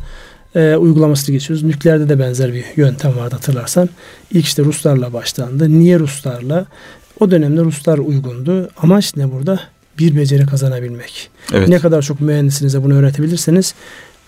e, 0.55 0.75
uygulamasını 0.75 1.33
geçiyoruz. 1.33 1.63
Nükleerde 1.63 2.09
de 2.09 2.19
benzer 2.19 2.53
bir 2.53 2.65
yöntem 2.75 3.17
vardı 3.17 3.35
hatırlarsan. 3.35 3.89
İlk 4.31 4.45
işte 4.45 4.63
Ruslarla 4.63 5.13
başlandı. 5.13 5.79
Niye 5.79 5.99
Ruslarla? 5.99 6.65
O 7.19 7.31
dönemde 7.31 7.61
Ruslar 7.61 7.97
uygundu. 7.97 8.69
Amaç 8.77 9.15
ne 9.15 9.31
burada? 9.31 9.59
Bir 9.99 10.15
beceri 10.15 10.45
kazanabilmek. 10.45 11.29
Evet. 11.53 11.67
Ne 11.67 11.79
kadar 11.79 12.01
çok 12.01 12.21
mühendisinize 12.21 12.83
bunu 12.83 12.93
öğretebilirseniz 12.93 13.73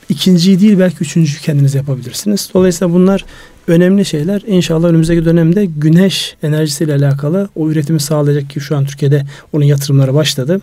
ikinciyi 0.09 0.59
değil 0.59 0.79
belki 0.79 0.97
üçüncüyü 0.99 1.39
kendiniz 1.39 1.75
yapabilirsiniz. 1.75 2.49
Dolayısıyla 2.53 2.93
bunlar 2.93 3.25
önemli 3.67 4.05
şeyler. 4.05 4.41
İnşallah 4.47 4.87
önümüzdeki 4.87 5.25
dönemde 5.25 5.65
güneş 5.65 6.35
enerjisiyle 6.43 6.93
alakalı 6.95 7.49
o 7.55 7.69
üretimi 7.69 7.99
sağlayacak 7.99 8.49
ki 8.49 8.59
şu 8.59 8.77
an 8.77 8.85
Türkiye'de 8.85 9.25
onun 9.53 9.65
yatırımları 9.65 10.13
başladı. 10.13 10.61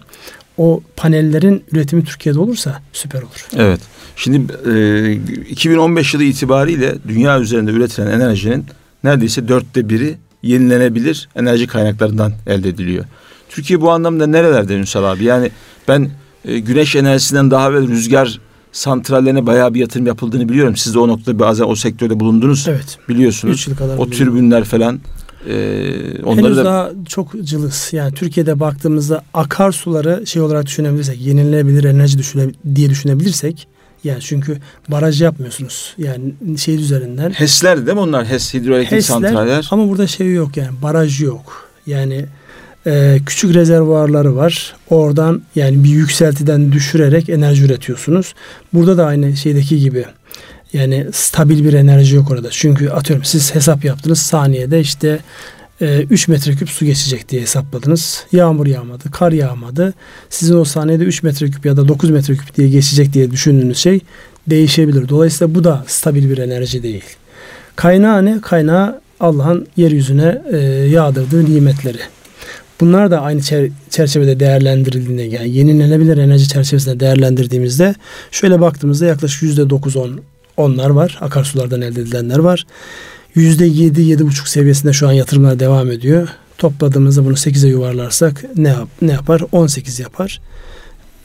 O 0.59 0.81
panellerin 0.97 1.65
üretimi 1.73 2.05
Türkiye'de 2.05 2.39
olursa 2.39 2.83
süper 2.93 3.23
olur. 3.23 3.47
Evet. 3.57 3.81
Şimdi 4.17 4.53
e, 4.71 5.13
2015 5.51 6.15
yılı 6.15 6.25
itibariyle 6.25 6.95
dünya 7.09 7.41
üzerinde 7.41 7.71
üretilen 7.71 8.07
enerjinin 8.07 8.65
neredeyse 9.05 9.49
dörtte 9.49 9.89
biri 9.89 10.17
yenilenebilir 10.43 11.29
enerji 11.37 11.67
kaynaklarından 11.67 12.33
elde 12.47 12.69
ediliyor. 12.69 13.05
Türkiye 13.49 13.81
bu 13.81 13.91
anlamda 13.91 14.27
nerelerde 14.27 14.75
Ünsal 14.75 15.05
abi? 15.05 15.25
Yani 15.25 15.51
ben 15.89 16.11
e, 16.45 16.59
güneş 16.59 16.97
enerjisinden 16.97 17.51
daha 17.51 17.71
evvel 17.71 17.89
rüzgar 17.89 18.41
santrallerine 18.73 19.47
bayağı 19.47 19.75
bir 19.75 19.81
yatırım 19.81 20.07
yapıldığını 20.07 20.49
biliyorum. 20.49 20.77
Siz 20.77 20.95
de 20.95 20.99
o 20.99 21.09
noktada 21.09 21.39
bazen 21.39 21.65
o 21.65 21.75
sektörde 21.75 22.21
bulundunuz. 22.21 22.67
Evet. 22.69 22.99
Biliyorsunuz. 23.09 23.55
Üç 23.55 23.69
yıl 23.69 23.77
kadar 23.77 23.99
o 23.99 24.11
türbünler 24.11 24.65
falan. 24.65 25.01
E, 25.49 26.23
onları 26.23 26.47
Henüz 26.47 26.57
da... 26.57 26.65
daha 26.65 26.91
çok 27.09 27.45
cılız. 27.45 27.89
Yani 27.93 28.15
Türkiye'de 28.15 28.61
baktığımızda 28.61 29.23
akarsuları 29.35 30.27
şey 30.27 30.43
olarak 30.43 30.67
düşünebilirsek, 30.67 31.21
yenilenebilir 31.21 31.85
enerji 31.85 32.19
düşüne, 32.19 32.51
diye 32.75 32.91
düşünebilirsek 32.91 33.69
yani 34.05 34.21
çünkü 34.21 34.59
baraj 34.89 35.23
yapmıyorsunuz. 35.23 35.95
Yani 35.99 36.35
şey 36.59 36.75
üzerinden. 36.75 37.31
HES'ler 37.31 37.87
değil 37.87 37.95
mi 37.95 38.01
onlar? 38.01 38.27
HES 38.27 38.55
hidroelektrik 38.55 38.97
HES'ler, 38.97 39.15
santraller. 39.15 39.69
Ama 39.71 39.89
burada 39.89 40.07
şey 40.07 40.33
yok 40.33 40.57
yani 40.57 40.83
baraj 40.83 41.23
yok. 41.23 41.69
Yani 41.87 42.27
e, 42.87 43.19
küçük 43.27 43.55
rezervuarları 43.55 44.37
var. 44.37 44.75
Oradan 44.91 45.43
yani 45.55 45.85
bir 45.85 45.89
yükseltiden 45.89 46.73
düşürerek 46.73 47.29
enerji 47.29 47.65
üretiyorsunuz. 47.65 48.35
Burada 48.73 48.97
da 48.99 49.07
aynı 49.07 49.37
şeydeki 49.37 49.81
gibi 49.81 50.05
yani 50.75 51.07
stabil 51.13 51.65
bir 51.65 51.73
enerji 51.73 52.17
yok 52.17 52.31
orada. 52.31 52.49
Çünkü 52.51 52.89
atıyorum 52.89 53.25
siz 53.25 53.55
hesap 53.55 53.85
yaptınız 53.85 54.19
saniyede 54.19 54.81
işte 54.81 55.21
3 55.81 56.29
e, 56.29 56.33
metreküp 56.33 56.71
su 56.71 56.85
geçecek 56.85 57.29
diye 57.29 57.43
hesapladınız. 57.43 58.27
Yağmur 58.33 58.67
yağmadı, 58.67 59.11
kar 59.11 59.33
yağmadı. 59.33 59.95
Sizin 60.31 60.57
o 60.57 60.65
saniyede 60.65 61.05
3 61.05 61.23
metreküp 61.23 61.67
ya 61.67 61.77
da 61.77 61.89
9 61.89 62.11
metreküp 62.11 62.57
diye 62.57 62.69
geçecek 62.69 63.13
diye 63.13 63.31
düşündüğünüz 63.31 63.79
şey 63.79 64.01
değişebilir. 64.47 65.09
Dolayısıyla 65.09 65.55
bu 65.55 65.65
da 65.65 65.85
stabil 65.87 66.31
bir 66.31 66.39
enerji 66.39 66.83
değil. 66.83 67.05
Kaynağı 67.77 68.25
ne? 68.25 68.41
Kaynağı 68.41 69.01
Allah'ın 69.21 69.67
yeryüzüne 69.77 70.43
e, 70.53 70.57
yağdırdığı 70.67 71.45
nimetleri. 71.45 71.99
Bunlar 72.81 73.11
da 73.11 73.21
aynı 73.21 73.41
çerçevede 73.91 74.41
değerlendirildiğinde 74.41 75.23
yani 75.23 75.51
yenilenebilir 75.51 76.19
enerji 76.19 76.49
çerçevesinde 76.49 77.01
değerlendirdiğimizde 77.01 77.95
şöyle 78.31 78.61
baktığımızda 78.61 79.07
yaklaşık 79.07 79.43
yüzde 79.43 79.71
dokuz 79.71 79.97
on 79.97 80.21
onlar 80.57 80.91
var. 80.91 81.19
Akarsulardan 81.21 81.83
elde 81.83 82.01
edilenler 82.01 82.39
var. 82.39 82.67
Yüzde 83.35 83.67
yedi, 83.67 84.03
yedi 84.03 84.27
buçuk 84.27 84.49
seviyesinde 84.49 84.93
şu 84.93 85.09
an 85.09 85.13
yatırımlar 85.13 85.59
devam 85.59 85.91
ediyor. 85.91 86.29
Topladığımızda 86.59 87.25
bunu 87.25 87.37
sekize 87.37 87.69
yuvarlarsak 87.69 88.45
ne, 88.57 88.69
yap, 88.69 88.89
ne 89.03 89.13
yapar? 89.13 89.43
On 89.53 89.67
sekiz 89.67 90.01
yapar. 90.01 90.41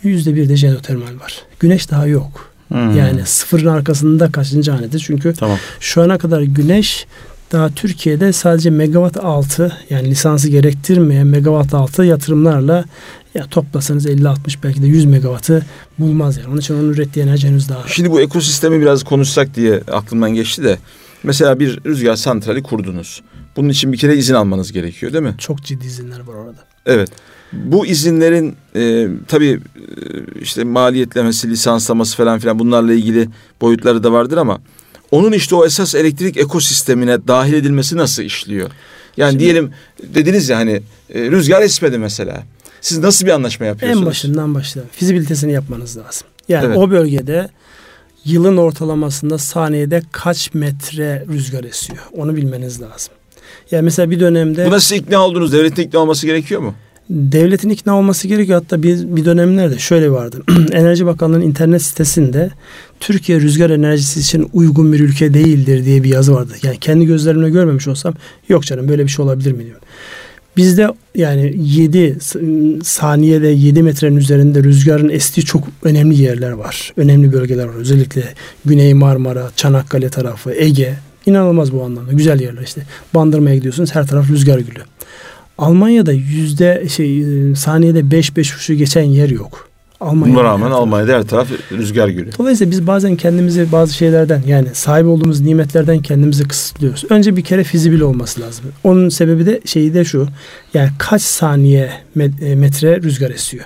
Yüzde 0.03 0.35
bir 0.35 0.49
de 0.49 0.55
jeotermal 0.55 1.19
var. 1.19 1.43
Güneş 1.59 1.91
daha 1.91 2.07
yok. 2.07 2.49
Hmm. 2.67 2.97
Yani 2.97 3.25
sıfırın 3.25 3.67
arkasında 3.67 4.31
kaçıncı 4.31 4.71
hanedir? 4.71 5.03
Çünkü 5.05 5.33
tamam. 5.33 5.57
şu 5.79 6.01
ana 6.01 6.17
kadar 6.17 6.41
güneş 6.41 7.07
daha 7.51 7.69
Türkiye'de 7.69 8.33
sadece 8.33 8.69
megawatt 8.69 9.17
altı 9.17 9.77
yani 9.89 10.09
lisansı 10.09 10.49
gerektirmeyen 10.49 11.27
megawatt 11.27 11.73
altı 11.73 12.03
yatırımlarla 12.03 12.85
ya 13.33 13.47
toplasanız 13.47 14.05
50-60 14.05 14.35
belki 14.63 14.81
de 14.81 14.87
100 14.87 15.05
megawattı 15.05 15.65
bulmaz 15.99 16.37
yani. 16.37 16.47
Onun 16.47 16.57
için 16.57 16.73
onun 16.73 16.93
ürettiği 16.93 17.25
enerji 17.25 17.47
henüz 17.47 17.69
daha. 17.69 17.87
Şimdi 17.87 18.11
bu 18.11 18.21
ekosistemi 18.21 18.81
biraz 18.81 19.03
konuşsak 19.03 19.55
diye 19.55 19.81
aklımdan 19.91 20.33
geçti 20.33 20.63
de 20.63 20.77
Mesela 21.23 21.59
bir 21.59 21.79
rüzgar 21.85 22.15
santrali 22.15 22.63
kurdunuz. 22.63 23.21
Bunun 23.55 23.69
için 23.69 23.93
bir 23.93 23.97
kere 23.97 24.15
izin 24.15 24.33
almanız 24.33 24.71
gerekiyor 24.71 25.13
değil 25.13 25.23
mi? 25.23 25.35
Çok 25.37 25.63
ciddi 25.63 25.85
izinler 25.85 26.19
var 26.19 26.33
orada. 26.33 26.59
Evet. 26.85 27.09
Bu 27.53 27.85
izinlerin 27.85 28.55
e, 28.75 29.07
tabii 29.27 29.51
e, 29.51 29.59
işte 30.41 30.63
maliyetlemesi, 30.63 31.49
lisanslaması 31.49 32.17
falan 32.17 32.39
filan 32.39 32.59
bunlarla 32.59 32.93
ilgili 32.93 33.29
boyutları 33.61 34.03
da 34.03 34.11
vardır 34.11 34.37
ama 34.37 34.61
onun 35.11 35.31
işte 35.31 35.55
o 35.55 35.65
esas 35.65 35.95
elektrik 35.95 36.37
ekosistemine 36.37 37.27
dahil 37.27 37.53
edilmesi 37.53 37.97
nasıl 37.97 38.23
işliyor? 38.23 38.71
Yani 39.17 39.31
Şimdi, 39.31 39.43
diyelim 39.43 39.71
dediniz 40.03 40.49
ya 40.49 40.57
hani 40.57 40.81
e, 41.13 41.31
rüzgar 41.31 41.61
esmedi 41.61 41.97
mesela. 41.97 42.43
Siz 42.81 42.97
nasıl 42.97 43.25
bir 43.25 43.31
anlaşma 43.31 43.65
yapıyorsunuz? 43.65 44.01
En 44.01 44.09
başından 44.09 44.55
başlayalım. 44.55 44.91
Fizibilitesini 44.93 45.51
yapmanız 45.51 45.97
lazım. 45.97 46.27
Yani 46.49 46.65
evet. 46.65 46.77
o 46.77 46.91
bölgede 46.91 47.49
yılın 48.25 48.57
ortalamasında 48.57 49.37
saniyede 49.37 50.01
kaç 50.11 50.53
metre 50.53 51.25
rüzgar 51.27 51.63
esiyor? 51.63 51.99
Onu 52.17 52.35
bilmeniz 52.35 52.81
lazım. 52.81 53.13
Yani 53.71 53.83
mesela 53.83 54.11
bir 54.11 54.19
dönemde... 54.19 54.65
Buna 54.65 54.79
siz 54.79 54.97
ikna 54.97 55.25
oldunuz. 55.25 55.53
Devletin 55.53 55.83
ikna 55.83 55.99
olması 55.99 56.25
gerekiyor 56.25 56.61
mu? 56.61 56.75
Devletin 57.09 57.69
ikna 57.69 57.97
olması 57.97 58.27
gerekiyor. 58.27 58.61
Hatta 58.61 58.83
bir, 58.83 59.15
bir 59.15 59.25
dönemlerde 59.25 59.77
şöyle 59.77 60.11
vardı. 60.11 60.41
Enerji 60.71 61.05
Bakanlığı'nın 61.05 61.41
internet 61.43 61.81
sitesinde 61.81 62.51
Türkiye 62.99 63.39
rüzgar 63.39 63.69
enerjisi 63.69 64.19
için 64.19 64.49
uygun 64.53 64.93
bir 64.93 64.99
ülke 64.99 65.33
değildir 65.33 65.85
diye 65.85 66.03
bir 66.03 66.09
yazı 66.09 66.33
vardı. 66.33 66.53
Yani 66.63 66.77
kendi 66.79 67.05
gözlerimle 67.05 67.49
görmemiş 67.49 67.87
olsam 67.87 68.13
yok 68.49 68.63
canım 68.63 68.87
böyle 68.87 69.03
bir 69.03 69.09
şey 69.09 69.25
olabilir 69.25 69.51
mi 69.51 69.65
diyorum. 69.65 69.81
Bizde 70.57 70.89
yani 71.15 71.55
7 71.57 72.17
saniyede 72.83 73.47
7 73.47 73.83
metrenin 73.83 74.17
üzerinde 74.17 74.63
rüzgarın 74.63 75.09
estiği 75.09 75.45
çok 75.45 75.67
önemli 75.83 76.21
yerler 76.21 76.51
var. 76.51 76.93
Önemli 76.97 77.33
bölgeler 77.33 77.65
var. 77.65 77.75
Özellikle 77.75 78.23
Güney 78.65 78.93
Marmara, 78.93 79.51
Çanakkale 79.55 80.09
tarafı, 80.09 80.51
Ege. 80.51 80.93
İnanılmaz 81.25 81.71
bu 81.71 81.83
anlamda. 81.83 82.13
Güzel 82.13 82.39
yerler 82.39 82.61
işte. 82.61 82.81
Bandırmaya 83.13 83.55
gidiyorsunuz 83.55 83.95
her 83.95 84.07
taraf 84.07 84.29
rüzgar 84.29 84.59
gülü. 84.59 84.79
Almanya'da 85.59 86.11
yüzde 86.11 86.85
şey 86.89 87.23
saniyede 87.55 87.99
5-5,5'u 87.99 88.75
geçen 88.75 89.03
yer 89.03 89.29
yok. 89.29 89.69
Almanya 90.01 90.33
Buna 90.33 90.43
rağmen 90.43 90.71
Almanya'da 90.71 91.13
her 91.13 91.23
taraf 91.23 91.47
rüzgar 91.71 92.07
gülü. 92.07 92.29
Dolayısıyla 92.37 92.71
biz 92.71 92.87
bazen 92.87 93.15
kendimizi 93.15 93.71
bazı 93.71 93.93
şeylerden 93.93 94.43
yani 94.47 94.67
sahip 94.73 95.07
olduğumuz 95.07 95.41
nimetlerden 95.41 95.99
kendimizi 96.01 96.47
kısıtlıyoruz. 96.47 97.05
Önce 97.09 97.35
bir 97.35 97.43
kere 97.43 97.63
fizibil 97.63 98.01
olması 98.01 98.41
lazım. 98.41 98.65
Onun 98.83 99.09
sebebi 99.09 99.45
de 99.45 99.61
şeyi 99.65 99.93
de 99.93 100.05
şu. 100.05 100.27
Yani 100.73 100.89
kaç 100.97 101.21
saniye 101.21 101.91
e, 102.41 102.55
metre 102.55 103.01
rüzgar 103.01 103.31
esiyor. 103.31 103.65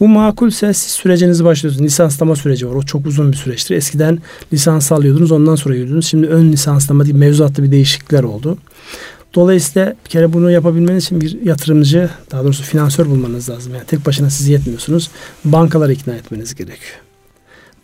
Bu 0.00 0.08
makulse 0.08 0.72
siz 0.72 0.92
sürecinizi 0.92 1.44
başlıyorsunuz. 1.44 1.86
Lisanslama 1.86 2.36
süreci 2.36 2.68
var. 2.68 2.74
O 2.74 2.82
çok 2.82 3.06
uzun 3.06 3.32
bir 3.32 3.36
süreçtir. 3.36 3.76
Eskiden 3.76 4.18
lisans 4.52 4.92
alıyordunuz 4.92 5.32
ondan 5.32 5.54
sonra 5.54 5.74
yürüdünüz. 5.74 6.06
Şimdi 6.06 6.26
ön 6.26 6.52
lisanslama 6.52 7.04
değil 7.04 7.16
mevzuatta 7.16 7.62
bir 7.62 7.70
değişiklikler 7.70 8.22
oldu. 8.22 8.58
Dolayısıyla 9.34 9.94
bir 10.04 10.10
kere 10.10 10.32
bunu 10.32 10.50
yapabilmeniz 10.50 11.04
için 11.04 11.20
bir 11.20 11.42
yatırımcı, 11.42 12.10
daha 12.30 12.44
doğrusu 12.44 12.62
finansör 12.62 13.06
bulmanız 13.06 13.50
lazım. 13.50 13.74
Yani 13.74 13.84
tek 13.86 14.06
başına 14.06 14.30
siz 14.30 14.48
yetmiyorsunuz. 14.48 15.10
Bankaları 15.44 15.92
ikna 15.92 16.14
etmeniz 16.14 16.54
gerekiyor. 16.54 17.00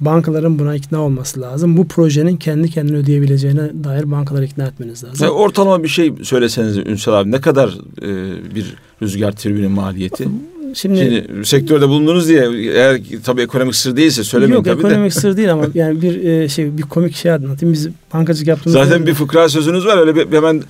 Bankaların 0.00 0.58
buna 0.58 0.74
ikna 0.74 1.00
olması 1.00 1.40
lazım. 1.40 1.76
Bu 1.76 1.88
projenin 1.88 2.36
kendi 2.36 2.70
kendini 2.70 2.96
ödeyebileceğine 2.96 3.84
dair 3.84 4.10
bankaları 4.10 4.44
ikna 4.44 4.64
etmeniz 4.64 5.04
lazım. 5.04 5.26
Yani 5.26 5.32
ortalama 5.32 5.82
bir 5.82 5.88
şey 5.88 6.12
söyleseniz 6.22 6.76
Ünsal 6.76 7.12
abi 7.12 7.30
ne 7.30 7.40
kadar 7.40 7.68
e, 8.02 8.08
bir 8.54 8.74
rüzgar 9.02 9.32
tribünün 9.32 9.70
maliyeti? 9.70 10.28
Şimdi, 10.74 10.98
Şimdi 10.98 11.46
sektörde 11.46 11.88
bulundunuz 11.88 12.28
diye 12.28 12.48
eğer 12.72 13.00
tabii 13.24 13.42
ekonomik 13.42 13.74
sır 13.74 13.96
değilse 13.96 14.24
söylemeyin 14.24 14.54
yok, 14.54 14.64
tabii 14.64 14.82
Yok 14.82 14.90
ekonomik 14.90 15.14
sır 15.14 15.36
değil 15.36 15.52
ama 15.52 15.66
yani 15.74 16.02
bir 16.02 16.24
e, 16.24 16.48
şey 16.48 16.78
bir 16.78 16.82
komik 16.82 17.16
şey 17.16 17.32
anlatayım. 17.32 17.72
Biz 17.72 17.88
bankacılık 18.14 18.48
yaptığımız 18.48 18.72
Zaten 18.72 19.06
bir 19.06 19.14
fıkra 19.14 19.48
sözünüz 19.48 19.86
var 19.86 19.98
öyle 19.98 20.16
bir, 20.16 20.36
hemen 20.36 20.62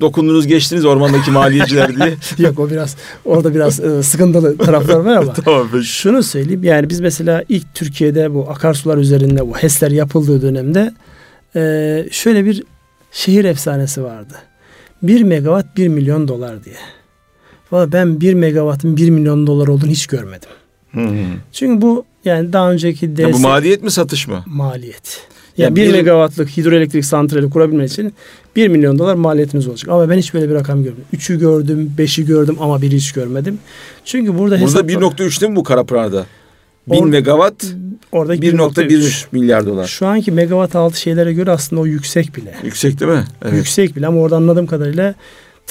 dokundunuz 0.00 0.46
geçtiniz 0.46 0.84
ormandaki 0.84 1.30
maliyeciler 1.30 1.96
diye. 1.96 2.14
yok 2.46 2.58
o 2.58 2.70
biraz 2.70 2.96
orada 3.24 3.54
biraz 3.54 3.80
e, 3.80 4.02
sıkıntılı 4.02 4.58
taraflar 4.58 4.96
var 4.96 5.16
ama. 5.16 5.32
tamam 5.44 5.68
peki. 5.72 5.84
Şunu 5.84 6.22
söyleyeyim 6.22 6.64
yani 6.64 6.90
biz 6.90 7.00
mesela 7.00 7.44
ilk 7.48 7.74
Türkiye'de 7.74 8.34
bu 8.34 8.50
akarsular 8.50 8.98
üzerinde 8.98 9.48
bu 9.48 9.56
HES'ler 9.56 9.90
yapıldığı 9.90 10.42
dönemde 10.42 10.94
e, 11.56 12.08
şöyle 12.10 12.44
bir 12.44 12.62
şehir 13.12 13.44
efsanesi 13.44 14.02
vardı. 14.02 14.34
Bir 15.02 15.22
megawatt 15.22 15.76
bir 15.76 15.88
milyon 15.88 16.28
dolar 16.28 16.64
diye. 16.64 16.76
Valla 17.72 17.92
ben 17.92 18.20
1 18.20 18.34
megawattın 18.34 18.96
1 18.96 19.10
milyon 19.10 19.46
dolar 19.46 19.68
olduğunu 19.68 19.90
hiç 19.90 20.06
görmedim. 20.06 20.48
Hı 20.94 21.00
hı. 21.00 21.14
Çünkü 21.52 21.82
bu 21.82 22.04
yani 22.24 22.52
daha 22.52 22.72
önceki 22.72 23.16
DS... 23.16 23.20
Ya 23.20 23.32
bu 23.32 23.38
maliyet 23.38 23.82
mi 23.82 23.90
satış 23.90 24.28
mı? 24.28 24.44
Maliyet. 24.46 25.20
Yani, 25.56 25.78
yani 25.80 25.88
1 25.88 25.92
megawattlık 25.92 26.48
hidroelektrik 26.48 27.04
santrali 27.04 27.50
kurabilmek 27.50 27.90
için 27.90 28.14
1 28.56 28.68
milyon 28.68 28.98
dolar 28.98 29.14
maliyetiniz 29.14 29.68
olacak. 29.68 29.90
Ama 29.90 30.10
ben 30.10 30.18
hiç 30.18 30.34
böyle 30.34 30.48
bir 30.50 30.54
rakam 30.54 30.82
görmedim. 30.82 31.04
3'ü 31.16 31.38
gördüm, 31.38 31.92
5'i 31.98 32.26
gördüm 32.26 32.56
ama 32.60 32.82
biri 32.82 32.96
hiç 32.96 33.12
görmedim. 33.12 33.58
Çünkü 34.04 34.38
burada. 34.38 34.60
Burada 34.60 34.80
1.3 34.80 35.40
değil 35.40 35.50
mi 35.50 35.56
bu 35.56 35.62
Karapınar'da? 35.62 36.26
1000 36.86 36.96
Or, 36.96 37.06
megawatt 37.06 37.66
orada 38.12 38.36
1.1 38.36 39.24
milyar 39.32 39.66
dolar. 39.66 39.86
Şu 39.86 40.06
anki 40.06 40.32
megawatt 40.32 40.76
altı 40.76 41.00
şeylere 41.00 41.32
göre 41.32 41.50
aslında 41.50 41.82
o 41.82 41.86
yüksek 41.86 42.36
bile. 42.36 42.54
Yüksek 42.64 43.00
değil 43.00 43.12
mi? 43.12 43.24
Evet. 43.42 43.54
Yüksek 43.54 43.96
bile 43.96 44.06
ama 44.06 44.20
orada 44.20 44.36
anladığım 44.36 44.66
kadarıyla 44.66 45.14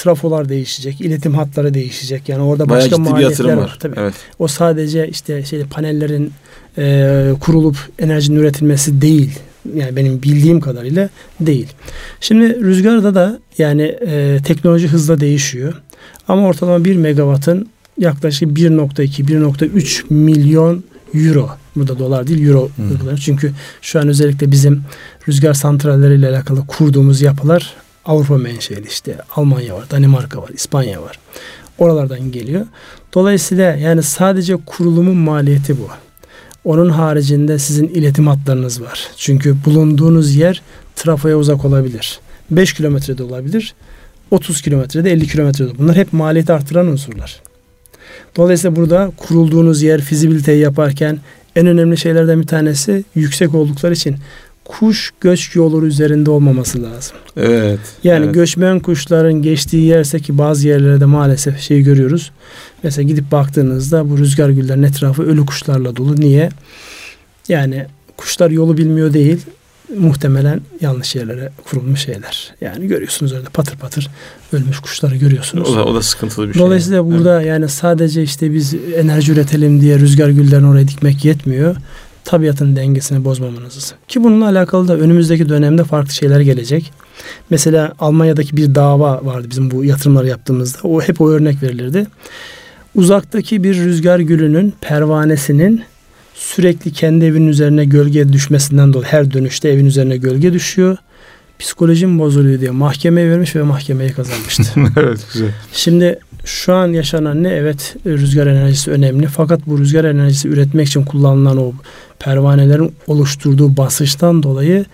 trafolar 0.04 0.50
değişecek, 0.50 1.02
iletim 1.02 1.34
hatları 1.34 1.74
değişecek. 1.74 2.30
Yani 2.30 2.44
orada 2.44 2.70
Bayağı 2.70 2.84
başka 2.84 2.98
maliyetler 2.98 3.46
var. 3.46 3.58
var. 3.58 3.78
Tabii. 3.80 3.96
Evet. 4.00 4.14
O 4.40 4.48
sadece 4.48 5.08
işte 5.08 5.46
şey 5.46 5.64
panellerin 5.64 6.32
e, 6.78 7.32
kurulup 7.40 7.78
enerjinin 8.00 8.40
üretilmesi 8.40 9.02
değil. 9.02 9.40
Yani 9.76 9.96
benim 9.96 10.22
bildiğim 10.24 10.62
kadarıyla 10.62 11.10
değil. 11.40 11.68
Şimdi 12.22 12.62
rüzgarda 12.62 13.16
da 13.16 13.40
yani 13.58 13.82
e, 13.82 14.38
teknoloji 14.46 14.88
hızla 14.88 15.20
değişiyor. 15.20 15.74
Ama 16.28 16.48
ortalama 16.48 16.86
1 16.86 16.96
megawattın 16.96 17.70
yaklaşık 17.98 18.50
1.2-1.3 18.50 20.14
milyon 20.14 20.84
euro. 21.14 21.50
Burada 21.76 22.00
dolar 22.00 22.28
değil 22.28 22.48
euro. 22.48 22.70
Hmm. 22.76 23.16
Çünkü 23.16 23.52
şu 23.82 24.00
an 24.00 24.08
özellikle 24.08 24.52
bizim 24.52 24.82
rüzgar 25.28 25.54
santralleriyle 25.54 26.28
alakalı 26.30 26.68
kurduğumuz 26.68 27.22
yapılar 27.22 27.74
Avrupa 28.10 28.38
menşeli 28.38 28.88
işte 28.88 29.18
Almanya 29.36 29.76
var, 29.76 29.90
Danimarka 29.92 30.42
var, 30.42 30.50
İspanya 30.54 31.02
var. 31.02 31.20
Oralardan 31.78 32.32
geliyor. 32.32 32.66
Dolayısıyla 33.14 33.76
yani 33.76 34.04
sadece 34.04 34.56
kurulumun 34.66 35.18
maliyeti 35.18 35.78
bu. 35.78 35.88
Onun 36.64 36.90
haricinde 36.90 37.60
sizin 37.60 37.88
iletim 37.88 38.28
hatlarınız 38.28 38.82
var. 38.82 39.08
Çünkü 39.18 39.56
bulunduğunuz 39.66 40.36
yer 40.36 40.62
trafoya 40.96 41.38
uzak 41.38 41.66
olabilir. 41.66 42.20
5 42.52 42.74
kilometrede 42.74 43.24
olabilir. 43.24 43.74
30 44.32 44.62
kilometrede 44.62 45.12
50 45.12 45.28
kilometrede. 45.28 45.78
Bunlar 45.78 45.96
hep 45.96 46.14
maliyeti 46.14 46.54
artıran 46.54 46.88
unsurlar. 46.88 47.42
Dolayısıyla 48.36 48.76
burada 48.76 49.12
kurulduğunuz 49.18 49.82
yer 49.82 50.02
fizibiliteyi 50.02 50.60
yaparken 50.60 51.20
en 51.56 51.68
önemli 51.68 51.98
şeylerden 51.98 52.42
bir 52.42 52.48
tanesi 52.48 53.04
yüksek 53.16 53.56
oldukları 53.56 53.94
için 53.94 54.16
kuş 54.70 55.12
göç 55.22 55.56
yolu 55.56 55.86
üzerinde 55.86 56.30
olmaması 56.30 56.84
lazım. 56.84 57.18
Evet. 57.38 57.80
Yani 58.04 58.26
evet. 58.26 58.34
göçmen 58.34 58.80
kuşların 58.80 59.34
geçtiği 59.34 59.86
yerse 59.86 60.20
ki 60.20 60.38
bazı 60.38 60.68
yerlerde 60.68 61.06
maalesef 61.06 61.60
şeyi 61.60 61.84
görüyoruz. 61.84 62.32
Mesela 62.84 63.08
gidip 63.08 63.32
baktığınızda 63.32 64.10
bu 64.10 64.18
rüzgar 64.18 64.50
güllerin 64.50 64.84
etrafı 64.84 65.24
ölü 65.24 65.46
kuşlarla 65.46 65.96
dolu. 65.96 66.22
Niye? 66.22 66.50
Yani 67.48 67.86
kuşlar 68.18 68.52
yolu 68.52 68.78
bilmiyor 68.78 69.14
değil. 69.14 69.38
Muhtemelen 69.98 70.62
yanlış 70.82 71.16
yerlere 71.16 71.52
kurulmuş 71.66 72.00
şeyler. 72.00 72.54
Yani 72.62 72.88
görüyorsunuz 72.88 73.34
öyle 73.34 73.46
patır 73.54 73.78
patır 73.78 74.10
ölmüş 74.54 74.80
kuşları 74.80 75.16
görüyorsunuz. 75.16 75.70
O 75.70 75.76
da, 75.76 75.86
o 75.86 75.96
da 75.96 76.02
sıkıntılı 76.02 76.48
bir 76.48 76.54
şey. 76.54 76.62
Dolayısıyla 76.62 77.06
burada 77.12 77.36
evet. 77.38 77.48
yani 77.48 77.70
sadece 77.70 78.24
işte 78.24 78.54
biz 78.54 78.74
enerji 78.98 79.32
üretelim 79.32 79.82
diye 79.82 80.00
rüzgar 80.00 80.30
güllerini 80.30 80.68
oraya 80.68 80.88
dikmek 80.88 81.26
yetmiyor 81.26 81.76
tabiatın 82.30 82.76
dengesini 82.76 83.26
bozmamanız. 83.26 83.94
Ki 84.08 84.24
bununla 84.24 84.46
alakalı 84.46 84.88
da 84.88 84.98
önümüzdeki 84.98 85.50
dönemde 85.50 85.84
farklı 85.84 86.14
şeyler 86.14 86.40
gelecek. 86.40 86.92
Mesela 87.50 87.94
Almanya'daki 88.00 88.58
bir 88.58 88.76
dava 88.76 89.26
vardı 89.26 89.48
bizim 89.50 89.72
bu 89.72 89.86
yatırımları 89.86 90.28
yaptığımızda. 90.28 90.80
O 90.84 91.02
hep 91.02 91.22
o 91.22 91.30
örnek 91.30 91.64
verilirdi. 91.64 92.08
Uzaktaki 92.96 93.64
bir 93.64 93.76
rüzgar 93.76 94.20
gülünün 94.20 94.74
pervanesinin 94.82 95.84
sürekli 96.36 96.94
kendi 96.94 97.26
evinin 97.26 97.48
üzerine 97.48 97.86
gölge 97.86 98.34
düşmesinden 98.34 98.94
dolayı 98.94 99.12
her 99.12 99.34
dönüşte 99.34 99.70
evin 99.70 99.86
üzerine 99.86 100.18
gölge 100.18 100.54
düşüyor. 100.54 100.98
Psikolojim 101.60 102.20
bozuluyor 102.20 102.60
diye 102.60 102.72
mahkemeye 102.72 103.30
vermiş 103.30 103.56
ve 103.56 103.64
mahkemeyi 103.64 104.12
kazanmıştı. 104.12 104.64
evet 104.98 105.28
güzel. 105.34 105.50
Şimdi 105.74 106.20
şu 106.50 106.74
an 106.74 106.88
yaşanan 106.88 107.44
ne? 107.44 107.50
Evet 107.50 107.96
rüzgar 108.06 108.48
enerjisi 108.48 108.92
önemli. 108.92 109.28
Fakat 109.28 109.68
bu 109.68 109.80
rüzgar 109.80 110.06
enerjisi 110.06 110.48
üretmek 110.48 110.88
için 110.88 111.04
kullanılan 111.04 111.58
o 111.58 111.74
pervanelerin 112.20 112.94
oluşturduğu 113.08 113.78
basınçtan 113.78 114.44
dolayı 114.44 114.86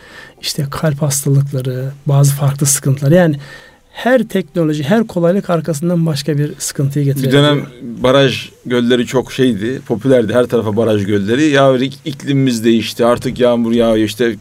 işte 0.41 0.65
kalp 0.71 1.01
hastalıkları, 1.01 1.91
bazı 2.05 2.33
farklı 2.33 2.65
sıkıntılar. 2.65 3.11
Yani 3.11 3.35
her 3.91 4.23
teknoloji, 4.23 4.83
her 4.83 5.07
kolaylık 5.07 5.49
arkasından 5.49 6.05
başka 6.05 6.37
bir 6.37 6.51
sıkıntıyı 6.57 7.05
getiriyor. 7.05 7.33
Bir 7.33 7.37
dönem 7.37 7.65
baraj 7.81 8.49
gölleri 8.65 9.05
çok 9.05 9.31
şeydi, 9.31 9.81
popülerdi. 9.87 10.33
Her 10.33 10.45
tarafa 10.45 10.77
baraj 10.77 11.05
gölleri. 11.05 11.45
Ya 11.45 11.77
iklimimiz 12.05 12.63
değişti, 12.63 13.05
artık 13.05 13.39
yağmur 13.39 13.71
yağıyor 13.71 14.05
işte 14.05 14.35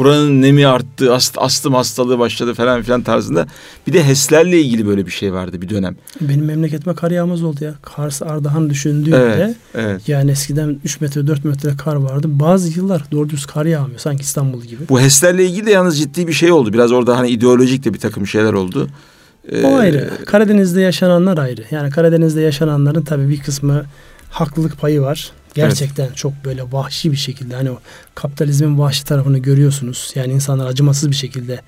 buranın 0.00 0.42
nemi 0.42 0.66
arttı, 0.66 1.14
ast, 1.14 1.38
astım 1.38 1.74
hastalığı 1.74 2.18
başladı 2.18 2.54
falan 2.54 2.82
filan 2.82 3.02
tarzında. 3.02 3.46
Bir 3.86 3.92
de 3.92 4.04
HES'lerle 4.06 4.60
ilgili 4.60 4.86
böyle 4.86 5.06
bir 5.06 5.10
şey 5.10 5.32
vardı 5.32 5.62
bir 5.62 5.68
dönem. 5.68 5.96
Benim 6.20 6.44
memleketime 6.44 6.94
kar 6.94 7.10
yağmaz 7.10 7.42
oldu 7.42 7.64
ya. 7.64 7.74
Kars 7.82 8.22
Ardahan 8.22 8.70
düşündüğümde 8.70 9.34
Evet, 9.36 9.56
evet. 9.74 10.08
yani 10.08 10.30
eskiden 10.30 10.80
3 10.84 11.00
metre 11.00 11.26
4 11.26 11.44
metre 11.44 11.76
kar 11.76 11.96
vardı. 11.96 12.26
Bazı 12.30 12.78
yıllar 12.78 13.02
doğru 13.12 13.28
düz 13.30 13.46
kar 13.46 13.66
yağmıyor. 13.66 13.98
Sanki 13.98 14.22
İstanbul 14.22 14.62
gibi. 14.62 14.88
Bu 14.88 15.00
HES'lerle 15.00 15.44
ilgili 15.46 15.66
de 15.66 15.70
yalnız 15.70 15.98
ciddi 15.98 16.28
bir 16.28 16.32
şey 16.32 16.52
oldu. 16.52 16.72
Biraz 16.72 16.92
orada 16.92 17.18
hani 17.18 17.28
ideolojik 17.28 17.84
de 17.84 17.94
bir 17.94 17.98
takım 17.98 18.26
şeyler 18.26 18.52
oldu. 18.52 18.88
Ee, 19.52 19.66
O 19.66 19.76
ayrı. 19.76 20.10
Karadeniz'de 20.26 20.80
yaşananlar 20.80 21.38
ayrı. 21.38 21.62
Yani 21.70 21.90
Karadeniz'de 21.90 22.40
yaşananların 22.40 23.02
tabii 23.02 23.28
bir 23.28 23.40
kısmı 23.40 23.84
haklılık 24.30 24.80
payı 24.80 25.00
var. 25.00 25.32
Gerçekten 25.54 26.12
çok 26.12 26.32
böyle 26.44 26.62
vahşi 26.72 27.12
bir 27.12 27.16
şekilde 27.16 27.54
hani 27.54 27.70
o 27.70 27.78
kapitalizmin 28.14 28.78
vahşi 28.78 29.04
tarafını 29.04 29.38
görüyorsunuz. 29.38 30.12
Yani 30.14 30.32
insanlar 30.32 30.66
acımasız 30.66 31.10
bir 31.10 31.16
şekilde 31.16 31.60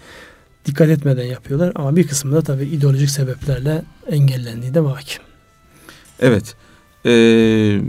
dikkat 0.67 0.89
etmeden 0.89 1.25
yapıyorlar 1.25 1.73
ama 1.75 1.97
bir 1.97 2.07
kısmı 2.07 2.33
da 2.33 2.43
tabii 2.43 2.65
ideolojik 2.65 3.11
sebeplerle 3.11 3.83
engellendiği 4.11 4.75
de 4.75 4.85
vaki. 4.85 5.15
Evet. 6.21 6.55
Ee, 7.07 7.81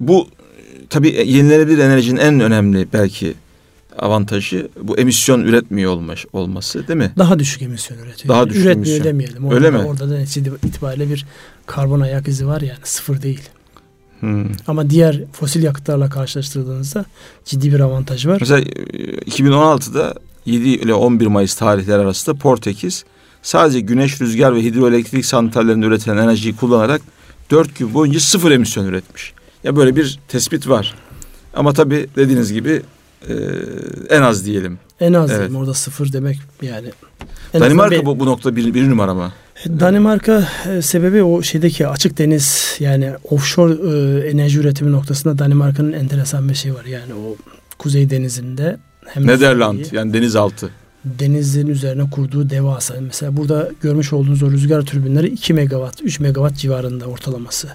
bu 0.00 0.28
tabii 0.90 1.08
yenilenebilir 1.08 1.78
enerjinin 1.78 2.20
en 2.20 2.40
önemli 2.40 2.88
belki 2.92 3.34
avantajı 3.98 4.68
bu 4.82 4.98
emisyon 4.98 5.40
üretmiyor 5.40 5.92
olmış, 5.92 6.26
olması 6.32 6.88
değil 6.88 6.98
mi? 6.98 7.12
Daha 7.18 7.38
düşük 7.38 7.62
emisyon 7.62 7.98
üretiyor. 7.98 8.28
Daha 8.28 8.38
Yani 8.40 8.50
düşük 8.50 8.64
Üretmiyor 8.64 8.86
emisyon. 8.96 9.04
demeyelim. 9.04 9.44
Orada 9.44 9.56
Öyle 9.56 9.66
da, 9.66 9.70
mi? 9.82 9.88
Orada 9.88 10.10
da 10.10 10.20
itibariyle 10.66 11.10
bir 11.10 11.26
karbon 11.66 12.00
ayak 12.00 12.28
izi 12.28 12.46
var 12.46 12.60
yani 12.60 12.78
sıfır 12.84 13.22
değil. 13.22 13.42
Hmm. 14.20 14.44
Ama 14.66 14.90
diğer 14.90 15.20
fosil 15.32 15.62
yakıtlarla 15.62 16.10
karşılaştırdığınızda 16.10 17.04
ciddi 17.44 17.72
bir 17.72 17.80
avantaj 17.80 18.26
var. 18.26 18.36
Mesela 18.40 18.60
e, 18.60 18.64
2016'da 19.14 20.14
7 20.46 20.68
ile 20.68 20.94
11 20.94 21.26
Mayıs 21.26 21.54
tarihleri 21.54 21.98
arasında 21.98 22.36
Portekiz 22.36 23.04
sadece 23.42 23.80
güneş, 23.80 24.20
rüzgar 24.20 24.54
ve 24.54 24.62
hidroelektrik 24.62 25.26
santrallerinde 25.26 25.86
üretilen 25.86 26.16
enerjiyi 26.16 26.56
kullanarak 26.56 27.02
4 27.50 27.78
gün 27.78 27.94
boyunca 27.94 28.20
sıfır 28.20 28.50
emisyon 28.50 28.84
üretmiş. 28.86 29.32
Ya 29.64 29.76
böyle 29.76 29.96
bir 29.96 30.18
tespit 30.28 30.68
var. 30.68 30.94
Ama 31.54 31.72
tabii 31.72 32.06
dediğiniz 32.16 32.52
gibi 32.52 32.82
e, 33.28 33.34
en 34.10 34.22
az 34.22 34.46
diyelim. 34.46 34.78
En 35.00 35.12
az 35.12 35.30
Evet. 35.30 35.40
diyeyim, 35.40 35.56
orada 35.56 35.74
sıfır 35.74 36.12
demek 36.12 36.38
yani. 36.62 36.88
En 37.54 37.60
Danimarka 37.60 38.06
bu, 38.06 38.20
bu 38.20 38.26
nokta 38.26 38.56
bir, 38.56 38.74
bir 38.74 38.90
numara 38.90 39.14
mı? 39.14 39.32
Danimarka 39.68 40.48
e, 40.70 40.82
sebebi 40.82 41.22
o 41.22 41.42
şeydeki 41.42 41.88
açık 41.88 42.18
deniz 42.18 42.76
yani 42.80 43.12
offshore 43.30 43.72
e, 43.72 44.28
enerji 44.28 44.58
üretimi 44.58 44.92
noktasında 44.92 45.38
Danimarka'nın 45.38 45.92
enteresan 45.92 46.48
bir 46.48 46.54
şey 46.54 46.74
var. 46.74 46.84
Yani 46.84 47.14
o 47.14 47.36
Kuzey 47.78 48.10
Denizi'nde 48.10 48.76
hem 49.06 49.26
Nederland 49.26 49.74
Norveç'i, 49.74 49.96
yani 49.96 50.12
denizaltı. 50.12 50.70
denizin 51.04 51.66
üzerine 51.66 52.10
kurduğu 52.10 52.50
devasa. 52.50 52.94
Mesela 53.00 53.36
burada 53.36 53.70
görmüş 53.82 54.12
olduğunuz 54.12 54.42
o 54.42 54.50
rüzgar 54.50 54.82
türbinleri 54.82 55.26
2 55.26 55.54
megawatt, 55.54 56.02
3 56.02 56.20
megawatt 56.20 56.56
civarında 56.56 57.06
ortalaması. 57.06 57.68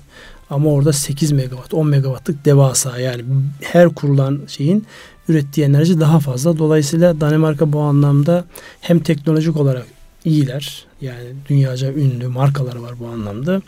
Ama 0.50 0.70
orada 0.70 0.94
8 0.94 1.32
megawatt, 1.32 1.74
10 1.74 1.88
megawattlık 1.88 2.46
devasa 2.46 3.00
yani 3.00 3.24
her 3.62 3.90
kurulan 3.90 4.40
şeyin 4.48 4.86
ürettiği 5.28 5.68
enerji 5.68 6.00
daha 6.00 6.20
fazla. 6.20 6.58
Dolayısıyla 6.58 7.22
Danimarka 7.22 7.74
bu 7.74 7.80
anlamda 7.80 8.46
hem 8.82 9.00
teknolojik 9.00 9.58
olarak 9.58 9.86
iyiler. 10.26 10.89
Yani 11.02 11.26
dünyaca 11.50 11.94
ünlü 11.94 12.28
markaları 12.28 12.84
var 12.84 12.94
bu 13.00 13.08
anlamda. 13.08 13.62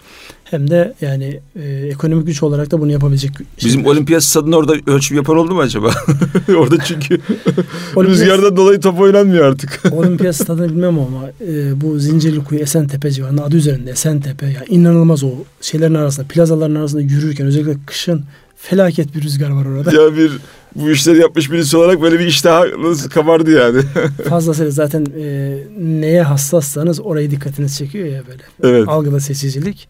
Hem 0.43 0.69
de 0.69 0.93
yani 1.01 1.39
e, 1.55 1.69
ekonomik 1.69 2.27
güç 2.27 2.43
olarak 2.43 2.71
da 2.71 2.81
bunu 2.81 2.91
yapabilecek. 2.91 3.31
Bizim 3.57 3.79
şeyler. 3.79 3.89
olimpiyat 3.89 4.23
stadında 4.23 4.57
orada 4.57 4.73
ölçüm 4.87 5.17
yapan 5.17 5.37
oldu 5.37 5.53
mu 5.53 5.61
acaba? 5.61 5.91
orada 6.57 6.77
çünkü 6.83 7.19
rüzgardan 7.97 8.57
dolayı 8.57 8.79
top 8.79 8.99
oynanmıyor 8.99 9.45
artık. 9.45 9.81
Olimpiyat 9.91 10.35
stadını 10.35 10.69
bilmem 10.69 10.99
ama 10.99 11.29
e, 11.47 11.81
bu 11.81 11.99
Zincirlikuyu 11.99 12.61
Esentepe 12.61 13.11
civarında 13.11 13.43
adı 13.43 13.55
üzerinde 13.55 13.91
Esentepe 13.91 14.45
ya 14.45 14.65
inanılmaz 14.67 15.23
o 15.23 15.31
şeylerin 15.61 15.93
arasında 15.93 16.25
plazaların 16.27 16.75
arasında 16.75 17.01
yürürken 17.01 17.47
özellikle 17.47 17.77
kışın 17.85 18.23
felaket 18.57 19.15
bir 19.15 19.21
rüzgar 19.21 19.49
var 19.49 19.65
orada. 19.65 19.91
ya 19.91 20.15
bir 20.15 20.31
bu 20.75 20.91
işleri 20.91 21.19
yapmış 21.19 21.51
birisi 21.51 21.77
olarak 21.77 22.01
böyle 22.01 22.19
bir 22.19 22.25
iştah 22.25 22.77
nasıl 22.77 23.09
kabardı 23.09 23.51
yani. 23.51 23.81
Fazlasıyla 24.29 24.71
zaten 24.71 25.05
e, 25.19 25.57
neye 25.79 26.23
hassassanız 26.23 26.99
orayı 26.99 27.31
dikkatiniz 27.31 27.77
çekiyor 27.77 28.07
ya 28.07 28.21
böyle. 28.27 28.43
evet. 28.63 28.87
Algıda 28.87 29.19
seçicilik. 29.19 29.87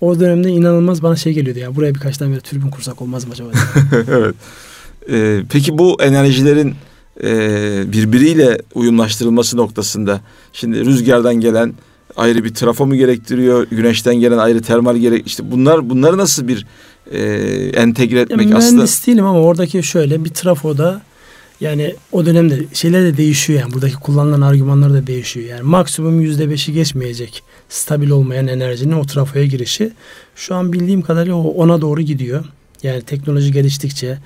O 0.00 0.20
dönemde 0.20 0.48
inanılmaz 0.48 1.02
bana 1.02 1.16
şey 1.16 1.32
geliyordu 1.32 1.58
ya 1.58 1.76
buraya 1.76 1.94
birkaç 1.94 2.18
tane 2.18 2.30
böyle 2.30 2.40
tribün 2.40 2.70
kursak 2.70 3.02
olmaz 3.02 3.24
mı 3.26 3.32
acaba? 3.32 3.48
evet. 4.10 4.34
Ee, 5.10 5.42
peki 5.50 5.78
bu 5.78 6.02
enerjilerin 6.02 6.74
e, 7.22 7.32
birbiriyle 7.92 8.58
uyumlaştırılması 8.74 9.56
noktasında 9.56 10.20
şimdi 10.52 10.84
rüzgardan 10.84 11.34
gelen 11.34 11.74
ayrı 12.16 12.44
bir 12.44 12.54
trafo 12.54 12.86
mu 12.86 12.96
gerektiriyor? 12.96 13.66
Güneşten 13.70 14.14
gelen 14.14 14.38
ayrı 14.38 14.62
termal 14.62 14.96
gerek 14.96 15.26
işte 15.26 15.50
bunlar 15.50 15.90
bunları 15.90 16.18
nasıl 16.18 16.48
bir 16.48 16.66
e, 17.12 17.22
entegre 17.74 18.16
Ya 18.16 18.22
etmek 18.22 18.54
aslında 18.54 18.72
mühendis 18.72 19.06
değilim 19.06 19.26
ama 19.26 19.40
oradaki 19.40 19.82
şöyle 19.82 20.24
bir 20.24 20.30
trafoda 20.30 21.02
yani 21.60 21.94
o 22.12 22.26
dönemde 22.26 22.64
şeyler 22.72 23.02
de 23.02 23.16
değişiyor 23.16 23.60
yani 23.60 23.72
buradaki 23.72 23.94
kullanılan 23.94 24.40
argümanlar 24.40 24.92
da 24.92 25.06
değişiyor. 25.06 25.48
Yani 25.48 25.62
maksimum 25.62 26.20
yüzde 26.20 26.50
beşi 26.50 26.72
geçmeyecek 26.72 27.42
stabil 27.68 28.10
olmayan 28.10 28.46
enerjinin 28.46 28.92
o 28.92 29.04
trafoya 29.06 29.44
girişi 29.44 29.92
şu 30.36 30.54
an 30.54 30.72
bildiğim 30.72 31.02
kadarıyla 31.02 31.34
o 31.34 31.48
ona 31.48 31.80
doğru 31.80 32.00
gidiyor. 32.00 32.44
Yani 32.82 33.02
teknoloji 33.02 33.52
geliştikçe 33.52 34.18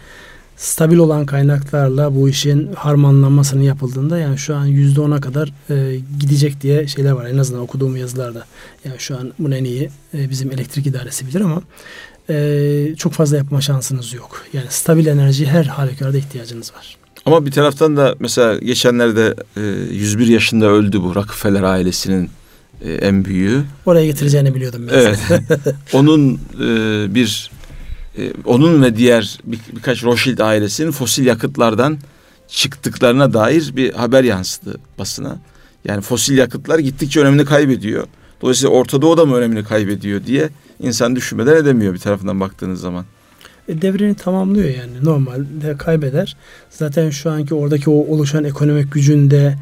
stabil 0.57 0.97
olan 0.97 1.27
kaynaklarla 1.27 2.15
bu 2.15 2.29
işin 2.29 2.73
harmanlanmasının 2.73 3.63
yapıldığında 3.63 4.19
yani 4.19 4.39
şu 4.39 4.57
an 4.57 4.67
yüzde 4.67 5.01
ona 5.01 5.21
kadar 5.21 5.53
e, 5.71 6.01
gidecek 6.21 6.61
diye 6.61 6.87
şeyler 6.87 7.11
var 7.11 7.27
en 7.27 7.39
azından 7.39 7.63
okuduğum 7.63 7.97
yazılarda. 7.97 8.45
Yani 8.85 8.97
şu 8.99 9.17
an 9.19 9.33
bunu 9.39 9.57
en 9.57 9.65
iyi 9.65 9.91
e, 10.15 10.31
bizim 10.31 10.53
elektrik 10.53 10.87
idaresi 10.87 11.27
bilir 11.27 11.41
ama 11.41 11.63
e, 12.31 12.95
çok 12.97 13.13
fazla 13.13 13.37
yapma 13.37 13.61
şansınız 13.61 14.13
yok. 14.13 14.45
Yani 14.53 14.67
stabil 14.69 15.07
enerji 15.07 15.47
her 15.47 15.65
halükarda 15.65 16.19
ihtiyacınız 16.19 16.75
var. 16.75 16.97
ama 17.27 17.47
bir 17.47 17.51
taraftan 17.51 17.97
da 17.97 18.15
mesela 18.19 18.59
geçenlerde 18.59 19.35
e, 19.57 19.61
101 19.95 20.27
yaşında 20.27 20.67
öldü 20.67 21.03
bu 21.03 21.15
Rockefeller 21.15 21.63
ailesinin 21.63 22.31
e, 22.85 22.93
en 22.93 23.25
büyüğü. 23.25 23.65
Oraya 23.87 24.07
getireceğini 24.07 24.55
biliyordum 24.55 24.89
ben. 24.89 24.95
Evet. 24.95 25.19
onun 25.93 26.41
e, 26.61 27.15
bir 27.15 27.51
e, 28.19 28.33
onun 28.45 28.83
ve 28.83 28.97
diğer 28.97 29.39
bir, 29.45 29.59
birkaç 29.77 30.05
Rothschild 30.05 30.39
ailesinin 30.39 30.91
fosil 30.91 31.27
yakıtlardan 31.27 31.99
çıktıklarına 32.49 33.33
dair 33.33 33.77
bir 33.77 33.93
haber 33.93 34.25
yansıdı 34.25 34.79
basına. 34.99 35.39
Yani 35.85 36.01
fosil 36.01 36.39
yakıtlar 36.39 36.79
gittikçe 36.79 37.21
önemini 37.21 37.45
kaybediyor. 37.45 38.07
Dolayısıyla 38.41 38.75
Orta 38.75 39.03
Doğu 39.03 39.17
da 39.17 39.25
mı 39.25 39.37
önemini 39.37 39.65
kaybediyor 39.65 40.25
diye 40.27 40.49
insan 40.81 41.17
düşünmeden 41.17 41.57
edemiyor 41.57 41.95
bir 41.95 41.99
tarafından 41.99 42.41
baktığınız 42.41 42.81
zaman. 42.81 43.05
E, 43.69 43.83
devrini 43.83 44.15
tamamlıyor 44.15 44.69
yani 44.69 44.93
normalde 45.03 45.77
kaybeder. 45.77 46.37
Zaten 46.71 47.11
şu 47.11 47.31
anki 47.31 47.55
oradaki 47.55 47.91
o 47.91 47.95
oluşan 47.95 48.45
ekonomik 48.45 48.93
gücünde 48.93 49.59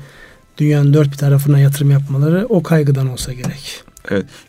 dünyanın 0.58 0.94
dört 0.94 1.12
bir 1.12 1.16
tarafına 1.16 1.58
yatırım 1.58 1.90
yapmaları 1.90 2.46
o 2.48 2.62
kaygıdan 2.62 3.08
olsa 3.08 3.32
gerek. 3.32 3.84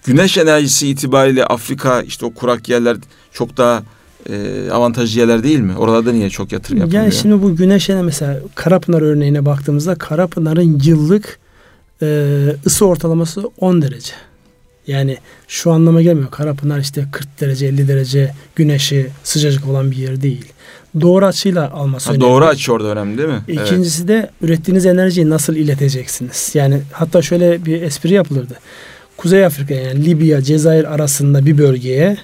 Güneş 0.05 0.37
enerjisi 0.37 0.87
itibariyle 0.87 1.45
Afrika 1.45 2.01
işte 2.01 2.25
o 2.25 2.33
kurak 2.33 2.69
yerler 2.69 2.97
çok 3.31 3.57
daha 3.57 3.83
e, 4.29 4.67
avantajlı 4.71 5.19
yerler 5.19 5.43
değil 5.43 5.59
mi? 5.59 5.77
Oralarda 5.77 6.11
niye 6.11 6.29
çok 6.29 6.51
yatırım 6.51 6.77
yapılmıyor? 6.77 7.03
Yani 7.03 7.13
şimdi 7.13 7.41
bu 7.41 7.55
güneşe 7.55 8.01
mesela 8.01 8.39
Karapınar 8.55 9.01
örneğine 9.01 9.45
baktığımızda 9.45 9.95
Karapınar'ın 9.95 10.79
yıllık 10.83 11.39
e, 12.01 12.07
ısı 12.65 12.85
ortalaması 12.85 13.49
10 13.59 13.81
derece. 13.81 14.13
Yani 14.87 15.17
şu 15.47 15.71
anlama 15.71 16.01
gelmiyor. 16.01 16.31
Karapınar 16.31 16.79
işte 16.79 17.05
40 17.11 17.41
derece 17.41 17.65
50 17.67 17.87
derece 17.87 18.33
güneşi 18.55 19.07
sıcacık 19.23 19.67
olan 19.67 19.91
bir 19.91 19.97
yer 19.97 20.21
değil. 20.21 20.45
Doğru 21.01 21.25
açıyla 21.25 21.71
alması 21.71 22.09
Ha, 22.09 22.11
önemli. 22.15 22.25
doğru 22.25 22.45
açı 22.45 22.73
orada 22.73 22.87
önemli 22.87 23.17
değil 23.17 23.29
mi? 23.29 23.41
Evet. 23.49 23.67
İkincisi 23.67 24.07
de 24.07 24.29
ürettiğiniz 24.41 24.85
enerjiyi 24.85 25.29
nasıl 25.29 25.55
ileteceksiniz? 25.55 26.51
Yani 26.53 26.81
hatta 26.91 27.21
şöyle 27.21 27.65
bir 27.65 27.81
espri 27.81 28.13
yapılırdı. 28.13 28.53
Kuzey 29.17 29.45
Afrika 29.45 29.73
yani 29.73 30.05
Libya, 30.05 30.41
Cezayir 30.41 30.93
arasında 30.93 31.45
bir 31.45 31.57
bölgeye 31.57 32.17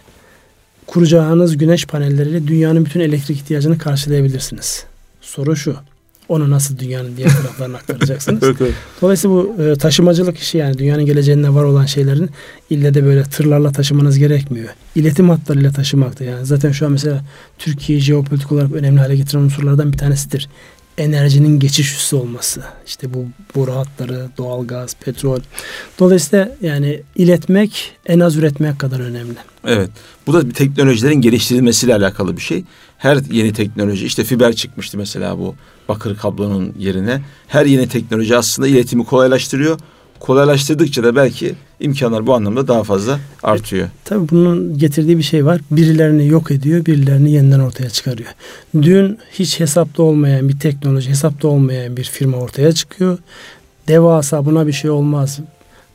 kuracağınız 0.88 1.58
güneş 1.58 1.86
panelleriyle 1.86 2.48
dünyanın 2.48 2.86
bütün 2.86 3.00
elektrik 3.00 3.38
ihtiyacını 3.38 3.78
karşılayabilirsiniz. 3.78 4.86
Soru 5.22 5.56
şu. 5.56 5.76
Onu 6.30 6.52
nasıl 6.52 6.80
dünyanın 6.80 7.18
diğer 7.18 7.30
taraflarına 7.30 7.78
aktaracaksınız? 7.78 8.44
Evet, 8.44 8.58
evet. 8.62 8.74
Dolayısıyla 9.02 9.36
bu 9.36 9.56
e, 9.64 9.76
taşımacılık 9.76 10.38
işi 10.38 10.58
yani 10.58 10.78
dünyanın 10.78 11.06
geleceğinde 11.06 11.54
var 11.54 11.64
olan 11.64 11.86
şeylerin 11.86 12.30
ille 12.70 12.94
de 12.94 13.06
böyle 13.06 13.24
tırlarla 13.24 13.72
taşımanız 13.72 14.20
gerekmiyor. 14.20 14.70
İletim 14.96 15.30
hatlarıyla 15.30 15.72
taşımakta 15.72 16.24
yani. 16.24 16.46
Zaten 16.46 16.72
şu 16.72 16.86
an 16.86 16.92
mesela 16.92 17.24
Türkiye'yi 17.60 18.04
jeopolitik 18.04 18.52
olarak 18.52 18.72
önemli 18.72 19.00
hale 19.00 19.16
getiren 19.16 19.42
unsurlardan 19.42 19.94
bir 19.94 19.98
tanesidir. 19.98 20.50
enerjinin 20.98 21.60
geçiş 21.60 21.94
üssü 21.94 22.16
olması. 22.16 22.64
İşte 22.88 23.14
bu 23.14 23.26
boru 23.56 23.76
hatları, 23.76 24.28
doğalgaz, 24.38 24.96
petrol. 25.06 25.40
Dolayısıyla 26.00 26.56
yani 26.62 27.02
iletmek 27.16 27.92
en 28.06 28.20
az 28.20 28.36
üretmek 28.36 28.80
kadar 28.80 29.00
önemli. 29.00 29.36
Evet. 29.68 29.90
Bu 30.28 30.34
da 30.34 30.50
teknolojilerin 30.50 31.22
geliştirilmesiyle 31.22 31.96
alakalı 31.96 32.38
bir 32.38 32.42
şey. 32.42 32.64
Her 33.04 33.18
yeni 33.32 33.54
teknoloji 33.54 34.06
işte 34.06 34.24
fiber 34.24 34.54
çıkmıştı 34.54 34.98
mesela 34.98 35.40
bu 35.40 35.56
bakır 35.90 36.18
kablonun 36.18 36.74
yerine. 36.80 37.22
Her 37.48 37.66
yeni 37.66 37.88
teknoloji 37.88 38.38
aslında 38.38 38.68
iletimi 38.68 39.06
kolaylaştırıyor 39.06 39.80
kolaylaştırdıkça 40.20 41.04
da 41.04 41.16
belki 41.16 41.56
imkanlar 41.80 42.28
bu 42.28 42.36
anlamda 42.36 42.68
daha 42.68 42.84
fazla 42.84 43.20
artıyor. 43.44 43.88
Tabii 44.06 44.30
bunun 44.30 44.78
getirdiği 44.78 45.18
bir 45.18 45.24
şey 45.24 45.46
var. 45.46 45.62
Birilerini 45.72 46.28
yok 46.28 46.52
ediyor, 46.52 46.86
birilerini 46.86 47.32
yeniden 47.32 47.60
ortaya 47.60 47.90
çıkarıyor. 47.90 48.30
Dün 48.82 49.18
hiç 49.32 49.60
hesapta 49.60 50.04
olmayan 50.04 50.50
bir 50.50 50.60
teknoloji, 50.60 51.10
hesapta 51.10 51.48
olmayan 51.48 51.98
bir 51.98 52.04
firma 52.04 52.38
ortaya 52.38 52.72
çıkıyor. 52.72 53.18
Devasa 53.88 54.46
buna 54.46 54.68
bir 54.68 54.74
şey 54.74 54.90
olmaz. 54.90 55.40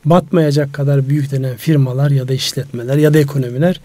Batmayacak 0.05 0.73
kadar 0.73 1.09
büyük 1.09 1.31
denen 1.31 1.57
firmalar 1.57 2.11
ya 2.11 2.27
da 2.27 2.33
işletmeler 2.33 2.97
ya 2.97 3.13
da 3.13 3.19
ekonomiler 3.19 3.81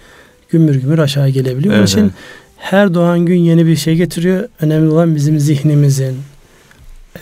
gümbür 0.48 0.74
gümbür 0.74 0.98
aşağı 0.98 1.28
gelebiliyor. 1.28 1.74
Evet, 1.74 1.96
Onun 1.96 2.06
için. 2.06 2.12
Her 2.56 2.94
doğan 2.94 3.26
gün 3.26 3.36
yeni 3.36 3.66
bir 3.66 3.76
şey 3.76 3.96
getiriyor. 3.96 4.48
Önemli 4.60 4.90
olan 4.90 5.16
bizim 5.16 5.40
zihnimizin, 5.40 6.16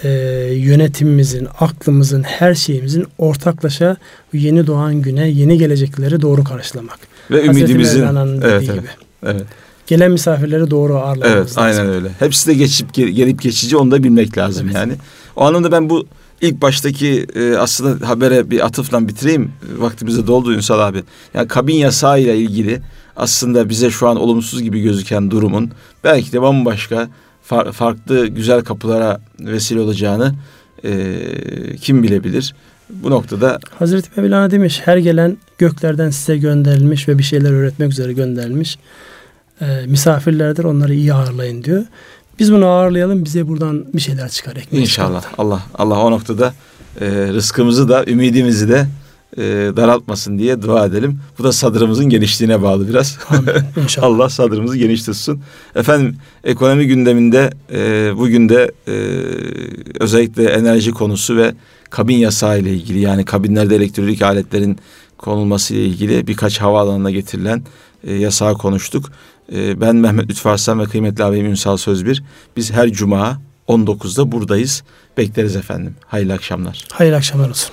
e, 0.05 0.09
yönetimimizin, 0.55 1.49
aklımızın, 1.61 2.23
her 2.23 2.55
şeyimizin 2.55 3.07
ortaklaşa 3.19 3.97
yeni 4.33 4.67
doğan 4.67 5.03
güne, 5.03 5.29
yeni 5.29 5.59
gelecekleri 5.59 6.23
doğru 6.23 6.45
karşılamak. 6.45 6.99
Ve 7.31 7.45
ümidimizin 7.45 8.03
evet, 8.03 8.45
evet, 8.45 8.63
gibi. 8.63 8.87
evet. 9.27 9.47
Gelen 9.87 10.11
misafirleri 10.11 10.71
doğru 10.71 10.97
ağırlamamız 10.97 11.37
evet, 11.37 11.59
lazım. 11.59 11.63
aynen 11.63 11.89
öyle. 11.89 12.09
Hepsi 12.19 12.47
de 12.47 12.55
geçip 12.55 12.95
gelip 12.95 13.43
geçici 13.43 13.77
onu 13.77 13.91
da 13.91 14.03
bilmek 14.03 14.39
lazım 14.39 14.67
evet. 14.67 14.77
yani. 14.77 14.93
O 15.37 15.45
anlamda 15.45 15.73
ben 15.73 15.91
bu 15.91 16.07
ilk 16.41 16.63
baştaki 16.63 17.27
e, 17.35 17.57
aslında 17.57 18.09
habere 18.09 18.51
bir 18.51 18.67
atıfla 18.67 19.09
bitireyim. 19.09 19.53
Vaktimize 19.77 20.27
doldu 20.27 20.53
Ünsal 20.53 20.81
abi. 20.81 21.03
Yani 21.35 21.49
kabin 21.49 21.75
yasağı 21.75 22.21
ile 22.21 22.37
ilgili 22.37 22.81
aslında 23.17 23.69
bize 23.69 23.91
şu 23.91 24.09
an 24.09 24.17
olumsuz 24.17 24.63
gibi 24.63 24.83
gözüken 24.83 25.31
durumun 25.31 25.71
belki 26.05 26.33
de 26.33 26.43
bambaşka 26.43 27.09
far, 27.43 27.73
farklı 27.73 28.27
güzel 28.27 28.65
kapılara 28.65 29.21
vesile 29.41 29.81
olacağını 29.81 30.35
e, 30.85 31.17
kim 31.77 32.03
bilebilir? 32.03 32.55
Bu 32.91 33.11
noktada 33.11 33.59
Hazreti 33.79 34.21
Mevlana 34.21 34.51
demiş 34.51 34.81
her 34.85 34.97
gelen 34.97 35.37
göklerden 35.59 36.11
size 36.11 36.39
gönderilmiş 36.39 37.09
ve 37.09 37.19
bir 37.19 37.23
şeyler 37.23 37.53
öğretmek 37.53 37.91
üzere 37.91 38.13
gönderilmiş 38.13 38.79
e, 39.61 39.87
misafirlerdir 39.87 40.65
onları 40.65 40.95
iyi 40.95 41.15
ağırlayın 41.15 41.65
diyor. 41.65 41.85
Biz 42.39 42.53
bunu 42.53 42.67
ağırlayalım 42.67 43.25
bize 43.25 43.49
buradan 43.49 43.85
bir 43.95 44.01
şeyler 44.01 44.29
çıkar. 44.29 44.57
İnşallah 44.73 45.25
Allah 45.39 45.63
Allah 45.75 45.99
o 45.99 46.11
noktada 46.11 46.55
e, 47.01 47.07
rızkımızı 47.09 47.89
da 47.89 48.05
ümidimizi 48.07 48.69
de 48.69 48.87
e, 49.37 49.43
daraltmasın 49.77 50.39
diye 50.39 50.63
dua 50.63 50.87
edelim. 50.87 51.19
Bu 51.39 51.45
da 51.45 51.53
sadrımızın 51.53 52.09
genişliğine 52.09 52.63
bağlı 52.63 52.89
biraz. 52.89 53.19
İnşallah. 53.83 54.07
Allah 54.07 54.29
sadrımızı 54.29 54.77
geniş 54.77 55.03
tutsun. 55.03 55.43
Efendim 55.75 56.17
ekonomi 56.45 56.87
gündeminde 56.87 57.51
e, 57.73 58.13
bugün 58.17 58.49
de 58.49 58.73
e, 58.89 58.95
özellikle 60.01 60.45
enerji 60.45 60.91
konusu 60.91 61.37
ve 61.37 61.55
kabin 61.91 62.17
yasağı 62.17 62.61
ile 62.61 62.71
ilgili 62.71 63.01
yani 63.01 63.25
kabinlerde 63.25 63.77
elektronik 63.77 64.23
aletlerin 64.23 64.79
konulması 65.19 65.75
ile 65.75 65.85
ilgili 65.85 66.27
birkaç 66.27 66.61
havaalanına 66.61 67.11
getirilen 67.11 67.63
e, 68.05 68.15
yasağı 68.15 68.55
konuştuk. 68.55 69.11
E, 69.53 69.81
ben 69.81 69.97
Mehmet 69.97 70.31
Lütfü 70.31 70.49
Arslan 70.49 70.81
ve 70.81 70.85
kıymetli 70.85 71.25
abim 71.25 71.47
Ünsal 71.47 71.77
Sözbir. 71.77 72.23
Biz 72.57 72.73
her 72.73 72.89
cuma 72.89 73.41
19'da 73.69 74.33
buradayız. 74.33 74.83
Bekleriz 75.17 75.57
efendim. 75.57 75.95
Hayırlı 76.07 76.33
akşamlar. 76.33 76.85
Hayırlı 76.93 77.17
akşamlar 77.17 77.51
olsun. 77.51 77.71